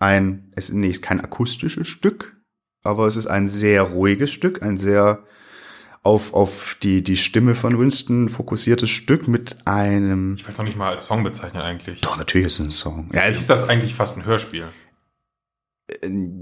ein, 0.00 0.50
es 0.56 0.70
nee, 0.72 0.88
ist 0.88 1.02
kein 1.02 1.20
akustisches 1.20 1.86
Stück, 1.86 2.36
aber 2.82 3.06
es 3.06 3.16
ist 3.16 3.26
ein 3.28 3.46
sehr 3.46 3.82
ruhiges 3.82 4.32
Stück, 4.32 4.62
ein 4.62 4.76
sehr 4.76 5.20
auf, 6.02 6.34
auf 6.34 6.76
die, 6.82 7.02
die 7.04 7.16
Stimme 7.16 7.54
von 7.54 7.78
Winston 7.78 8.28
fokussiertes 8.28 8.90
Stück 8.90 9.28
mit 9.28 9.58
einem 9.66 10.34
Ich 10.36 10.48
weiß 10.48 10.58
noch 10.58 10.64
nicht 10.64 10.76
mal 10.76 10.92
als 10.94 11.06
Song 11.06 11.22
bezeichnen 11.22 11.62
eigentlich. 11.62 12.00
Doch, 12.00 12.16
natürlich 12.16 12.48
ist 12.48 12.54
es 12.54 12.66
ein 12.66 12.70
Song. 12.72 13.08
Ja, 13.12 13.22
Ist 13.26 13.48
das 13.48 13.68
eigentlich 13.68 13.94
fast 13.94 14.16
ein 14.16 14.24
Hörspiel? 14.24 14.66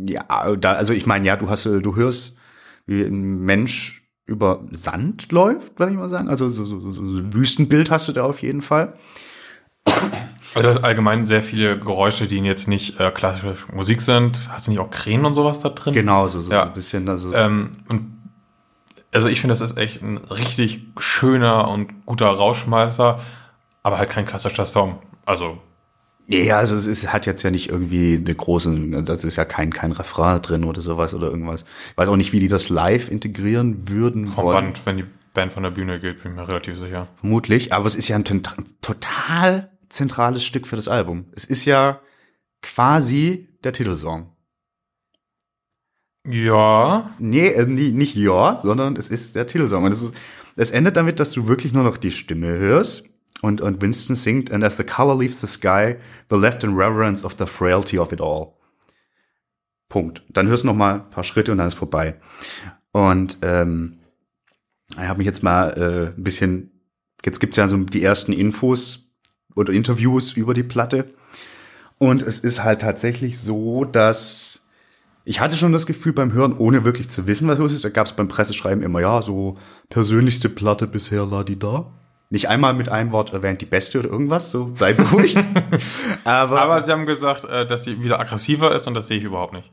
Ja, 0.06 0.56
da, 0.56 0.72
also 0.72 0.92
ich 0.92 1.06
meine, 1.06 1.26
ja, 1.26 1.36
du 1.36 1.48
hast, 1.50 1.64
du 1.64 1.96
hörst, 1.96 2.38
wie 2.86 3.02
ein 3.02 3.40
Mensch 3.40 4.08
über 4.26 4.64
Sand 4.70 5.32
läuft, 5.32 5.78
würde 5.78 5.92
ich 5.92 5.98
mal 5.98 6.08
sagen. 6.08 6.28
Also 6.28 6.48
so, 6.48 6.64
so, 6.64 6.78
so, 6.80 6.92
so 6.92 7.18
ein 7.18 7.32
Wüstenbild 7.34 7.90
hast 7.90 8.08
du 8.08 8.12
da 8.12 8.22
auf 8.24 8.42
jeden 8.42 8.62
Fall. 8.62 8.94
Also 10.54 10.62
du 10.62 10.68
hast 10.68 10.84
allgemein 10.84 11.26
sehr 11.26 11.42
viele 11.42 11.78
Geräusche, 11.78 12.26
die 12.26 12.38
jetzt 12.38 12.68
nicht 12.68 12.98
äh, 13.00 13.10
klassische 13.10 13.56
Musik 13.72 14.00
sind. 14.00 14.48
Hast 14.50 14.66
du 14.66 14.72
nicht 14.72 14.80
auch 14.80 14.90
Krähen 14.90 15.24
und 15.24 15.34
sowas 15.34 15.60
da 15.60 15.68
drin? 15.70 15.94
Genau, 15.94 16.28
so, 16.28 16.40
so 16.40 16.50
Ja. 16.50 16.64
ein 16.64 16.72
bisschen. 16.74 17.08
Also, 17.08 17.32
Ähm, 17.34 17.70
und 17.88 18.16
also 19.12 19.28
ich 19.28 19.40
finde, 19.40 19.52
das 19.52 19.60
ist 19.60 19.76
echt 19.76 20.02
ein 20.02 20.18
richtig 20.18 20.86
schöner 20.98 21.68
und 21.68 22.06
guter 22.06 22.28
Rauschmeister, 22.28 23.20
aber 23.82 23.98
halt 23.98 24.10
kein 24.10 24.26
klassischer 24.26 24.66
Song. 24.66 25.00
Also 25.24 25.58
ja, 26.30 26.58
also 26.58 26.76
es 26.76 26.86
ist, 26.86 27.12
hat 27.12 27.26
jetzt 27.26 27.42
ja 27.42 27.50
nicht 27.50 27.70
irgendwie 27.70 28.14
eine 28.16 28.34
große, 28.34 29.02
das 29.02 29.24
ist 29.24 29.34
ja 29.34 29.44
kein, 29.44 29.72
kein 29.72 29.90
Refrain 29.90 30.40
drin 30.40 30.64
oder 30.64 30.80
sowas 30.80 31.12
oder 31.12 31.28
irgendwas. 31.28 31.64
Ich 31.90 31.98
weiß 31.98 32.08
auch 32.08 32.16
nicht, 32.16 32.32
wie 32.32 32.38
die 32.38 32.46
das 32.46 32.68
live 32.68 33.10
integrieren 33.10 33.88
würden 33.88 34.28
vom 34.28 34.44
wollen. 34.44 34.64
Band, 34.66 34.86
wenn 34.86 34.96
die 34.98 35.06
Band 35.34 35.52
von 35.52 35.64
der 35.64 35.70
Bühne 35.70 35.98
geht, 35.98 36.22
bin 36.22 36.32
ich 36.32 36.38
mir 36.38 36.46
relativ 36.46 36.78
sicher. 36.78 37.08
Vermutlich, 37.18 37.72
aber 37.72 37.86
es 37.86 37.96
ist 37.96 38.06
ja 38.06 38.16
ein 38.16 38.24
total 38.24 39.70
zentrales 39.88 40.44
Stück 40.44 40.68
für 40.68 40.76
das 40.76 40.86
Album. 40.86 41.26
Es 41.34 41.44
ist 41.44 41.64
ja 41.64 42.00
quasi 42.62 43.48
der 43.64 43.72
Titelsong. 43.72 44.30
Ja, 46.24 47.10
Nee, 47.18 47.60
nie, 47.66 47.90
nicht 47.90 48.14
ja, 48.14 48.56
sondern 48.62 48.94
es 48.94 49.08
ist 49.08 49.34
der 49.34 49.48
Titelsong. 49.48 49.82
Und 49.82 49.92
es, 49.92 50.02
ist, 50.02 50.14
es 50.54 50.70
endet 50.70 50.96
damit, 50.96 51.18
dass 51.18 51.32
du 51.32 51.48
wirklich 51.48 51.72
nur 51.72 51.82
noch 51.82 51.96
die 51.96 52.12
Stimme 52.12 52.48
hörst 52.48 53.09
und, 53.42 53.60
und 53.60 53.80
Winston 53.80 54.16
singt, 54.16 54.52
and 54.52 54.62
as 54.64 54.76
the 54.76 54.84
color 54.84 55.16
leaves 55.16 55.40
the 55.40 55.46
sky, 55.46 55.96
the 56.30 56.36
left 56.36 56.64
in 56.64 56.74
reverence 56.74 57.24
of 57.24 57.36
the 57.38 57.46
frailty 57.46 57.98
of 57.98 58.12
it 58.12 58.20
all. 58.20 58.54
Punkt. 59.88 60.22
Dann 60.28 60.46
hörst 60.46 60.62
du 60.62 60.68
noch 60.68 60.74
mal 60.74 60.94
ein 60.94 61.10
paar 61.10 61.24
Schritte 61.24 61.52
und 61.52 61.58
dann 61.58 61.68
ist 61.68 61.74
vorbei. 61.74 62.20
Und 62.92 63.38
ähm, 63.42 63.98
ich 64.92 64.98
habe 64.98 65.18
mich 65.18 65.26
jetzt 65.26 65.42
mal 65.42 65.70
äh, 65.70 66.16
ein 66.16 66.22
bisschen, 66.22 66.70
jetzt 67.24 67.40
gibt's 67.40 67.56
ja 67.56 67.68
so 67.68 67.76
die 67.76 68.02
ersten 68.02 68.32
Infos 68.32 69.10
oder 69.54 69.72
Interviews 69.72 70.32
über 70.32 70.54
die 70.54 70.62
Platte. 70.62 71.12
Und 71.98 72.22
es 72.22 72.38
ist 72.38 72.62
halt 72.62 72.80
tatsächlich 72.80 73.38
so, 73.38 73.84
dass 73.84 74.68
ich 75.24 75.40
hatte 75.40 75.56
schon 75.56 75.72
das 75.72 75.86
Gefühl 75.86 76.12
beim 76.12 76.32
Hören, 76.32 76.56
ohne 76.56 76.84
wirklich 76.84 77.08
zu 77.08 77.26
wissen, 77.26 77.46
was 77.46 77.58
los 77.58 77.72
ist, 77.72 77.84
da 77.84 77.90
gab 77.90 78.06
es 78.06 78.14
beim 78.14 78.28
Presseschreiben 78.28 78.82
immer, 78.82 79.00
ja, 79.00 79.22
so 79.22 79.58
persönlichste 79.88 80.48
Platte 80.48 80.86
bisher, 80.86 81.26
la 81.26 81.44
di 81.44 81.58
da. 81.58 81.92
Nicht 82.32 82.48
einmal 82.48 82.74
mit 82.74 82.88
einem 82.88 83.10
Wort 83.10 83.32
erwähnt, 83.32 83.60
die 83.60 83.66
beste 83.66 83.98
oder 83.98 84.08
irgendwas, 84.08 84.52
so 84.52 84.72
sei 84.72 84.92
beruhigt. 84.92 85.38
aber, 86.24 86.62
aber 86.62 86.80
sie 86.80 86.92
haben 86.92 87.04
gesagt, 87.04 87.44
äh, 87.44 87.66
dass 87.66 87.84
sie 87.84 88.02
wieder 88.04 88.20
aggressiver 88.20 88.72
ist 88.72 88.86
und 88.86 88.94
das 88.94 89.08
sehe 89.08 89.18
ich 89.18 89.24
überhaupt 89.24 89.52
nicht. 89.52 89.70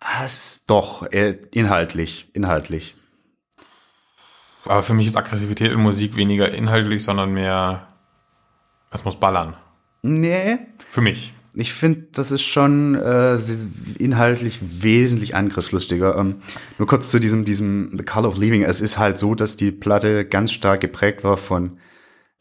Ah, 0.00 0.26
doch 0.68 1.10
äh, 1.12 1.38
inhaltlich, 1.50 2.30
inhaltlich. 2.32 2.94
Aber 4.64 4.82
für 4.82 4.94
mich 4.94 5.06
ist 5.06 5.16
Aggressivität 5.16 5.72
in 5.72 5.80
Musik 5.80 6.16
weniger 6.16 6.52
inhaltlich, 6.52 7.02
sondern 7.02 7.32
mehr, 7.32 7.88
es 8.90 9.04
muss 9.04 9.18
ballern. 9.18 9.56
Nee, 10.02 10.58
Für 10.88 11.00
mich. 11.00 11.34
Ich 11.54 11.72
finde, 11.72 12.06
das 12.12 12.30
ist 12.30 12.42
schon 12.42 12.94
äh, 12.94 13.36
inhaltlich 13.98 14.60
wesentlich 14.82 15.34
angriffslustiger. 15.34 16.16
Ähm, 16.16 16.36
nur 16.78 16.86
kurz 16.86 17.10
zu 17.10 17.18
diesem, 17.18 17.44
diesem 17.44 17.96
The 17.96 18.04
Color 18.04 18.28
of 18.28 18.38
Leaving. 18.38 18.62
Es 18.62 18.80
ist 18.80 18.98
halt 18.98 19.18
so, 19.18 19.34
dass 19.34 19.56
die 19.56 19.72
Platte 19.72 20.24
ganz 20.24 20.52
stark 20.52 20.80
geprägt 20.80 21.24
war 21.24 21.36
von 21.36 21.78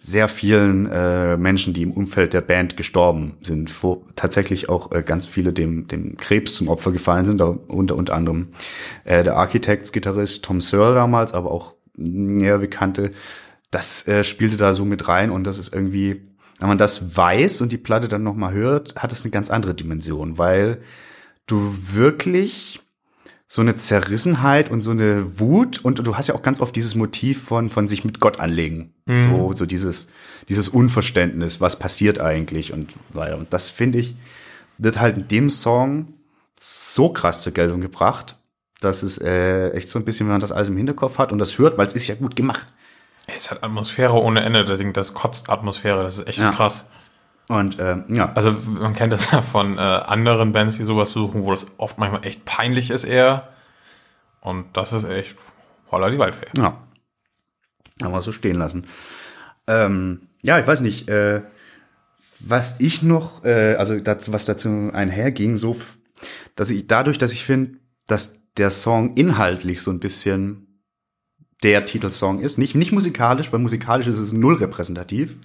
sehr 0.02 0.30
vielen 0.30 0.86
äh, 0.86 1.36
Menschen, 1.36 1.74
die 1.74 1.82
im 1.82 1.91
Umfeld 1.91 2.34
der 2.34 2.39
Band 2.41 2.78
gestorben 2.78 3.38
sind, 3.41 3.84
wo 3.84 4.06
tatsächlich 4.15 4.69
auch 4.69 4.93
äh, 4.93 5.04
ganz 5.04 5.26
viele 5.26 5.52
dem, 5.52 5.88
dem 5.88 6.15
Krebs 6.15 6.54
zum 6.54 6.69
Opfer 6.69 6.93
gefallen 6.93 7.26
sind, 7.26 7.41
unter, 7.41 7.95
unter 7.95 8.13
anderem 8.13 8.48
äh, 9.04 9.24
der 9.26 9.36
Architects-Gitarrist 9.36 10.45
Tom 10.45 10.62
Searle 10.62 10.95
damals, 10.95 11.34
aber 11.34 11.52
auch 11.52 11.76
näher 11.98 12.60
Bekannte. 12.60 13.12
Das 13.72 14.08
äh, 14.08 14.24
spielte 14.24 14.56
da 14.56 14.74
so 14.74 14.86
mit 14.86 15.10
rein 15.10 15.32
und 15.32 15.43
das 15.43 15.58
ist 15.58 15.74
irgendwie, 15.74 16.29
wenn 16.60 16.67
man 16.67 16.78
das 16.78 17.15
weiß 17.15 17.62
und 17.62 17.72
die 17.72 17.78
Platte 17.78 18.08
dann 18.08 18.24
nochmal 18.24 18.54
hört, 18.54 18.95
hat 18.95 19.12
es 19.12 19.24
eine 19.24 19.32
ganz 19.32 19.50
andere 19.50 19.74
Dimension, 19.74 20.38
weil 20.38 20.82
du 21.48 21.76
wirklich 21.91 22.82
so 23.48 23.62
eine 23.62 23.76
Zerrissenheit 23.76 24.69
und 24.69 24.82
so 24.82 24.91
eine 24.91 25.39
Wut 25.39 25.84
und 25.84 26.06
du 26.06 26.15
hast 26.15 26.28
ja 26.28 26.36
auch 26.36 26.43
ganz 26.43 26.60
oft 26.60 26.76
dieses 26.76 26.93
Motiv 26.93 27.41
von 27.41 27.69
von 27.69 27.88
sich 27.88 28.06
mit 28.06 28.19
Gott 28.19 28.39
anlegen, 28.39 28.93
so 29.08 29.54
so 29.54 29.65
dieses 29.65 30.10
dieses 30.50 30.69
Unverständnis, 30.69 31.60
was 31.60 31.80
passiert 31.80 32.19
eigentlich 32.19 32.74
und 32.74 32.93
weil 33.12 33.34
und 33.34 33.52
das 33.52 33.69
finde 33.69 33.98
ich 34.00 34.15
wird 34.78 35.00
halt 35.00 35.17
in 35.17 35.28
dem 35.28 35.50
Song 35.50 36.13
so 36.60 37.10
krass 37.10 37.41
zur 37.41 37.54
Geltung 37.54 37.82
gebracht, 37.82 38.38
dass 38.82 39.04
es 39.04 39.17
äh, 39.17 39.69
echt 39.72 39.89
so 39.89 40.00
ein 40.00 40.06
bisschen, 40.06 40.28
wenn 40.28 40.34
man 40.34 40.41
das 40.41 40.52
alles 40.52 40.69
im 40.69 40.78
Hinterkopf 40.78 41.17
hat 41.17 41.32
und 41.32 41.39
das 41.39 41.58
hört, 41.58 41.78
weil 41.78 41.88
es 41.88 41.93
ist 41.93 42.08
ja 42.08 42.15
gut 42.15 42.36
gemacht. 42.36 42.67
Es 43.36 43.52
hat 43.52 43.63
Atmosphäre 43.63 44.13
ohne 44.13 44.42
Ende, 44.44 44.65
deswegen 44.65 44.94
das 44.94 45.13
kotzt 45.13 45.50
Atmosphäre, 45.50 46.04
das 46.04 46.18
ist 46.20 46.28
echt 46.28 46.39
Ja. 46.39 46.52
krass. 46.52 46.89
Und 47.48 47.78
ähm, 47.80 48.04
ja, 48.10 48.32
Also 48.34 48.52
man 48.52 48.94
kennt 48.94 49.12
das 49.12 49.32
ja 49.32 49.42
von 49.42 49.78
äh, 49.78 49.82
anderen 49.82 50.52
Bands, 50.52 50.78
die 50.78 50.84
sowas 50.84 51.12
suchen, 51.12 51.44
wo 51.44 51.52
das 51.52 51.65
oft 51.78 51.98
manchmal 51.98 52.26
echt 52.26 52.46
peinlich 52.46 52.92
ist 52.92 53.04
eher. 53.06 53.50
Und 54.42 54.65
das 54.78 54.94
ist 54.94 55.04
echt 55.06 55.36
holla 55.92 56.10
die 56.10 56.20
Waldfee. 56.20 56.48
Ja. 56.56 56.78
Haben 58.04 58.13
wir 58.13 58.22
so 58.22 58.32
stehen 58.32 58.56
lassen. 58.58 58.86
Ähm, 59.68 60.30
ja, 60.42 60.60
ich 60.60 60.68
weiß 60.68 60.82
nicht, 60.82 61.10
äh, 61.10 61.42
was 62.39 62.80
ich 62.80 63.02
noch, 63.04 63.44
äh, 63.44 63.76
also 63.76 64.00
dazu, 64.00 64.32
was 64.32 64.46
dazu 64.46 64.92
einherging, 64.94 65.58
so, 65.58 65.76
dass 66.56 66.70
ich 66.70 66.88
dadurch, 66.88 67.18
dass 67.18 67.34
ich 67.34 67.44
finde, 67.44 67.80
dass 68.08 68.39
der 68.56 68.72
Song 68.72 69.15
inhaltlich 69.15 69.82
so 69.82 69.92
ein 69.92 70.00
bisschen 70.00 70.69
der 71.63 71.86
Titelsong 71.86 72.39
ist, 72.39 72.58
nicht, 72.58 72.76
nicht 72.76 72.91
musikalisch, 72.91 73.52
weil 73.52 73.60
musikalisch 73.60 74.08
ist 74.08 74.17
es 74.17 74.32
null 74.34 74.56
repräsentativ, 74.56 75.36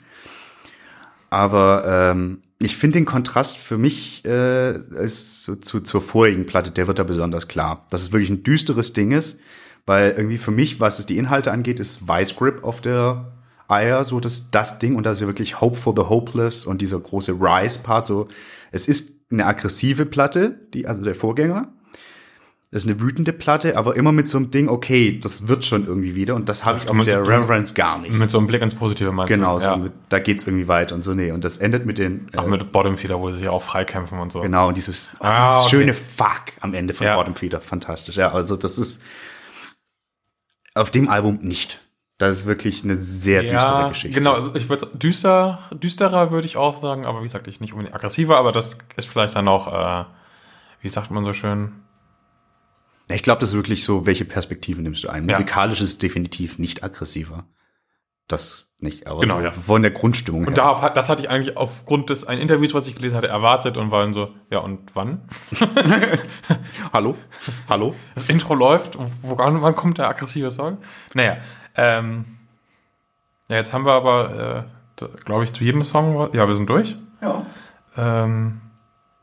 aber 1.30 1.84
ähm, 1.86 2.42
ich 2.60 2.76
finde 2.76 2.98
den 2.98 3.04
Kontrast 3.04 3.56
für 3.56 3.78
mich 3.78 4.24
äh, 4.24 4.78
ist 5.02 5.42
so, 5.42 5.56
zu, 5.56 5.80
zur 5.80 6.00
vorigen 6.00 6.46
Platte, 6.46 6.70
der 6.70 6.86
wird 6.86 6.98
da 6.98 7.02
besonders 7.02 7.48
klar. 7.48 7.86
Dass 7.90 8.02
es 8.02 8.12
wirklich 8.12 8.30
ein 8.30 8.42
düsteres 8.42 8.92
Ding 8.92 9.10
ist, 9.10 9.40
weil 9.86 10.12
irgendwie 10.12 10.38
für 10.38 10.52
mich, 10.52 10.80
was 10.80 10.98
es 10.98 11.06
die 11.06 11.18
Inhalte 11.18 11.52
angeht, 11.52 11.80
ist 11.80 12.08
Vice 12.08 12.36
Grip 12.36 12.64
auf 12.64 12.80
der 12.80 13.32
Eier 13.66 14.04
so 14.04 14.20
das, 14.20 14.50
das 14.50 14.78
Ding 14.78 14.94
und 14.94 15.04
da 15.04 15.12
ist 15.12 15.20
ja 15.20 15.26
wirklich 15.26 15.60
Hope 15.60 15.76
for 15.76 15.94
the 15.96 16.08
Hopeless 16.08 16.66
und 16.66 16.80
dieser 16.80 17.00
große 17.00 17.32
Rise-Part 17.32 18.06
so. 18.06 18.28
Es 18.70 18.86
ist 18.86 19.14
eine 19.30 19.46
aggressive 19.46 20.06
Platte, 20.06 20.60
die, 20.72 20.86
also 20.86 21.02
der 21.02 21.14
Vorgänger. 21.14 21.72
Das 22.74 22.84
ist 22.84 22.90
eine 22.90 22.98
wütende 23.00 23.32
Platte, 23.32 23.76
aber 23.76 23.94
immer 23.94 24.10
mit 24.10 24.26
so 24.26 24.36
einem 24.36 24.50
Ding, 24.50 24.68
okay, 24.68 25.20
das 25.20 25.46
wird 25.46 25.64
schon 25.64 25.86
irgendwie 25.86 26.16
wieder. 26.16 26.34
Und 26.34 26.48
das 26.48 26.64
habe 26.64 26.78
ich 26.78 26.88
auf 26.88 26.96
mit- 26.96 27.06
der 27.06 27.20
Reverence 27.24 27.72
gar 27.74 27.98
nicht. 27.98 28.12
Mit 28.12 28.30
so 28.30 28.38
einem 28.38 28.48
Blick 28.48 28.62
ins 28.62 28.74
Positive 28.74 29.12
meinst 29.12 29.28
Genau, 29.32 29.54
du? 29.58 29.60
so 29.60 29.66
Ja. 29.70 29.80
da 30.08 30.18
geht's 30.18 30.44
irgendwie 30.48 30.66
weiter 30.66 30.96
und 30.96 31.00
so, 31.02 31.14
nee. 31.14 31.30
Und 31.30 31.44
das 31.44 31.58
endet 31.58 31.86
mit 31.86 31.98
den, 31.98 32.26
äh, 32.32 32.38
Auch 32.38 32.48
mit 32.48 32.72
Bottom 32.72 32.96
Feeder, 32.96 33.20
wo 33.20 33.30
sie 33.30 33.36
sich 33.38 33.48
auch 33.48 33.62
freikämpfen 33.62 34.18
und 34.18 34.32
so. 34.32 34.40
genau, 34.40 34.66
und 34.66 34.76
dieses, 34.76 35.10
oh, 35.20 35.24
Ah, 35.24 35.50
dieses 35.50 35.66
okay. 35.66 35.70
schöne 35.76 35.94
Fuck 35.94 36.42
am 36.62 36.74
Ende 36.74 36.94
von 36.94 37.06
Ja. 37.06 37.14
Bottom 37.14 37.36
Feeder. 37.36 37.60
Fantastisch, 37.60 38.16
ja. 38.16 38.32
Also 38.32 38.56
das 38.56 38.76
ist 38.76 39.00
auf 40.74 40.90
dem 40.90 41.08
Album 41.08 41.38
nicht. 41.42 41.80
Das 42.18 42.38
ist 42.38 42.46
wirklich 42.46 42.82
eine 42.82 42.96
sehr 42.96 43.42
düstere 43.42 43.88
Geschichte. 43.90 44.14
Genau, 44.18 44.32
also 44.32 44.52
ich 44.56 44.68
würde 44.68 44.88
düster, 44.94 45.60
düsterer 45.72 46.32
würde 46.32 46.46
ich 46.48 46.56
auch 46.56 46.76
sagen, 46.76 47.06
aber 47.06 47.20
wie 47.20 47.24
gesagt, 47.26 47.46
ich 47.46 47.60
nicht 47.60 47.72
unbedingt 47.72 47.94
aggressiver, 47.94 48.36
aber 48.36 48.50
das 48.50 48.78
ist 48.96 49.08
vielleicht 49.08 49.36
dann 49.36 49.46
auch, 49.46 49.72
äh, 49.72 50.04
wie 50.80 50.88
sagt 50.88 51.12
man 51.12 51.24
so 51.24 51.32
schön? 51.32 51.70
Ich 53.08 53.22
glaube, 53.22 53.40
das 53.40 53.50
ist 53.50 53.54
wirklich 53.54 53.84
so, 53.84 54.06
welche 54.06 54.24
Perspektive 54.24 54.80
nimmst 54.80 55.04
du 55.04 55.08
ein? 55.08 55.28
Ja. 55.28 55.38
Musikalisch 55.38 55.80
ist 55.80 55.88
es 55.88 55.98
definitiv 55.98 56.58
nicht 56.58 56.82
aggressiver. 56.82 57.44
Das 58.28 58.66
nicht, 58.78 59.06
aber 59.06 59.20
Genau, 59.20 59.38
so 59.38 59.44
ja. 59.44 59.50
von 59.50 59.82
der 59.82 59.90
Grundstimmung 59.90 60.46
Und 60.46 60.58
da, 60.58 60.88
das 60.90 61.08
hatte 61.08 61.22
ich 61.22 61.30
eigentlich 61.30 61.56
aufgrund 61.56 62.10
des 62.10 62.26
einen 62.26 62.40
Interviews, 62.40 62.74
was 62.74 62.86
ich 62.86 62.94
gelesen 62.94 63.16
hatte, 63.16 63.28
erwartet 63.28 63.76
und 63.76 63.90
war 63.90 64.02
dann 64.02 64.12
so, 64.12 64.30
ja 64.50 64.58
und 64.58 64.94
wann? 64.94 65.22
Hallo? 66.92 67.16
Hallo? 67.68 67.94
Das 68.14 68.28
Intro 68.28 68.54
läuft, 68.54 68.98
wo, 68.98 69.38
wann, 69.38 69.60
wann 69.62 69.74
kommt 69.74 69.98
der 69.98 70.08
aggressive 70.08 70.50
Song? 70.50 70.78
Naja, 71.14 71.38
ähm, 71.76 72.24
ja, 73.48 73.56
jetzt 73.56 73.72
haben 73.72 73.84
wir 73.86 73.92
aber, 73.92 74.68
äh, 75.00 75.04
glaube 75.24 75.44
ich, 75.44 75.52
zu 75.52 75.64
jedem 75.64 75.82
Song, 75.82 76.30
ja, 76.34 76.46
wir 76.46 76.54
sind 76.54 76.68
durch. 76.68 76.96
Ja. 77.20 77.44
Ähm, 77.96 78.60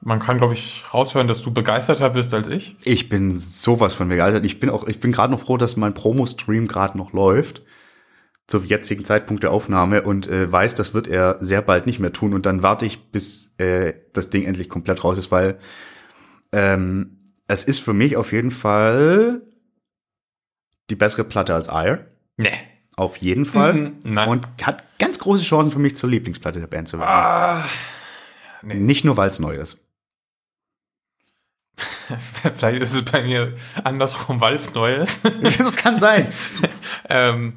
man 0.02 0.20
kann, 0.20 0.38
glaube 0.38 0.54
ich, 0.54 0.84
raushören, 0.94 1.28
dass 1.28 1.42
du 1.42 1.52
begeisterter 1.52 2.10
bist 2.10 2.34
als 2.34 2.48
ich. 2.48 2.76
Ich 2.84 3.08
bin 3.08 3.38
sowas 3.38 3.94
von 3.94 4.10
begeistert. 4.10 4.46
Ich 4.46 4.60
bin 4.60 4.70
auch, 4.70 4.88
ich 4.88 5.00
bin 5.00 5.12
gerade 5.12 5.32
noch 5.32 5.42
froh, 5.42 5.58
dass 5.58 5.78
mein 5.78 5.94
Promo-Stream 5.94 6.68
gerade 6.68 6.98
noch 6.98 7.14
läuft. 7.14 7.62
Zum 8.48 8.66
jetzigen 8.66 9.06
Zeitpunkt 9.06 9.44
der 9.44 9.52
Aufnahme 9.52 10.02
und 10.02 10.28
äh, 10.28 10.52
weiß, 10.52 10.76
das 10.76 10.94
wird 10.94 11.08
er 11.08 11.38
sehr 11.40 11.62
bald 11.62 11.86
nicht 11.86 12.00
mehr 12.00 12.12
tun. 12.12 12.34
Und 12.34 12.46
dann 12.46 12.64
warte 12.64 12.86
ich, 12.86 13.12
bis 13.12 13.54
äh, 13.60 13.94
das 14.14 14.30
Ding 14.30 14.44
endlich 14.44 14.68
komplett 14.68 15.04
raus 15.04 15.18
ist, 15.18 15.32
weil 15.32 15.58
ähm, 16.52 17.20
es 17.48 17.64
ist 17.64 17.80
für 17.80 17.94
mich 17.94 18.18
auf 18.18 18.34
jeden 18.34 18.52
Fall 18.52 19.42
die 20.90 20.96
bessere 20.96 21.24
Platte 21.24 21.54
als 21.54 21.68
Ire. 21.68 22.08
Nee. 22.38 22.50
Auf 22.98 23.18
jeden 23.18 23.46
Fall. 23.46 23.74
Mhm, 23.74 23.94
nein. 24.04 24.30
Und 24.30 24.48
hat 24.64 24.84
ganz 25.00 25.20
große 25.20 25.44
Chancen 25.44 25.72
für 25.72 25.80
mich 25.80 25.96
zur 25.96 26.10
Lieblingsplatte 26.10 26.60
der 26.60 26.68
Band 26.68 26.88
zu 26.88 27.00
werden. 27.00 27.10
Ah, 27.10 27.66
nee. 28.64 28.74
Nicht 28.74 29.06
nur, 29.06 29.16
weil 29.16 29.30
es 29.30 29.40
neu 29.40 29.54
ist. 29.54 29.78
Vielleicht 32.56 32.82
ist 32.82 32.94
es 32.94 33.06
bei 33.06 33.24
mir 33.24 33.54
andersrum, 33.84 34.42
weil 34.42 34.56
es 34.56 34.74
neu 34.74 34.96
ist. 34.96 35.26
Das 35.42 35.76
kann 35.76 36.00
sein. 36.00 36.28
ähm, 37.10 37.54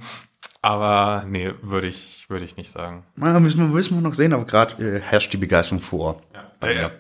aber 0.63 1.25
nee, 1.29 1.53
würde 1.63 1.89
ich, 1.89 2.27
würde 2.29 2.45
ich 2.45 2.57
nicht 2.57 2.71
sagen. 2.71 3.05
Na, 3.17 3.39
müssen 3.41 3.61
wir, 3.61 3.67
müssen 3.67 3.97
wir 3.97 4.03
noch 4.03 4.15
sehen, 4.15 4.33
aber 4.33 4.45
gerade 4.45 4.97
äh, 4.97 5.01
herrscht 5.01 5.33
die 5.33 5.37
Begeisterung 5.37 5.81
vor. 5.81 6.23
Bei 6.61 6.75
äh, 6.75 6.91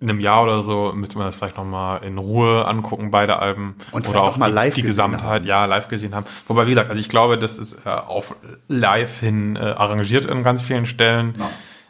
in 0.00 0.10
einem 0.10 0.20
Jahr 0.20 0.42
oder 0.42 0.62
so 0.62 0.92
müsste 0.94 1.16
man 1.16 1.26
das 1.26 1.34
vielleicht 1.34 1.56
noch 1.56 1.64
mal 1.64 1.98
in 1.98 2.18
Ruhe 2.18 2.66
angucken, 2.66 3.10
beide 3.10 3.38
Alben. 3.38 3.76
Und 3.92 4.08
oder 4.08 4.22
auch 4.22 4.28
auch 4.28 4.36
mal 4.36 4.48
die, 4.48 4.54
live 4.54 4.74
die 4.74 4.82
gesehen 4.82 4.90
Gesamtheit, 4.90 5.40
haben. 5.40 5.46
ja, 5.46 5.64
live 5.64 5.88
gesehen 5.88 6.14
haben. 6.14 6.26
Wobei, 6.46 6.66
wie 6.66 6.70
gesagt, 6.70 6.90
also 6.90 7.00
ich 7.00 7.08
glaube, 7.08 7.38
das 7.38 7.58
ist 7.58 7.86
äh, 7.86 7.88
auf 7.88 8.36
live 8.68 9.20
hin 9.20 9.56
äh, 9.56 9.60
arrangiert 9.60 10.26
in 10.26 10.42
ganz 10.42 10.62
vielen 10.62 10.86
Stellen. 10.86 11.34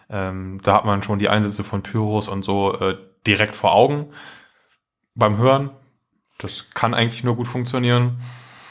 Ähm, 0.09 0.61
da 0.63 0.75
hat 0.75 0.85
man 0.85 1.03
schon 1.03 1.19
die 1.19 1.29
Einsätze 1.29 1.65
von 1.65 1.83
Pyros 1.83 2.29
und 2.29 2.45
so 2.45 2.79
äh, 2.79 2.97
direkt 3.27 3.57
vor 3.57 3.75
Augen 3.75 4.07
beim 5.15 5.37
Hören. 5.39 5.71
Das 6.39 6.71
kann 6.75 6.95
eigentlich 6.95 7.25
nur 7.25 7.37
gut 7.37 7.47
funktionieren. 7.49 8.21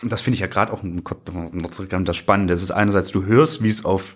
Und 0.02 0.12
das 0.12 0.22
finde 0.22 0.36
ich 0.36 0.42
ja 0.42 0.48
gerade 0.48 0.74
auch 0.74 0.82
das 0.84 2.18
Spannende. 2.18 2.54
Es 2.54 2.62
ist 2.62 2.72
einerseits, 2.72 3.12
du 3.12 3.26
hörst, 3.26 3.64
wie 3.64 3.70
es 3.70 3.86
auf 3.86 4.16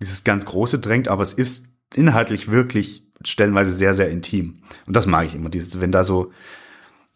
dieses 0.00 0.24
ganz 0.24 0.44
Große 0.44 0.80
drängt, 0.80 1.08
aber 1.08 1.22
es 1.22 1.32
ist 1.32 1.68
inhaltlich 1.94 2.50
wirklich 2.50 3.04
stellenweise 3.24 3.72
sehr, 3.72 3.94
sehr 3.94 4.10
intim. 4.10 4.62
Und 4.86 4.96
das 4.96 5.06
mag 5.06 5.26
ich 5.26 5.34
immer, 5.34 5.50
dieses, 5.50 5.80
wenn 5.80 5.92
da 5.92 6.04
so 6.04 6.32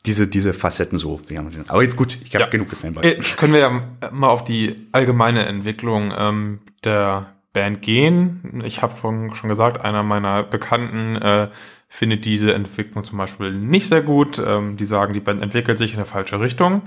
diese, 0.06 0.28
diese 0.28 0.52
Facetten 0.52 0.98
so. 0.98 1.20
Aber 1.68 1.82
jetzt 1.82 1.96
gut, 1.96 2.18
ich 2.24 2.34
habe 2.34 2.44
Ja. 2.44 2.50
genug 2.50 2.68
gefanboy. 2.68 3.02
Äh, 3.04 3.20
können 3.36 3.54
wir 3.54 3.60
ja 3.60 4.10
mal 4.12 4.28
auf 4.28 4.44
die 4.44 4.86
allgemeine 4.92 5.46
Entwicklung 5.46 6.12
ähm, 6.16 6.60
der 6.84 7.34
Band 7.54 7.82
gehen. 7.82 8.62
Ich 8.64 8.82
habe 8.82 8.94
schon 8.96 9.34
schon 9.34 9.48
gesagt, 9.48 9.80
einer 9.80 10.02
meiner 10.02 10.42
Bekannten 10.42 11.16
äh, 11.16 11.48
findet 11.94 12.24
diese 12.24 12.52
Entwicklung 12.52 13.04
zum 13.04 13.18
Beispiel 13.18 13.52
nicht 13.52 13.86
sehr 13.86 14.02
gut. 14.02 14.42
Ähm, 14.44 14.76
die 14.76 14.84
sagen, 14.84 15.12
die 15.12 15.20
Band 15.20 15.40
entwickelt 15.40 15.78
sich 15.78 15.92
in 15.92 15.98
eine 15.98 16.04
falsche 16.04 16.40
Richtung. 16.40 16.82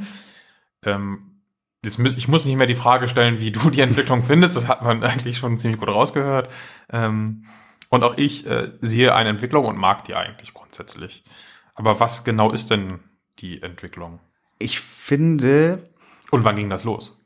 Ähm, 0.84 1.39
jetzt 1.82 1.98
muss, 1.98 2.17
ich 2.17 2.28
muss 2.28 2.43
nicht 2.43 2.58
mehr 2.58 2.67
die 2.67 2.76
Frage 2.76 3.08
stellen, 3.08 3.39
wie 3.39 3.52
du 3.52 3.70
die 3.70 3.80
Entwicklung 3.80 4.22
findest. 4.22 4.58
Das 4.58 4.67
hat 4.67 4.84
man 4.84 5.02
eigentlich 5.06 5.38
schon 5.38 5.58
ziemlich 5.58 5.80
gut 5.80 5.88
rausgehört. 5.88 6.52
Ähm, 6.91 7.46
und 7.88 8.04
auch 8.04 8.17
ich 8.17 8.46
äh, 8.48 8.74
sehe 8.82 9.15
eine 9.15 9.30
Entwicklung 9.30 9.63
und 9.63 9.78
mag 9.78 10.04
die 10.04 10.13
eigentlich 10.13 10.54
grundsätzlich. 10.54 11.24
Aber 11.74 12.02
was 12.02 12.26
genau 12.26 12.52
ist 12.52 12.70
denn 12.70 13.00
die 13.39 13.62
Entwicklung? 13.62 14.20
Ich 14.60 14.82
finde, 14.82 15.88
Und 16.32 16.43
wann 16.43 16.58
ging 16.58 16.70
das 16.70 16.84
los? 16.84 17.17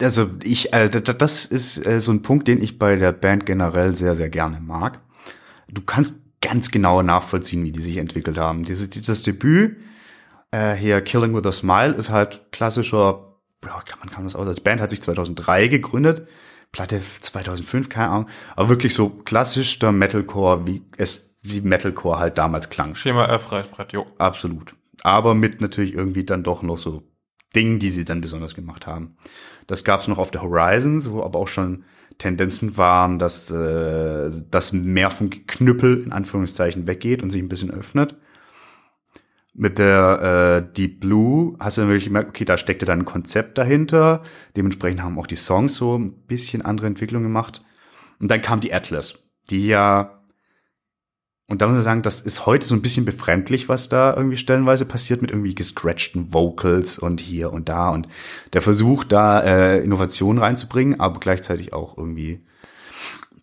also 0.00 0.30
ich, 0.44 0.72
äh, 0.72 0.88
das 0.88 1.46
ist 1.46 1.84
äh, 1.84 2.00
so 2.00 2.12
ein 2.12 2.22
Punkt, 2.22 2.46
den 2.46 2.62
ich 2.62 2.78
bei 2.78 2.94
der 2.94 3.10
Band 3.10 3.44
generell 3.44 3.96
sehr, 3.96 4.14
sehr 4.14 4.30
gerne 4.30 4.60
mag. 4.60 5.00
Du 5.68 5.82
kannst 5.82 6.29
ganz 6.40 6.70
genau 6.70 7.02
nachvollziehen, 7.02 7.64
wie 7.64 7.72
die 7.72 7.82
sich 7.82 7.98
entwickelt 7.98 8.38
haben. 8.38 8.64
Dieses, 8.64 8.90
dieses 8.90 9.22
Debüt, 9.22 9.76
äh, 10.50 10.74
hier 10.74 11.00
Killing 11.02 11.34
with 11.34 11.46
a 11.46 11.52
Smile, 11.52 11.92
ist 11.92 12.10
halt 12.10 12.46
klassischer, 12.52 13.36
ja, 13.64 13.80
kann 13.82 13.98
man 14.00 14.10
kann 14.10 14.24
das 14.24 14.34
aus, 14.34 14.46
als 14.46 14.60
Band 14.60 14.80
hat 14.80 14.90
sich 14.90 15.02
2003 15.02 15.68
gegründet, 15.68 16.26
Platte 16.72 17.00
2005, 17.20 17.88
keine 17.88 18.08
Ahnung, 18.08 18.28
aber 18.56 18.68
wirklich 18.68 18.94
so 18.94 19.10
klassisch 19.10 19.78
der 19.78 19.92
Metalcore, 19.92 20.66
wie 20.66 20.82
es 20.96 21.30
wie 21.42 21.60
Metalcore 21.60 22.18
halt 22.18 22.38
damals 22.38 22.70
klang. 22.70 22.94
Schema 22.94 23.26
F, 23.26 23.50
Reißbrett, 23.50 23.92
jo. 23.92 24.06
Absolut. 24.18 24.74
Aber 25.02 25.34
mit 25.34 25.60
natürlich 25.60 25.94
irgendwie 25.94 26.24
dann 26.24 26.42
doch 26.42 26.62
noch 26.62 26.76
so 26.76 27.02
Dingen, 27.54 27.78
die 27.78 27.90
sie 27.90 28.04
dann 28.04 28.20
besonders 28.20 28.54
gemacht 28.54 28.86
haben. 28.86 29.16
Das 29.66 29.84
gab 29.84 30.00
es 30.00 30.08
noch 30.08 30.18
auf 30.18 30.30
der 30.30 30.42
Horizons, 30.42 31.10
wo 31.10 31.22
aber 31.22 31.38
auch 31.38 31.48
schon 31.48 31.84
Tendenzen 32.20 32.76
waren, 32.76 33.18
dass 33.18 33.50
äh, 33.50 34.30
das 34.50 34.72
mehr 34.72 35.10
vom 35.10 35.30
Knüppel 35.30 36.04
in 36.04 36.12
Anführungszeichen 36.12 36.86
weggeht 36.86 37.22
und 37.22 37.30
sich 37.30 37.42
ein 37.42 37.48
bisschen 37.48 37.72
öffnet. 37.72 38.14
Mit 39.52 39.78
der 39.78 40.62
äh, 40.68 40.72
Deep 40.74 41.00
Blue 41.00 41.56
hast 41.58 41.78
du 41.78 41.82
wirklich 41.82 42.04
gemerkt, 42.04 42.28
okay, 42.28 42.44
da 42.44 42.56
steckte 42.56 42.86
dann 42.86 43.00
ein 43.00 43.04
Konzept 43.04 43.58
dahinter. 43.58 44.22
Dementsprechend 44.56 45.02
haben 45.02 45.18
auch 45.18 45.26
die 45.26 45.36
Songs 45.36 45.74
so 45.74 45.98
ein 45.98 46.12
bisschen 46.12 46.62
andere 46.62 46.86
Entwicklung 46.86 47.24
gemacht. 47.24 47.62
Und 48.20 48.30
dann 48.30 48.42
kam 48.42 48.60
die 48.60 48.72
Atlas, 48.72 49.24
die 49.48 49.66
ja 49.66 50.19
und 51.50 51.60
da 51.60 51.66
muss 51.66 51.78
ich 51.78 51.82
sagen, 51.82 52.02
das 52.02 52.20
ist 52.20 52.46
heute 52.46 52.64
so 52.64 52.76
ein 52.76 52.80
bisschen 52.80 53.04
befremdlich, 53.04 53.68
was 53.68 53.88
da 53.88 54.14
irgendwie 54.14 54.36
stellenweise 54.36 54.84
passiert 54.84 55.20
mit 55.20 55.32
irgendwie 55.32 55.56
gescratchten 55.56 56.32
Vocals 56.32 56.96
und 56.96 57.20
hier 57.20 57.52
und 57.52 57.68
da 57.68 57.90
und 57.90 58.06
der 58.52 58.62
Versuch, 58.62 59.02
da 59.02 59.40
äh, 59.40 59.82
Innovationen 59.82 60.40
reinzubringen, 60.40 61.00
aber 61.00 61.18
gleichzeitig 61.18 61.72
auch 61.72 61.98
irgendwie 61.98 62.46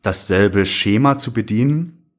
dasselbe 0.03 0.65
Schema 0.65 1.17
zu 1.17 1.33
bedienen. 1.33 2.09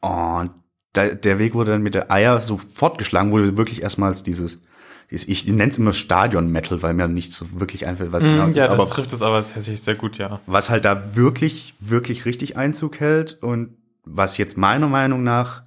Und 0.00 0.50
da, 0.92 1.06
der 1.06 1.38
Weg 1.38 1.54
wurde 1.54 1.70
dann 1.70 1.82
mit 1.82 1.94
der 1.94 2.10
Eier 2.10 2.40
so 2.40 2.58
fortgeschlagen, 2.58 3.30
du 3.38 3.56
wirklich 3.56 3.84
erstmals 3.84 4.24
dieses, 4.24 4.60
dieses 5.08 5.28
ich 5.28 5.46
nenne 5.46 5.70
es 5.70 5.78
immer 5.78 5.92
Stadion-Metal, 5.92 6.82
weil 6.82 6.94
mir 6.94 7.06
nicht 7.06 7.32
so 7.32 7.46
wirklich 7.60 7.86
einfällt, 7.86 8.10
was 8.10 8.24
genau 8.24 8.46
es 8.46 8.48
Hm, 8.48 8.56
ja, 8.56 8.64
ist, 8.64 8.72
das 8.72 8.80
aber 8.80 8.90
trifft 8.90 9.12
es 9.12 9.22
aber 9.22 9.46
tatsächlich 9.46 9.82
sehr 9.82 9.94
gut, 9.94 10.18
ja. 10.18 10.40
was 10.46 10.68
halt 10.68 10.84
da 10.84 11.14
wirklich, 11.14 11.74
wirklich 11.78 12.24
richtig 12.24 12.56
Einzug 12.56 12.98
hält 12.98 13.40
und 13.40 13.76
was 14.04 14.36
jetzt 14.38 14.56
meiner 14.56 14.88
Meinung 14.88 15.22
nach 15.22 15.62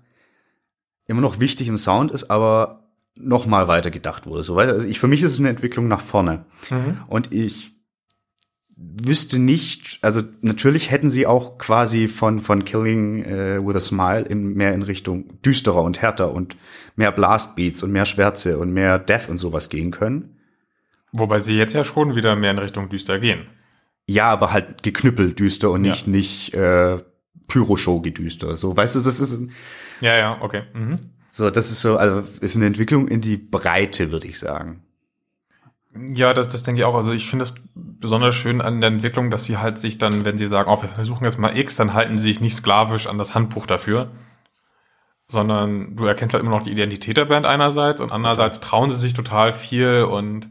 immer 1.08 1.22
noch 1.22 1.40
wichtig 1.40 1.68
im 1.68 1.78
Sound 1.78 2.12
ist, 2.12 2.30
aber 2.30 2.84
noch 3.16 3.46
mal 3.46 3.68
weiter 3.68 3.90
gedacht 3.92 4.26
wurde. 4.26 4.44
So, 4.44 4.58
also 4.58 4.88
ich, 4.88 5.00
für 5.00 5.08
mich 5.08 5.24
ist 5.24 5.34
es 5.34 5.40
eine 5.40 5.50
Entwicklung 5.50 5.88
nach 5.88 6.02
vorne. 6.02 6.46
Mhm. 6.70 7.00
Und 7.08 7.34
ich 7.34 7.72
wüsste 8.76 9.40
nicht, 9.40 9.98
also 10.04 10.22
natürlich 10.42 10.92
hätten 10.92 11.10
sie 11.10 11.26
auch 11.26 11.58
quasi 11.58 12.08
von, 12.08 12.42
von 12.42 12.64
Killing 12.64 13.24
äh, 13.24 13.66
with 13.66 13.76
a 13.76 13.80
Smile 13.80 14.22
in, 14.22 14.54
mehr 14.54 14.74
in 14.74 14.84
Richtung 14.84 15.42
düsterer 15.42 15.82
und 15.82 16.02
härter 16.02 16.32
und 16.32 16.56
mehr 16.96 17.12
Blastbeats 17.12 17.82
und 17.82 17.92
mehr 17.92 18.06
Schwärze 18.06 18.60
und 18.60 18.72
mehr 18.72 19.00
Death 19.00 19.30
und 19.30 19.40
sowas 19.40 19.70
gehen 19.70 19.90
können. 19.90 20.38
Wobei 21.12 21.40
sie 21.40 21.58
jetzt 21.58 21.74
ja 21.74 21.84
schon 21.84 22.16
wieder 22.16 22.36
mehr 22.36 22.52
in 22.52 22.60
Richtung 22.60 22.90
düster 22.90 23.18
gehen. 23.18 23.48
Ja, 24.06 24.30
aber 24.30 24.52
halt 24.52 24.84
geknüppelt 24.84 25.40
düster 25.40 25.72
und 25.72 25.84
Ja. 25.84 25.92
nicht, 25.92 26.08
nicht 26.08 26.54
äh, 27.38 27.46
Pyro-Show-Gedüster. 27.48 28.56
So, 28.56 28.76
weißt 28.76 28.96
du, 28.96 29.00
das 29.00 29.20
ist 29.20 29.40
Ja, 30.02 30.16
ja, 30.16 30.38
okay. 30.42 30.64
Mhm. 30.74 31.00
so, 31.30 31.50
das 31.50 31.72
ist 31.72 31.82
so, 31.82 31.98
also 31.98 32.28
ist 32.42 32.56
eine 32.56 32.66
Entwicklung 32.66 33.08
in 33.08 33.22
die 33.22 33.38
Breite, 33.38 34.12
würde 34.12 34.28
ich 34.28 34.40
sagen. 34.40 34.84
Ja, 36.14 36.34
das, 36.34 36.48
das 36.50 36.64
denke 36.64 36.82
ich 36.82 36.86
auch. 36.86 36.94
Also 36.96 37.12
ich 37.12 37.28
finde 37.28 37.44
es 37.44 37.56
besonders 37.74 38.36
schön 38.36 38.62
an 38.62 38.82
der 38.82 38.92
Entwicklung, 38.92 39.32
dass 39.32 39.46
sie 39.46 39.58
halt 39.58 39.80
sich 39.80 39.98
dann, 39.98 40.26
wenn 40.26 40.38
sie 40.38 40.48
sagen, 40.48 40.70
oh, 40.70 40.80
wir 40.82 40.90
versuchen 40.90 41.26
jetzt 41.26 41.40
mal 41.40 41.58
X, 41.58 41.76
dann 41.76 41.94
halten 41.96 42.18
sie 42.18 42.26
sich 42.26 42.40
nicht 42.42 42.56
sklavisch 42.56 43.08
an 43.08 43.18
das 43.18 43.34
Handbuch 43.34 43.66
dafür. 43.66 44.12
sondern 45.30 45.96
du 45.96 46.06
erkennst 46.06 46.34
halt 46.34 46.44
immer 46.44 46.56
noch 46.56 46.64
die 46.64 46.72
Identität 46.72 47.18
der 47.18 47.26
Band 47.26 47.46
einerseits 47.46 48.00
und 48.00 48.12
andererseits 48.12 48.62
trauen 48.62 48.90
sie 48.92 48.98
sich 48.98 49.14
total 49.14 49.52
viel 49.52 50.04
und 50.04 50.50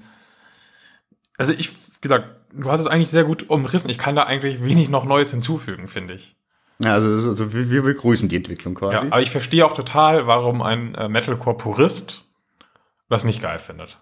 also 1.39 1.53
ich, 1.53 1.73
wie 1.73 2.01
gesagt, 2.03 2.29
du 2.53 2.71
hast 2.71 2.81
es 2.81 2.87
eigentlich 2.87 3.09
sehr 3.09 3.25
gut 3.25 3.49
umrissen. 3.49 3.91
Ich 3.91 3.99
kann 3.99 4.17
da 4.17 4.25
eigentlich 4.25 4.63
wenig 4.63 4.89
noch 4.91 5.05
Neues 5.05 5.31
hinzufügen, 5.31 5.89
finde 5.89 6.15
ich. 6.15 6.37
Ja, 6.83 6.93
also, 6.95 7.15
ist- 7.15 7.27
also 7.27 7.53
wir, 7.53 7.71
wir 7.71 7.83
begrüßen 7.83 8.29
die 8.29 8.37
Entwicklung 8.37 8.75
Ja, 8.75 8.79
quasi. 8.91 9.07
aber 9.11 9.23
ich 9.23 9.31
verstehe 9.31 9.65
auch 9.65 9.73
total, 9.75 10.27
warum 10.27 10.63
ein 10.63 10.95
äh, 10.95 11.09
Metalcore-Purist 11.09 12.23
das 13.09 13.25
nicht 13.25 13.41
geil 13.43 13.59
findet. 13.59 13.99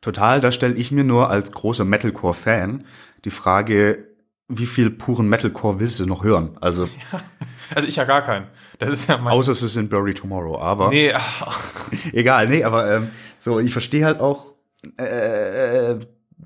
Total, 0.00 0.40
da 0.40 0.52
stelle 0.52 0.74
ich 0.74 0.92
mir 0.92 1.04
nur 1.04 1.30
als 1.30 1.52
großer 1.52 1.84
Metalcore-Fan 1.84 2.84
die 3.24 3.30
Frage, 3.30 4.06
wie 4.48 4.66
viel 4.66 4.90
puren 4.90 5.28
Metalcore 5.28 5.80
willst 5.80 5.98
du 5.98 6.06
noch 6.06 6.22
hören? 6.22 6.56
Also, 6.60 6.88
Also 7.74 7.88
ich 7.88 7.96
ja 7.96 8.04
gar 8.04 8.22
keinen. 8.22 8.46
Das 8.78 8.90
ist 8.90 9.08
ja 9.08 9.18
mein... 9.18 9.32
außer 9.32 9.50
es 9.52 9.62
ist 9.62 9.74
in 9.76 9.88
Bury 9.88 10.14
Tomorrow, 10.14 10.58
aber 10.60 10.90
nee, 10.90 11.12
egal, 12.12 12.48
nee, 12.48 12.62
aber 12.62 12.88
ähm, 12.94 13.10
so, 13.38 13.58
ich 13.58 13.72
verstehe 13.72 14.04
halt 14.04 14.20
auch, 14.20 14.54
äh, 14.96 15.96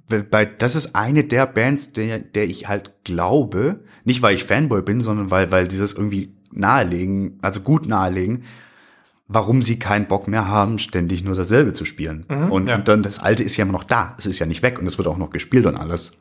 bei, 0.08 0.44
das 0.44 0.76
ist 0.76 0.94
eine 0.94 1.24
der 1.24 1.46
Bands, 1.46 1.92
der, 1.92 2.18
der 2.18 2.48
ich 2.48 2.68
halt 2.68 3.04
glaube, 3.04 3.84
nicht 4.04 4.22
weil 4.22 4.34
ich 4.34 4.44
Fanboy 4.44 4.82
bin, 4.82 5.02
sondern 5.02 5.30
weil, 5.30 5.50
weil 5.50 5.68
dieses 5.68 5.92
irgendwie 5.92 6.34
nahelegen, 6.52 7.38
also 7.42 7.60
gut 7.60 7.86
nahelegen, 7.86 8.44
warum 9.28 9.62
sie 9.62 9.78
keinen 9.78 10.06
Bock 10.06 10.26
mehr 10.26 10.48
haben, 10.48 10.78
ständig 10.78 11.22
nur 11.22 11.36
dasselbe 11.36 11.72
zu 11.72 11.84
spielen. 11.84 12.24
und, 12.50 12.66
ja. 12.66 12.76
und 12.76 12.88
dann 12.88 13.02
das 13.02 13.20
Alte 13.20 13.44
ist 13.44 13.56
ja 13.56 13.62
immer 13.62 13.72
noch 13.72 13.84
da. 13.84 14.16
Es 14.18 14.26
ist 14.26 14.38
ja 14.40 14.46
nicht 14.46 14.62
weg 14.62 14.78
und 14.78 14.86
es 14.86 14.98
wird 14.98 15.06
auch 15.06 15.18
noch 15.18 15.30
gespielt 15.30 15.66
und 15.66 15.76
alles. 15.76 16.12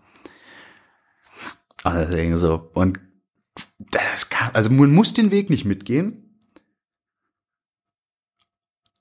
Also 1.84 2.05
deswegen 2.05 2.38
so. 2.38 2.70
Und 2.74 2.99
das 3.91 4.30
kann, 4.30 4.51
also 4.53 4.70
man 4.70 4.93
muss 4.93 5.13
den 5.13 5.32
Weg 5.32 5.49
nicht 5.49 5.65
mitgehen. 5.65 6.28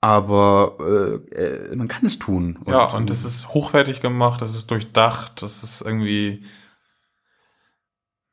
Aber 0.01 0.77
äh, 0.79 1.35
äh, 1.35 1.75
man 1.75 1.89
kann 1.89 2.05
es 2.05 2.19
tun. 2.19 2.59
ja, 2.65 2.85
und 2.85 3.09
es 3.09 3.25
ist 3.25 3.49
hochwertig 3.49 3.99
gemacht, 4.01 4.41
das 4.41 4.55
ist 4.55 4.71
durchdacht, 4.71 5.41
das 5.41 5.63
ist 5.63 5.81
irgendwie... 5.81 6.45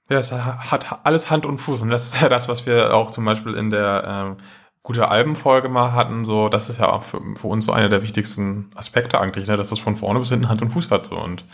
Ja, 0.08 0.18
es 0.18 0.30
hat 0.30 1.04
alles 1.04 1.30
Hand 1.30 1.46
und 1.46 1.58
Fuß 1.58 1.82
und 1.82 1.90
das 1.90 2.06
ist 2.06 2.20
ja 2.22 2.28
das, 2.28 2.48
was 2.48 2.66
wir 2.66 2.94
auch 2.94 3.10
zum 3.10 3.24
Beispiel 3.24 3.54
in 3.54 3.70
der 3.70 4.04
ähm, 4.06 4.36
gute 4.84 5.08
Albenfolge 5.08 5.68
mal 5.68 5.92
hatten, 5.92 6.24
so, 6.24 6.48
das 6.48 6.70
ist 6.70 6.78
ja 6.78 6.92
auch 6.92 7.02
für, 7.02 7.20
für 7.34 7.48
uns 7.48 7.64
so 7.64 7.72
einer 7.72 7.88
der 7.88 8.02
wichtigsten 8.02 8.70
Aspekte 8.76 9.20
eigentlich, 9.20 9.48
ne, 9.48 9.56
dass 9.56 9.70
das 9.70 9.80
von 9.80 9.96
vorne 9.96 10.20
bis 10.20 10.28
hinten 10.28 10.48
Hand 10.48 10.62
und 10.62 10.70
Fuß 10.70 10.92
hat, 10.92 11.06
so, 11.06 11.18
und 11.18 11.44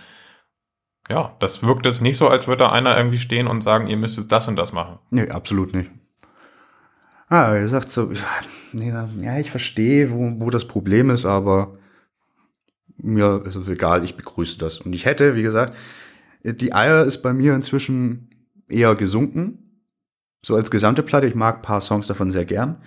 ja, 1.09 1.35
das 1.39 1.63
wirkt 1.63 1.87
jetzt 1.87 2.03
nicht 2.03 2.19
so, 2.19 2.29
als 2.29 2.47
würde 2.47 2.65
da 2.65 2.73
einer 2.73 2.95
irgendwie 2.97 3.19
stehen 3.19 3.47
und 3.47 3.63
sagen, 3.63 3.87
ihr 3.87 3.97
müsst 3.97 4.19
jetzt 4.19 4.31
das 4.31 4.49
und 4.49 4.57
das 4.57 4.73
machen. 4.73 4.99
Nee, 5.11 5.31
absolut 5.31 5.73
nicht. 5.73 5.91
Ah, 7.33 7.55
er 7.55 7.67
sagt 7.67 7.89
so, 7.89 8.13
ja, 8.75 9.39
ich 9.39 9.51
verstehe, 9.51 10.11
wo, 10.11 10.35
wo 10.39 10.51
das 10.51 10.67
Problem 10.67 11.09
ist, 11.09 11.25
aber 11.25 11.79
mir 12.99 13.43
ist 13.47 13.55
es 13.55 13.67
egal, 13.69 14.05
ich 14.05 14.19
begrüße 14.19 14.59
das. 14.59 14.83
Und 14.83 14.93
ich 14.93 15.07
hätte, 15.07 15.35
wie 15.35 15.43
gesagt, 15.43 15.75
die 16.45 16.75
Eier 16.75 17.05
ist 17.05 17.23
bei 17.23 17.33
mir 17.33 17.55
inzwischen 17.55 18.29
eher 18.69 18.95
gesunken. 18.97 19.81
So 20.45 20.57
als 20.57 20.71
gesamte 20.71 21.03
Platte. 21.03 21.27
Ich 21.27 21.35
mag 21.35 21.63
paar 21.63 21.81
Songs 21.81 22.07
davon 22.07 22.31
sehr 22.33 22.45
gern. 22.45 22.83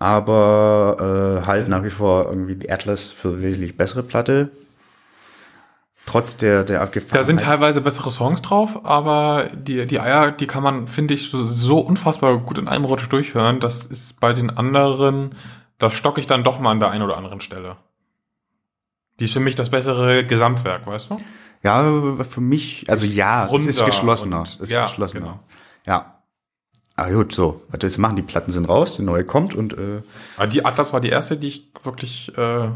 Aber 0.00 1.42
äh, 1.44 1.46
halt 1.46 1.68
nach 1.68 1.84
wie 1.84 1.90
vor 1.90 2.26
irgendwie 2.28 2.56
die 2.56 2.72
Atlas 2.72 3.12
für 3.12 3.40
wesentlich 3.40 3.76
bessere 3.76 4.02
Platte. 4.02 4.50
Trotz 6.08 6.38
der, 6.38 6.64
der 6.64 6.80
abgefahrenen. 6.80 7.20
Da 7.20 7.24
sind 7.24 7.40
teilweise 7.42 7.82
bessere 7.82 8.10
Songs 8.10 8.40
drauf, 8.40 8.82
aber 8.86 9.50
die, 9.52 9.84
die 9.84 10.00
Eier, 10.00 10.30
die 10.32 10.46
kann 10.46 10.62
man, 10.62 10.88
finde 10.88 11.12
ich, 11.12 11.28
so, 11.30 11.44
so 11.44 11.80
unfassbar 11.80 12.38
gut 12.38 12.56
in 12.56 12.66
einem 12.66 12.86
Rutsch 12.86 13.06
durchhören. 13.10 13.60
Das 13.60 13.84
ist 13.84 14.18
bei 14.18 14.32
den 14.32 14.48
anderen, 14.48 15.34
da 15.78 15.90
stocke 15.90 16.18
ich 16.20 16.26
dann 16.26 16.44
doch 16.44 16.60
mal 16.60 16.70
an 16.70 16.80
der 16.80 16.90
einen 16.90 17.02
oder 17.02 17.18
anderen 17.18 17.42
Stelle. 17.42 17.76
Die 19.20 19.24
ist 19.24 19.34
für 19.34 19.40
mich 19.40 19.54
das 19.54 19.68
bessere 19.70 20.24
Gesamtwerk, 20.24 20.86
weißt 20.86 21.10
du? 21.10 21.20
Ja, 21.62 21.82
für 22.24 22.40
mich, 22.40 22.86
also 22.88 23.04
ja, 23.04 23.44
es 23.54 23.66
ist 23.66 23.84
geschlossener. 23.84 24.38
und- 24.40 24.48
Es 24.48 24.60
ist 24.60 24.70
ja, 24.70 24.84
geschlossener. 24.86 25.20
genau. 25.20 25.40
Ja. 25.86 26.14
Aber 26.96 27.10
gut, 27.12 27.34
so. 27.34 27.60
Was 27.68 27.82
wir 27.82 27.88
jetzt 27.90 27.98
machen, 27.98 28.16
die 28.16 28.22
Platten 28.22 28.50
sind 28.50 28.64
raus, 28.66 28.96
die 28.96 29.02
neue 29.02 29.24
kommt 29.24 29.54
und 29.54 29.74
äh, 29.74 30.00
Aber 30.38 30.46
die 30.46 30.64
Atlas 30.64 30.92
war 30.94 31.00
die 31.02 31.10
erste, 31.10 31.36
die 31.36 31.48
ich 31.48 31.70
wirklich 31.82 32.36
äh, 32.38 32.70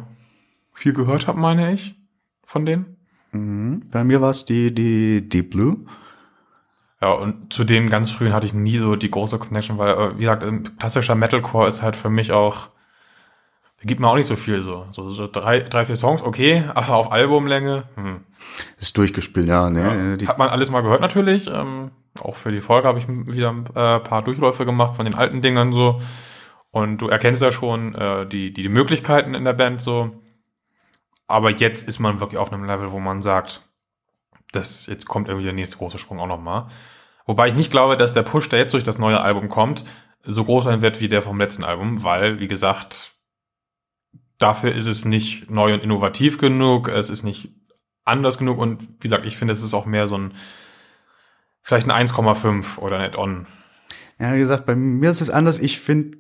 viel 0.75 0.93
gehört 0.93 1.27
habe, 1.29 1.39
meine 1.41 1.73
ich, 1.73 1.95
von 2.45 2.67
denen. 2.67 2.92
Mhm. 3.33 3.83
bei 3.91 4.05
mir 4.05 4.21
war 4.21 4.31
es 4.31 4.45
die, 4.45 4.75
die 4.75 5.29
Deep 5.29 5.51
Blue. 5.51 5.79
Ja, 7.01 7.13
und 7.13 7.53
zu 7.53 7.65
den 7.65 7.91
ganz 7.91 8.11
frühen 8.11 8.33
hatte 8.33 8.47
ich 8.47 8.55
nie 8.55 8.79
so 8.79 8.95
die 8.95 9.11
große 9.11 9.39
Connection, 9.39 9.77
weil, 9.77 9.95
äh, 9.95 10.17
wie 10.17 10.21
gesagt, 10.21 10.45
ähm, 10.45 10.63
klassischer 10.79 11.17
Metalcore 11.17 11.67
ist 11.67 11.83
halt 11.83 11.97
für 11.97 12.11
mich 12.11 12.31
auch, 12.31 12.69
da 13.81 13.87
gibt 13.87 14.01
mir 14.01 14.07
auch 14.07 14.15
nicht 14.15 14.27
so 14.27 14.37
viel 14.37 14.63
so. 14.63 14.87
So, 14.91 15.11
so 15.11 15.27
drei, 15.27 15.59
drei, 15.61 15.85
vier 15.85 15.97
Songs, 15.97 16.23
okay, 16.23 16.65
aber 16.75 16.95
auf 16.95 17.11
Albumlänge, 17.11 17.85
hm. 17.97 18.21
Ist 18.79 18.97
durchgespielt, 18.97 19.49
ja, 19.49 19.71
ne? 19.71 20.19
Ja, 20.21 20.29
hat 20.29 20.39
man 20.39 20.49
alles 20.49 20.71
mal 20.71 20.83
gehört 20.83 21.01
natürlich. 21.01 21.49
Ähm, 21.49 21.93
auch 22.21 22.37
für 22.37 22.51
die 22.51 22.61
Folge 22.61 22.89
habe 22.89 22.99
ich 22.99 23.09
wieder 23.09 23.51
ein 23.51 23.65
äh, 23.75 24.01
paar 24.01 24.23
Durchläufe 24.23 24.65
gemacht 24.65 24.97
von 24.97 25.05
den 25.05 25.15
alten 25.15 25.43
Dingern 25.43 25.73
so. 25.73 26.01
Und 26.71 26.99
du 26.99 27.09
erkennst 27.09 27.43
ja 27.43 27.53
schon 27.53 27.95
äh, 27.95 28.27
die, 28.27 28.53
die, 28.53 28.63
die 28.63 28.69
Möglichkeiten 28.69 29.35
in 29.35 29.45
der 29.45 29.53
Band 29.53 29.81
so. 29.81 30.11
Aber 31.33 31.51
jetzt 31.51 31.89
ist 31.89 31.99
man 31.99 32.21
wirklich 32.21 32.39
auf 32.39 32.53
einem 32.53 32.65
Level, 32.65 32.93
wo 32.93 33.01
man 33.01 33.23
sagt, 33.23 33.63
das 34.53 34.87
jetzt 34.87 35.07
kommt 35.07 35.29
irgendwie 35.29 35.47
der 35.47 35.55
nächste 35.55 35.79
große 35.79 35.99
Sprung 35.99 36.21
auch 36.21 36.27
nochmal. 36.27 36.69
Wobei 37.25 37.49
ich 37.49 37.55
nicht 37.55 37.71
glaube, 37.71 37.97
dass 37.97 38.13
der 38.13 38.23
Push, 38.23 38.51
der 38.51 38.59
jetzt 38.59 38.75
durch 38.75 38.85
das 38.85 38.99
neue 38.99 39.21
Album 39.21 39.49
kommt, 39.49 39.85
so 40.23 40.45
groß 40.45 40.65
sein 40.65 40.83
wird 40.83 41.01
wie 41.01 41.09
der 41.09 41.23
vom 41.23 41.39
letzten 41.39 41.65
Album, 41.65 42.05
weil, 42.05 42.39
wie 42.39 42.49
gesagt, 42.49 43.13
dafür 44.39 44.75
ist 44.75 44.87
es 44.87 45.05
nicht 45.05 45.51
neu 45.51 45.73
und 45.73 45.83
innovativ 45.83 46.39
genug, 46.39 46.89
es 46.89 47.09
ist 47.09 47.23
nicht 47.23 47.51
anders 48.05 48.39
genug 48.39 48.59
und 48.59 48.83
wie 48.83 49.03
gesagt, 49.03 49.25
ich 49.25 49.37
finde, 49.37 49.53
es 49.53 49.63
ist 49.63 49.75
auch 49.75 49.87
mehr 49.87 50.07
so 50.07 50.19
ein, 50.19 50.35
vielleicht 51.63 51.89
ein 51.89 52.07
1,5 52.07 52.79
oder 52.79 52.99
ein 52.99 53.05
Add-on. 53.07 53.47
ja, 54.19 54.35
wie 54.35 54.41
gesagt, 54.41 54.67
bei 54.67 54.77
mir 54.77 55.11
ist 55.11 55.21
es 55.21 55.31
anders. 55.31 55.59
Ich 55.59 55.81
finde, 55.81 56.19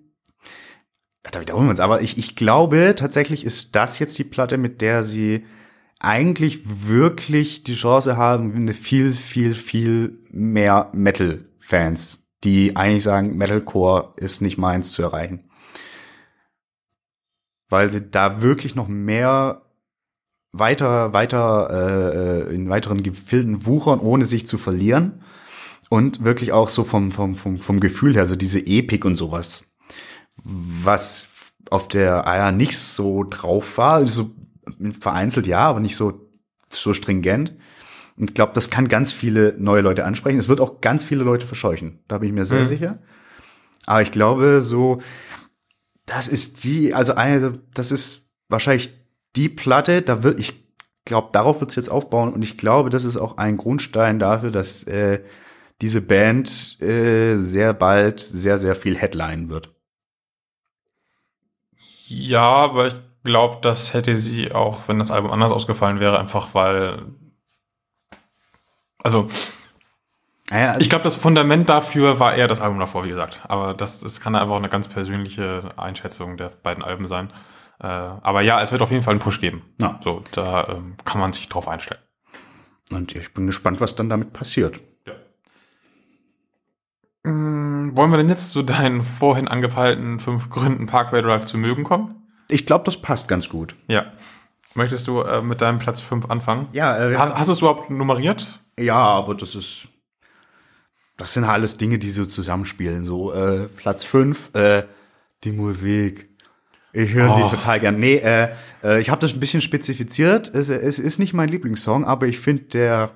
da 1.30 1.40
wiederholen 1.40 1.66
wir 1.66 1.70
uns, 1.70 1.80
aber 1.80 2.02
ich, 2.02 2.18
ich 2.18 2.34
glaube, 2.34 2.94
tatsächlich 2.96 3.44
ist 3.44 3.76
das 3.76 3.98
jetzt 3.98 4.18
die 4.18 4.24
Platte, 4.24 4.58
mit 4.58 4.80
der 4.80 5.04
sie 5.04 5.44
eigentlich 6.00 6.62
wirklich 6.64 7.62
die 7.62 7.74
Chance 7.74 8.16
haben, 8.16 8.54
eine 8.54 8.72
viel, 8.72 9.12
viel, 9.12 9.54
viel 9.54 10.18
mehr 10.32 10.90
Metal-Fans, 10.92 12.18
die 12.42 12.74
eigentlich 12.74 13.04
sagen, 13.04 13.36
Metalcore 13.36 14.14
ist 14.16 14.42
nicht 14.42 14.58
meins 14.58 14.90
zu 14.90 15.02
erreichen. 15.02 15.48
Weil 17.68 17.90
sie 17.92 18.10
da 18.10 18.42
wirklich 18.42 18.74
noch 18.74 18.88
mehr 18.88 19.62
weiter, 20.50 21.12
weiter 21.12 22.48
äh, 22.48 22.54
in 22.54 22.68
weiteren 22.68 23.04
Gefilden 23.04 23.64
wuchern, 23.64 24.00
ohne 24.00 24.26
sich 24.26 24.46
zu 24.46 24.58
verlieren. 24.58 25.22
Und 25.88 26.24
wirklich 26.24 26.52
auch 26.52 26.68
so 26.68 26.84
vom, 26.84 27.12
vom, 27.12 27.36
vom, 27.36 27.58
vom 27.58 27.78
Gefühl 27.78 28.14
her, 28.14 28.26
so 28.26 28.34
diese 28.34 28.66
Epik 28.66 29.04
und 29.04 29.16
sowas. 29.16 29.71
Was 30.44 31.28
auf 31.70 31.88
der 31.88 32.26
Eier 32.26 32.52
nicht 32.52 32.78
so 32.78 33.24
drauf 33.24 33.78
war, 33.78 34.06
so 34.06 34.30
vereinzelt 35.00 35.46
ja, 35.46 35.60
aber 35.60 35.80
nicht 35.80 35.96
so, 35.96 36.28
so 36.70 36.92
stringent. 36.94 37.54
Und 38.16 38.30
ich 38.30 38.34
glaube, 38.34 38.52
das 38.54 38.68
kann 38.70 38.88
ganz 38.88 39.12
viele 39.12 39.54
neue 39.58 39.80
Leute 39.80 40.04
ansprechen. 40.04 40.38
Es 40.38 40.48
wird 40.48 40.60
auch 40.60 40.80
ganz 40.80 41.02
viele 41.02 41.24
Leute 41.24 41.46
verscheuchen. 41.46 42.00
Da 42.08 42.18
bin 42.18 42.28
ich 42.28 42.34
mir 42.34 42.44
sehr 42.44 42.62
Mhm. 42.62 42.66
sicher. 42.66 42.98
Aber 43.86 44.02
ich 44.02 44.10
glaube, 44.10 44.60
so, 44.60 45.00
das 46.06 46.28
ist 46.28 46.62
die, 46.64 46.94
also 46.94 47.14
eine, 47.14 47.60
das 47.74 47.90
ist 47.90 48.30
wahrscheinlich 48.48 48.92
die 49.34 49.48
Platte, 49.48 50.02
da 50.02 50.22
wird, 50.22 50.38
ich 50.40 50.52
glaube, 51.04 51.30
darauf 51.32 51.60
wird 51.60 51.70
es 51.70 51.76
jetzt 51.76 51.90
aufbauen 51.90 52.32
und 52.32 52.42
ich 52.42 52.56
glaube, 52.56 52.90
das 52.90 53.04
ist 53.04 53.16
auch 53.16 53.38
ein 53.38 53.56
Grundstein 53.56 54.18
dafür, 54.18 54.50
dass 54.50 54.84
äh, 54.84 55.20
diese 55.80 56.00
Band 56.00 56.80
äh, 56.80 57.38
sehr 57.38 57.72
bald 57.72 58.20
sehr, 58.20 58.58
sehr 58.58 58.74
viel 58.76 58.96
Headline 58.96 59.48
wird. 59.48 59.74
Ja, 62.14 62.42
aber 62.42 62.88
ich 62.88 62.94
glaube, 63.24 63.58
das 63.62 63.94
hätte 63.94 64.18
sie 64.18 64.52
auch, 64.52 64.86
wenn 64.86 64.98
das 64.98 65.10
Album 65.10 65.30
anders 65.30 65.50
ausgefallen 65.50 65.98
wäre, 65.98 66.18
einfach 66.18 66.54
weil, 66.54 66.98
also 69.02 69.28
Naja, 70.50 70.76
ich 70.78 70.90
glaube, 70.90 71.04
das 71.04 71.16
Fundament 71.16 71.68
dafür 71.70 72.20
war 72.20 72.34
eher 72.34 72.48
das 72.48 72.60
Album 72.60 72.78
davor, 72.78 73.04
wie 73.04 73.08
gesagt. 73.08 73.40
Aber 73.48 73.72
das, 73.72 74.00
das 74.00 74.20
kann 74.20 74.34
einfach 74.34 74.56
eine 74.56 74.68
ganz 74.68 74.88
persönliche 74.88 75.70
Einschätzung 75.78 76.36
der 76.36 76.50
beiden 76.50 76.84
Alben 76.84 77.08
sein. 77.08 77.30
Äh, 77.80 77.86
aber 77.86 78.42
ja, 78.42 78.60
es 78.60 78.72
wird 78.72 78.82
auf 78.82 78.90
jeden 78.90 79.02
Fall 79.02 79.12
einen 79.12 79.20
Push 79.20 79.40
geben. 79.40 79.62
Ja. 79.80 79.98
So, 80.04 80.22
da 80.32 80.68
ähm, 80.68 80.96
kann 81.04 81.20
man 81.20 81.32
sich 81.32 81.48
drauf 81.48 81.68
einstellen. 81.68 82.02
und 82.90 83.14
ich 83.16 83.32
bin 83.32 83.46
gespannt, 83.46 83.80
was 83.80 83.94
dann 83.94 84.10
damit 84.10 84.34
passiert. 84.34 84.80
Mm, 87.24 87.96
wollen 87.96 88.10
wir 88.10 88.16
denn 88.16 88.28
jetzt 88.28 88.50
zu 88.50 88.62
deinen 88.62 89.02
vorhin 89.04 89.46
angepeilten 89.48 90.18
fünf 90.18 90.50
Gründen, 90.50 90.86
Parkway 90.86 91.22
Drive 91.22 91.46
zu 91.46 91.56
mögen 91.58 91.84
kommen? 91.84 92.14
Ich 92.48 92.66
glaube, 92.66 92.84
das 92.84 92.96
passt 92.96 93.28
ganz 93.28 93.48
gut. 93.48 93.76
Ja. 93.88 94.12
Möchtest 94.74 95.06
du 95.06 95.20
äh, 95.20 95.40
mit 95.42 95.60
deinem 95.60 95.78
Platz 95.78 96.00
fünf 96.00 96.30
anfangen? 96.30 96.68
Ja, 96.72 96.98
äh, 97.10 97.16
Hast, 97.16 97.34
hast 97.34 97.48
du 97.48 97.52
es 97.52 97.60
überhaupt 97.60 97.90
nummeriert? 97.90 98.58
ja, 98.78 98.96
aber 98.96 99.34
das 99.34 99.54
ist, 99.54 99.86
das 101.18 101.34
sind 101.34 101.44
alles 101.44 101.76
Dinge, 101.76 101.98
die 101.98 102.10
so 102.10 102.24
zusammenspielen. 102.24 103.04
So 103.04 103.32
äh, 103.32 103.68
Platz 103.68 104.02
fünf, 104.02 104.52
äh, 104.54 104.84
Die 105.44 105.52
Musik. 105.52 106.30
Ich 106.94 107.12
höre 107.12 107.30
Oh. 107.34 107.36
die 107.48 107.54
total 107.54 107.80
gern. 107.80 107.98
Nee, 108.00 108.16
äh, 108.16 108.48
äh, 108.82 109.00
ich 109.00 109.10
habe 109.10 109.20
das 109.20 109.32
ein 109.32 109.40
bisschen 109.40 109.60
spezifiziert. 109.62 110.52
Es, 110.54 110.68
es 110.68 110.98
ist 110.98 111.18
nicht 111.18 111.32
mein 111.34 111.48
Lieblingssong, 111.48 112.04
aber 112.04 112.26
ich 112.26 112.38
finde 112.40 112.64
der 112.64 113.10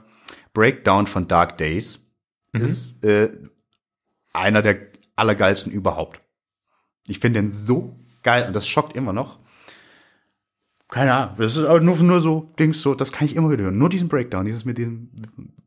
Breakdown 0.55 1.07
von 1.07 1.27
Dark 1.29 1.59
Days 1.59 2.01
ist 2.53 3.05
äh, 3.05 3.31
einer 4.37 4.62
der 4.62 4.78
allergeilsten 5.16 5.72
überhaupt. 5.72 6.20
Ich 7.07 7.18
finde 7.20 7.41
den 7.41 7.51
so 7.51 7.99
geil 8.22 8.47
und 8.47 8.55
das 8.55 8.66
schockt 8.66 8.97
immer 8.97 9.12
noch. 9.12 9.39
Keine 10.89 11.14
Ahnung, 11.14 11.34
das 11.39 11.57
ist 11.57 11.64
aber 11.64 11.80
nur, 11.80 11.97
nur 11.97 12.20
so 12.20 12.53
Dings, 12.59 12.80
so, 12.80 12.95
das 12.95 13.12
kann 13.12 13.26
ich 13.26 13.34
immer 13.34 13.51
wieder 13.51 13.64
hören. 13.64 13.78
Nur 13.78 13.89
diesen 13.89 14.09
Breakdown, 14.09 14.45
dieses 14.45 14.64
mit 14.64 14.78
diesem 14.78 15.11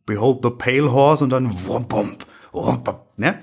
Behold 0.06 0.40
the 0.44 0.50
Pale 0.50 0.92
Horse 0.92 1.24
und 1.24 1.30
dann 1.30 1.52
wump, 1.68 1.92
wump, 1.92 2.26
wump, 2.52 2.88
wump, 2.88 3.06
ne? 3.18 3.34